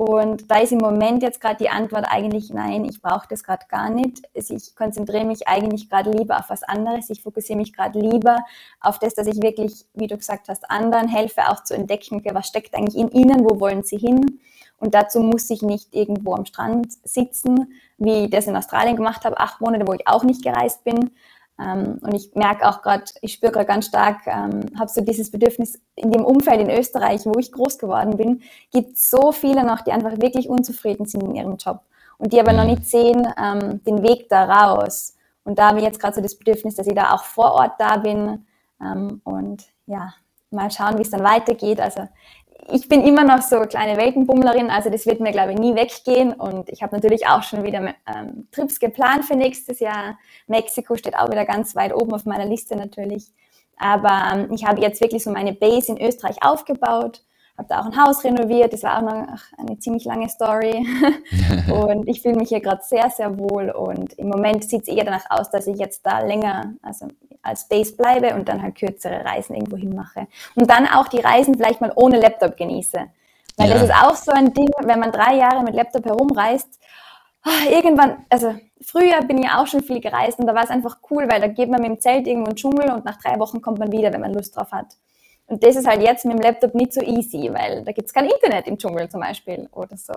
Und 0.00 0.50
da 0.50 0.60
ist 0.60 0.72
im 0.72 0.78
Moment 0.78 1.22
jetzt 1.22 1.42
gerade 1.42 1.58
die 1.58 1.68
Antwort 1.68 2.06
eigentlich 2.08 2.48
nein, 2.48 2.86
ich 2.86 3.02
brauche 3.02 3.28
das 3.28 3.44
gerade 3.44 3.66
gar 3.68 3.90
nicht. 3.90 4.22
Ich 4.32 4.74
konzentriere 4.74 5.26
mich 5.26 5.46
eigentlich 5.46 5.90
gerade 5.90 6.10
lieber 6.10 6.38
auf 6.38 6.48
was 6.48 6.62
anderes. 6.62 7.10
Ich 7.10 7.20
fokussiere 7.20 7.58
mich 7.58 7.74
gerade 7.74 8.00
lieber 8.00 8.38
auf 8.80 8.98
das, 8.98 9.12
dass 9.12 9.26
ich 9.26 9.42
wirklich, 9.42 9.84
wie 9.92 10.06
du 10.06 10.16
gesagt 10.16 10.48
hast, 10.48 10.70
anderen 10.70 11.06
helfe, 11.06 11.50
auch 11.50 11.64
zu 11.64 11.74
entdecken, 11.74 12.22
was 12.32 12.48
steckt 12.48 12.74
eigentlich 12.74 12.96
in 12.96 13.10
ihnen, 13.10 13.44
wo 13.44 13.60
wollen 13.60 13.82
sie 13.82 13.98
hin. 13.98 14.40
Und 14.78 14.94
dazu 14.94 15.20
muss 15.20 15.50
ich 15.50 15.60
nicht 15.60 15.94
irgendwo 15.94 16.34
am 16.34 16.46
Strand 16.46 16.94
sitzen, 17.04 17.70
wie 17.98 18.24
ich 18.24 18.30
das 18.30 18.46
in 18.46 18.56
Australien 18.56 18.96
gemacht 18.96 19.26
habe, 19.26 19.38
acht 19.38 19.60
Monate, 19.60 19.86
wo 19.86 19.92
ich 19.92 20.08
auch 20.08 20.24
nicht 20.24 20.42
gereist 20.42 20.82
bin, 20.82 21.10
ähm, 21.60 21.98
und 22.00 22.14
ich 22.14 22.34
merke 22.34 22.68
auch 22.68 22.82
gerade, 22.82 23.04
ich 23.20 23.34
spüre 23.34 23.52
gerade 23.52 23.66
ganz 23.66 23.86
stark, 23.86 24.26
ähm, 24.26 24.66
habe 24.78 24.90
so 24.90 25.00
dieses 25.02 25.30
Bedürfnis 25.30 25.80
in 25.94 26.10
dem 26.10 26.24
Umfeld 26.24 26.60
in 26.60 26.70
Österreich, 26.70 27.26
wo 27.26 27.38
ich 27.38 27.52
groß 27.52 27.78
geworden 27.78 28.16
bin, 28.16 28.42
gibt 28.72 28.96
so 28.96 29.32
viele 29.32 29.64
noch, 29.64 29.82
die 29.82 29.92
einfach 29.92 30.20
wirklich 30.20 30.48
unzufrieden 30.48 31.06
sind 31.06 31.22
in 31.22 31.34
ihrem 31.34 31.56
Job 31.56 31.80
und 32.18 32.32
die 32.32 32.40
aber 32.40 32.52
noch 32.52 32.64
mhm. 32.64 32.70
nicht 32.70 32.86
sehen 32.86 33.26
ähm, 33.38 33.82
den 33.84 34.02
Weg 34.02 34.28
da 34.28 34.44
raus. 34.44 35.16
Und 35.44 35.58
da 35.58 35.68
habe 35.68 35.78
ich 35.78 35.84
jetzt 35.84 36.00
gerade 36.00 36.14
so 36.14 36.20
das 36.20 36.36
Bedürfnis, 36.36 36.76
dass 36.76 36.86
ich 36.86 36.94
da 36.94 37.14
auch 37.14 37.24
vor 37.24 37.52
Ort 37.52 37.72
da 37.78 37.96
bin 37.96 38.46
ähm, 38.80 39.20
und 39.24 39.64
ja, 39.86 40.14
mal 40.50 40.70
schauen, 40.70 40.98
wie 40.98 41.02
es 41.02 41.10
dann 41.10 41.24
weitergeht. 41.24 41.80
Also 41.80 42.08
ich 42.72 42.88
bin 42.88 43.02
immer 43.02 43.24
noch 43.24 43.42
so 43.42 43.60
kleine 43.60 43.96
Weltenbummlerin, 43.96 44.70
also 44.70 44.90
das 44.90 45.06
wird 45.06 45.20
mir, 45.20 45.32
glaube 45.32 45.52
ich, 45.52 45.58
nie 45.58 45.74
weggehen. 45.74 46.32
Und 46.32 46.68
ich 46.68 46.82
habe 46.82 46.94
natürlich 46.94 47.26
auch 47.26 47.42
schon 47.42 47.64
wieder 47.64 47.94
ähm, 48.06 48.48
Trips 48.52 48.78
geplant 48.78 49.24
für 49.24 49.36
nächstes 49.36 49.80
Jahr. 49.80 50.18
Mexiko 50.46 50.96
steht 50.96 51.16
auch 51.16 51.30
wieder 51.30 51.44
ganz 51.44 51.74
weit 51.74 51.94
oben 51.94 52.12
auf 52.12 52.24
meiner 52.24 52.46
Liste 52.46 52.76
natürlich. 52.76 53.32
Aber 53.76 54.22
ähm, 54.32 54.52
ich 54.52 54.66
habe 54.66 54.80
jetzt 54.80 55.00
wirklich 55.00 55.24
so 55.24 55.30
meine 55.30 55.52
Base 55.52 55.90
in 55.90 56.00
Österreich 56.00 56.36
aufgebaut, 56.42 57.22
habe 57.60 57.68
da 57.68 57.80
auch 57.80 57.86
ein 57.86 58.04
Haus 58.04 58.24
renoviert. 58.24 58.72
Das 58.72 58.82
war 58.82 58.98
auch 58.98 59.02
noch 59.02 59.38
eine 59.58 59.78
ziemlich 59.78 60.04
lange 60.04 60.28
Story. 60.28 60.86
und 61.70 62.08
ich 62.08 62.22
fühle 62.22 62.36
mich 62.36 62.48
hier 62.48 62.60
gerade 62.60 62.82
sehr, 62.82 63.10
sehr 63.10 63.38
wohl. 63.38 63.70
Und 63.70 64.14
im 64.14 64.28
Moment 64.28 64.64
sieht 64.64 64.82
es 64.82 64.88
eher 64.88 65.04
danach 65.04 65.26
aus, 65.30 65.50
dass 65.50 65.66
ich 65.66 65.78
jetzt 65.78 66.04
da 66.04 66.20
länger, 66.20 66.74
also 66.82 67.06
als 67.42 67.68
Base 67.68 67.94
bleibe 67.94 68.34
und 68.34 68.48
dann 68.48 68.62
halt 68.62 68.76
kürzere 68.76 69.24
Reisen 69.24 69.54
irgendwo 69.54 69.76
hin 69.76 69.94
mache. 69.94 70.26
Und 70.54 70.70
dann 70.70 70.86
auch 70.86 71.08
die 71.08 71.20
Reisen 71.20 71.54
vielleicht 71.54 71.80
mal 71.80 71.92
ohne 71.94 72.18
Laptop 72.18 72.56
genieße. 72.56 72.98
Weil 73.56 73.68
ja. 73.68 73.74
das 73.74 73.84
ist 73.84 73.94
auch 73.94 74.14
so 74.14 74.32
ein 74.32 74.52
Ding, 74.52 74.70
wenn 74.82 74.98
man 74.98 75.12
drei 75.12 75.36
Jahre 75.36 75.62
mit 75.62 75.74
Laptop 75.74 76.04
herumreist, 76.06 76.80
ah, 77.42 77.68
irgendwann, 77.70 78.24
also 78.30 78.54
früher 78.80 79.20
bin 79.22 79.38
ich 79.38 79.50
auch 79.50 79.66
schon 79.66 79.82
viel 79.82 80.00
gereist 80.00 80.38
und 80.38 80.46
da 80.46 80.54
war 80.54 80.64
es 80.64 80.70
einfach 80.70 80.98
cool, 81.10 81.28
weil 81.30 81.40
da 81.40 81.46
geht 81.46 81.70
man 81.70 81.80
mit 81.80 81.90
dem 81.90 82.00
Zelt 82.00 82.26
irgendwo 82.26 82.50
in 82.50 82.54
den 82.54 82.56
Dschungel 82.56 82.90
und 82.90 83.04
nach 83.04 83.18
drei 83.20 83.38
Wochen 83.38 83.60
kommt 83.60 83.78
man 83.78 83.92
wieder, 83.92 84.12
wenn 84.12 84.20
man 84.20 84.32
Lust 84.32 84.56
drauf 84.56 84.72
hat. 84.72 84.86
Und 85.50 85.64
das 85.64 85.74
ist 85.74 85.86
halt 85.86 86.00
jetzt 86.00 86.24
mit 86.24 86.38
dem 86.38 86.42
Laptop 86.42 86.74
nicht 86.76 86.92
so 86.92 87.00
easy, 87.00 87.50
weil 87.52 87.82
da 87.84 87.90
gibt 87.90 88.06
es 88.06 88.14
kein 88.14 88.26
Internet 88.26 88.68
im 88.68 88.78
Dschungel 88.78 89.08
zum 89.08 89.20
Beispiel 89.20 89.68
oder 89.72 89.96
so. 89.96 90.12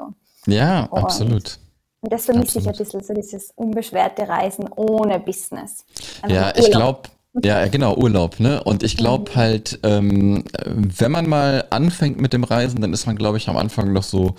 Ja, 0.46 0.86
und 0.86 1.04
absolut. 1.04 1.58
Und 2.02 2.14
das 2.14 2.26
vermisse 2.26 2.60
ich 2.60 2.68
ein 2.68 2.76
bisschen, 2.76 3.04
so 3.04 3.14
dieses 3.16 3.52
unbeschwerte 3.56 4.28
Reisen 4.28 4.70
ohne 4.76 5.20
Business. 5.20 5.86
Einfach 6.22 6.36
ja, 6.36 6.54
ich 6.56 6.70
glaube, 6.70 7.10
ja, 7.42 7.68
genau, 7.68 7.96
Urlaub, 7.96 8.40
ne? 8.40 8.64
Und 8.64 8.84
ich 8.84 8.96
glaube 8.96 9.32
mhm. 9.32 9.36
halt, 9.36 9.80
ähm, 9.82 10.44
wenn 10.66 11.12
man 11.12 11.28
mal 11.28 11.66
anfängt 11.72 12.22
mit 12.22 12.32
dem 12.32 12.44
Reisen, 12.44 12.80
dann 12.80 12.94
ist 12.94 13.08
man, 13.08 13.16
glaube 13.16 13.38
ich, 13.38 13.50
am 13.50 13.58
Anfang 13.58 13.92
noch 13.92 14.04
so, 14.04 14.36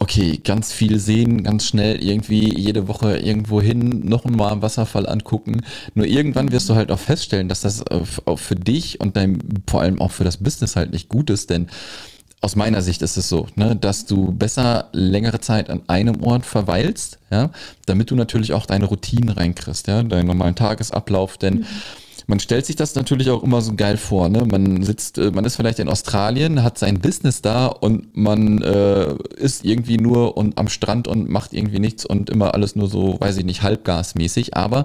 okay, 0.00 0.40
ganz 0.42 0.72
viel 0.72 0.98
sehen, 0.98 1.44
ganz 1.44 1.66
schnell 1.66 2.02
irgendwie 2.02 2.52
jede 2.58 2.88
Woche 2.88 3.18
irgendwo 3.18 3.60
hin, 3.60 4.06
noch 4.06 4.24
mal 4.24 4.50
einen 4.50 4.62
Wasserfall 4.62 5.08
angucken. 5.08 5.62
Nur 5.94 6.06
irgendwann 6.06 6.50
wirst 6.50 6.68
du 6.68 6.74
halt 6.74 6.90
auch 6.90 6.98
feststellen, 6.98 7.48
dass 7.48 7.60
das 7.60 7.84
auch 7.86 8.38
für 8.38 8.56
dich 8.56 9.00
und 9.00 9.16
dein, 9.16 9.38
vor 9.68 9.82
allem 9.82 10.00
auch 10.00 10.10
für 10.10 10.24
das 10.24 10.38
Business 10.38 10.74
halt 10.74 10.92
nicht 10.92 11.08
gut 11.08 11.30
ist, 11.30 11.48
denn 11.48 11.68
aus 12.40 12.56
meiner 12.56 12.82
Sicht 12.82 13.02
ist 13.02 13.16
es 13.16 13.28
so, 13.28 13.46
ne, 13.54 13.76
dass 13.76 14.04
du 14.04 14.32
besser 14.32 14.88
längere 14.90 15.38
Zeit 15.38 15.70
an 15.70 15.82
einem 15.86 16.24
Ort 16.24 16.44
verweilst, 16.44 17.20
ja, 17.30 17.50
damit 17.86 18.10
du 18.10 18.16
natürlich 18.16 18.52
auch 18.52 18.66
deine 18.66 18.86
Routinen 18.86 19.28
reinkriegst, 19.28 19.86
ja, 19.86 20.02
deinen 20.02 20.26
normalen 20.26 20.56
Tagesablauf, 20.56 21.38
denn 21.38 21.60
mhm 21.60 21.66
man 22.26 22.40
stellt 22.40 22.66
sich 22.66 22.76
das 22.76 22.94
natürlich 22.94 23.30
auch 23.30 23.42
immer 23.42 23.60
so 23.60 23.74
geil 23.74 23.96
vor. 23.96 24.28
Ne? 24.28 24.44
Man 24.44 24.82
sitzt, 24.82 25.18
äh, 25.18 25.30
man 25.30 25.44
ist 25.44 25.56
vielleicht 25.56 25.78
in 25.78 25.88
Australien, 25.88 26.62
hat 26.62 26.78
sein 26.78 27.00
Business 27.00 27.42
da 27.42 27.66
und 27.66 28.16
man 28.16 28.62
äh, 28.62 29.14
ist 29.36 29.64
irgendwie 29.64 29.98
nur 29.98 30.36
und 30.36 30.58
am 30.58 30.68
Strand 30.68 31.08
und 31.08 31.28
macht 31.28 31.52
irgendwie 31.52 31.80
nichts 31.80 32.04
und 32.04 32.30
immer 32.30 32.54
alles 32.54 32.76
nur 32.76 32.88
so, 32.88 33.20
weiß 33.20 33.36
ich 33.38 33.44
nicht, 33.44 33.62
halbgasmäßig. 33.62 34.56
Aber 34.56 34.84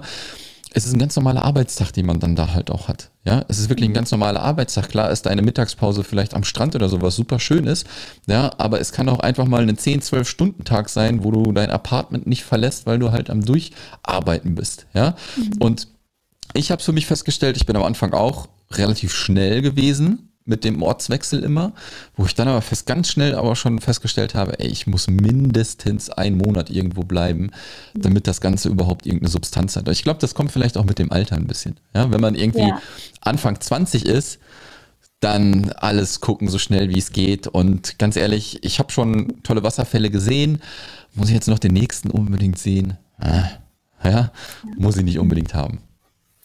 es 0.74 0.86
ist 0.86 0.92
ein 0.92 0.98
ganz 0.98 1.16
normaler 1.16 1.44
Arbeitstag, 1.44 1.92
den 1.92 2.06
man 2.06 2.20
dann 2.20 2.36
da 2.36 2.52
halt 2.52 2.70
auch 2.70 2.88
hat. 2.88 3.10
Ja, 3.24 3.44
es 3.48 3.58
ist 3.58 3.68
wirklich 3.68 3.88
ein 3.88 3.94
ganz 3.94 4.10
normaler 4.10 4.42
Arbeitstag. 4.42 4.88
Klar 4.88 5.10
ist 5.10 5.26
deine 5.26 5.42
Mittagspause 5.42 6.04
vielleicht 6.04 6.34
am 6.34 6.44
Strand 6.44 6.74
oder 6.74 6.88
sowas 6.88 7.16
super 7.16 7.38
schön 7.38 7.66
ist. 7.66 7.86
Ja, 8.26 8.52
aber 8.58 8.80
es 8.80 8.92
kann 8.92 9.08
auch 9.08 9.20
einfach 9.20 9.46
mal 9.46 9.66
ein 9.66 9.78
10, 9.78 10.02
12 10.02 10.28
Stunden 10.28 10.64
Tag 10.64 10.88
sein, 10.88 11.24
wo 11.24 11.30
du 11.30 11.52
dein 11.52 11.70
Apartment 11.70 12.26
nicht 12.26 12.44
verlässt, 12.44 12.86
weil 12.86 12.98
du 12.98 13.12
halt 13.12 13.30
am 13.30 13.44
Durcharbeiten 13.44 14.54
bist. 14.54 14.86
Ja, 14.94 15.14
mhm. 15.36 15.52
und 15.58 15.88
ich 16.54 16.70
habe 16.70 16.82
für 16.82 16.92
mich 16.92 17.06
festgestellt, 17.06 17.56
ich 17.56 17.66
bin 17.66 17.76
am 17.76 17.82
Anfang 17.82 18.12
auch 18.12 18.48
relativ 18.70 19.14
schnell 19.14 19.62
gewesen 19.62 20.28
mit 20.48 20.64
dem 20.64 20.82
Ortswechsel 20.82 21.44
immer, 21.44 21.72
wo 22.16 22.24
ich 22.24 22.34
dann 22.34 22.48
aber 22.48 22.62
fest 22.62 22.86
ganz 22.86 23.10
schnell 23.10 23.34
aber 23.34 23.54
schon 23.54 23.80
festgestellt 23.80 24.34
habe, 24.34 24.58
ey, 24.58 24.68
ich 24.68 24.86
muss 24.86 25.06
mindestens 25.06 26.08
einen 26.08 26.38
Monat 26.38 26.70
irgendwo 26.70 27.02
bleiben, 27.02 27.50
damit 27.94 28.26
das 28.26 28.40
Ganze 28.40 28.70
überhaupt 28.70 29.04
irgendeine 29.04 29.30
Substanz 29.30 29.76
hat. 29.76 29.88
Ich 29.88 30.02
glaube, 30.02 30.20
das 30.20 30.34
kommt 30.34 30.50
vielleicht 30.50 30.78
auch 30.78 30.84
mit 30.84 30.98
dem 30.98 31.12
Alter 31.12 31.36
ein 31.36 31.46
bisschen. 31.46 31.78
Ja, 31.94 32.10
wenn 32.10 32.22
man 32.22 32.34
irgendwie 32.34 32.68
ja. 32.68 32.80
Anfang 33.20 33.60
20 33.60 34.06
ist, 34.06 34.38
dann 35.20 35.70
alles 35.72 36.20
gucken 36.20 36.48
so 36.48 36.58
schnell 36.58 36.88
wie 36.88 36.98
es 36.98 37.12
geht. 37.12 37.46
Und 37.46 37.98
ganz 37.98 38.16
ehrlich, 38.16 38.64
ich 38.64 38.78
habe 38.78 38.90
schon 38.90 39.42
tolle 39.42 39.62
Wasserfälle 39.62 40.10
gesehen. 40.10 40.62
Muss 41.14 41.28
ich 41.28 41.34
jetzt 41.34 41.48
noch 41.48 41.58
den 41.58 41.74
nächsten 41.74 42.10
unbedingt 42.10 42.58
sehen? 42.58 42.96
Ah, 43.18 43.48
ja, 44.02 44.32
muss 44.78 44.96
ich 44.96 45.04
nicht 45.04 45.18
unbedingt 45.18 45.52
haben. 45.52 45.80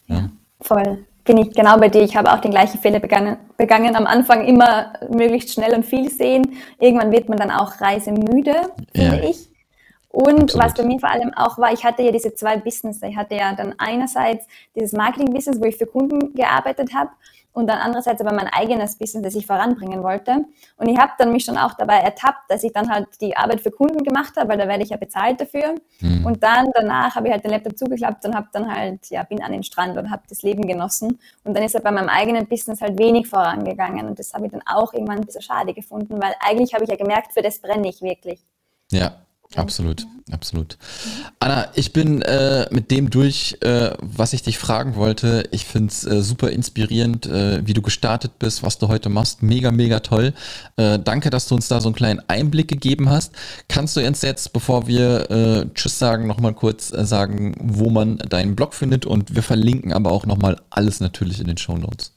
Ja. 0.06 0.28
Voll. 0.60 1.04
Bin 1.24 1.38
ich 1.38 1.54
genau 1.54 1.78
bei 1.78 1.88
dir. 1.88 2.02
Ich 2.02 2.16
habe 2.16 2.32
auch 2.32 2.40
den 2.40 2.50
gleichen 2.50 2.78
Fehler 2.80 3.00
begangen, 3.00 3.38
begangen. 3.56 3.96
Am 3.96 4.06
Anfang 4.06 4.44
immer 4.46 4.92
möglichst 5.10 5.54
schnell 5.54 5.74
und 5.74 5.84
viel 5.84 6.10
sehen. 6.10 6.56
Irgendwann 6.78 7.12
wird 7.12 7.28
man 7.28 7.38
dann 7.38 7.50
auch 7.50 7.80
reisemüde, 7.80 8.54
finde 8.94 9.16
ja. 9.16 9.30
ich. 9.30 9.48
Und 10.10 10.42
Absolut. 10.42 10.64
was 10.64 10.74
bei 10.74 10.84
mir 10.84 11.00
vor 11.00 11.10
allem 11.10 11.32
auch 11.34 11.58
war, 11.58 11.72
ich 11.72 11.84
hatte 11.84 12.02
ja 12.02 12.12
diese 12.12 12.34
zwei 12.34 12.56
Business. 12.56 13.02
Ich 13.02 13.16
hatte 13.16 13.34
ja 13.34 13.54
dann 13.54 13.74
einerseits 13.78 14.46
dieses 14.76 14.92
Marketing-Business, 14.92 15.60
wo 15.60 15.64
ich 15.64 15.76
für 15.76 15.86
Kunden 15.86 16.34
gearbeitet 16.34 16.94
habe 16.94 17.10
und 17.54 17.68
dann 17.68 17.78
andererseits 17.78 18.20
aber 18.20 18.32
mein 18.32 18.48
eigenes 18.48 18.96
Business, 18.96 19.22
das 19.22 19.34
ich 19.36 19.46
voranbringen 19.46 20.02
wollte. 20.02 20.44
Und 20.76 20.88
ich 20.88 20.98
habe 20.98 21.12
dann 21.18 21.30
mich 21.30 21.44
schon 21.44 21.56
auch 21.56 21.74
dabei 21.74 21.98
ertappt, 21.98 22.50
dass 22.50 22.64
ich 22.64 22.72
dann 22.72 22.90
halt 22.90 23.06
die 23.20 23.36
Arbeit 23.36 23.60
für 23.60 23.70
Kunden 23.70 24.02
gemacht 24.02 24.36
habe, 24.36 24.50
weil 24.50 24.58
da 24.58 24.66
werde 24.66 24.82
ich 24.82 24.90
ja 24.90 24.96
bezahlt 24.96 25.40
dafür. 25.40 25.76
Mhm. 26.00 26.26
Und 26.26 26.42
dann 26.42 26.70
danach 26.74 27.14
habe 27.14 27.28
ich 27.28 27.32
halt 27.32 27.44
den 27.44 27.52
Laptop 27.52 27.78
zugeklappt 27.78 28.26
und 28.26 28.34
habe 28.34 28.48
dann 28.52 28.74
halt, 28.74 29.08
ja, 29.08 29.22
bin 29.22 29.40
an 29.40 29.52
den 29.52 29.62
Strand 29.62 29.96
und 29.96 30.10
habe 30.10 30.24
das 30.28 30.42
Leben 30.42 30.66
genossen. 30.66 31.20
Und 31.44 31.54
dann 31.54 31.62
ist 31.62 31.74
halt 31.74 31.84
bei 31.84 31.92
meinem 31.92 32.08
eigenen 32.08 32.46
Business 32.48 32.80
halt 32.80 32.98
wenig 32.98 33.28
vorangegangen. 33.28 34.08
Und 34.08 34.18
das 34.18 34.34
habe 34.34 34.46
ich 34.46 34.52
dann 34.52 34.62
auch 34.66 34.92
irgendwann 34.92 35.18
ein 35.18 35.24
bisschen 35.24 35.42
schade 35.42 35.72
gefunden, 35.72 36.20
weil 36.20 36.34
eigentlich 36.40 36.74
habe 36.74 36.82
ich 36.82 36.90
ja 36.90 36.96
gemerkt, 36.96 37.32
für 37.32 37.42
das 37.42 37.60
brenne 37.60 37.88
ich 37.88 38.02
wirklich. 38.02 38.40
Ja, 38.90 39.23
Absolut, 39.56 40.06
absolut. 40.32 40.76
Anna, 41.38 41.68
ich 41.74 41.92
bin 41.92 42.22
äh, 42.22 42.66
mit 42.70 42.90
dem 42.90 43.10
durch, 43.10 43.56
äh, 43.60 43.90
was 44.00 44.32
ich 44.32 44.42
dich 44.42 44.58
fragen 44.58 44.96
wollte. 44.96 45.44
Ich 45.52 45.64
finde 45.64 45.92
es 45.92 46.04
äh, 46.04 46.22
super 46.22 46.50
inspirierend, 46.50 47.26
äh, 47.26 47.64
wie 47.64 47.74
du 47.74 47.82
gestartet 47.82 48.38
bist, 48.38 48.62
was 48.62 48.78
du 48.78 48.88
heute 48.88 49.08
machst. 49.10 49.42
Mega, 49.42 49.70
mega 49.70 50.00
toll. 50.00 50.34
Äh, 50.76 50.98
danke, 50.98 51.30
dass 51.30 51.46
du 51.46 51.54
uns 51.54 51.68
da 51.68 51.80
so 51.80 51.88
einen 51.88 51.94
kleinen 51.94 52.20
Einblick 52.26 52.68
gegeben 52.68 53.08
hast. 53.10 53.32
Kannst 53.68 53.96
du 53.96 54.04
uns 54.04 54.22
jetzt, 54.22 54.52
bevor 54.52 54.88
wir 54.88 55.30
äh, 55.30 55.66
Tschüss 55.74 55.98
sagen, 55.98 56.26
nochmal 56.26 56.54
kurz 56.54 56.88
sagen, 56.88 57.54
wo 57.60 57.90
man 57.90 58.18
deinen 58.18 58.56
Blog 58.56 58.74
findet? 58.74 59.06
Und 59.06 59.34
wir 59.36 59.42
verlinken 59.42 59.92
aber 59.92 60.10
auch 60.10 60.26
nochmal 60.26 60.60
alles 60.70 61.00
natürlich 61.00 61.40
in 61.40 61.46
den 61.46 61.58
Show 61.58 61.76
Notes. 61.76 62.12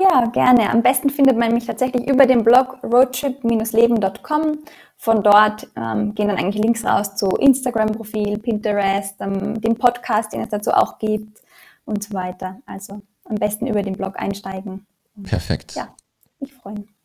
Ja, 0.00 0.26
gerne. 0.26 0.70
Am 0.70 0.82
besten 0.82 1.10
findet 1.10 1.36
man 1.36 1.52
mich 1.52 1.66
tatsächlich 1.66 2.08
über 2.08 2.24
den 2.24 2.42
Blog 2.42 2.78
roadtrip-leben.com. 2.82 4.58
Von 4.96 5.22
dort 5.22 5.68
ähm, 5.76 6.14
gehen 6.14 6.28
dann 6.28 6.38
eigentlich 6.38 6.62
Links 6.62 6.84
raus 6.84 7.16
zu 7.16 7.28
Instagram-Profil, 7.28 8.38
Pinterest, 8.38 9.20
ähm, 9.20 9.60
dem 9.60 9.76
Podcast, 9.76 10.32
den 10.32 10.40
es 10.42 10.48
dazu 10.48 10.70
auch 10.70 10.98
gibt 10.98 11.42
und 11.84 12.02
so 12.02 12.14
weiter. 12.14 12.60
Also 12.66 13.02
am 13.24 13.36
besten 13.36 13.66
über 13.66 13.82
den 13.82 13.94
Blog 13.94 14.18
einsteigen. 14.18 14.86
Perfekt. 15.22 15.74
Ja, 15.74 15.94
ich 16.38 16.54
freue 16.54 16.74
mich. 16.74 16.99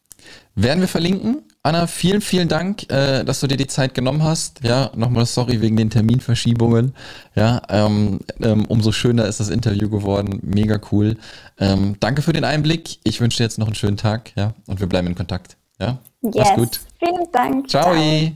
Werden 0.55 0.79
wir 0.79 0.87
verlinken. 0.87 1.41
Anna, 1.63 1.87
vielen, 1.87 2.21
vielen 2.21 2.47
Dank, 2.47 2.89
äh, 2.91 3.23
dass 3.23 3.39
du 3.39 3.47
dir 3.47 3.57
die 3.57 3.67
Zeit 3.67 3.93
genommen 3.93 4.23
hast. 4.23 4.61
Ja, 4.63 4.91
nochmal 4.95 5.25
sorry 5.25 5.61
wegen 5.61 5.75
den 5.75 5.89
Terminverschiebungen. 5.89 6.93
Ja, 7.35 7.61
ähm, 7.69 8.19
ähm, 8.39 8.65
umso 8.65 8.91
schöner 8.91 9.25
ist 9.25 9.39
das 9.39 9.49
Interview 9.49 9.89
geworden. 9.89 10.39
Mega 10.43 10.79
cool. 10.91 11.17
Ähm, 11.59 11.95
danke 11.99 12.21
für 12.21 12.33
den 12.33 12.43
Einblick. 12.43 12.99
Ich 13.03 13.19
wünsche 13.19 13.37
dir 13.37 13.43
jetzt 13.45 13.57
noch 13.57 13.65
einen 13.67 13.75
schönen 13.75 13.97
Tag. 13.97 14.31
Ja, 14.35 14.53
und 14.67 14.79
wir 14.79 14.87
bleiben 14.87 15.07
in 15.07 15.15
Kontakt. 15.15 15.57
Ja, 15.79 15.97
yes. 16.21 16.35
mach's 16.37 16.53
gut. 16.55 16.79
Vielen 16.99 17.31
Dank. 17.33 17.69
Ciao. 17.69 17.93
Ciao. 17.93 18.31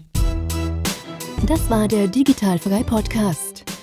Das 1.46 1.70
war 1.70 1.88
der 1.88 2.08
Digitalfrei 2.08 2.84
Podcast. 2.84 3.59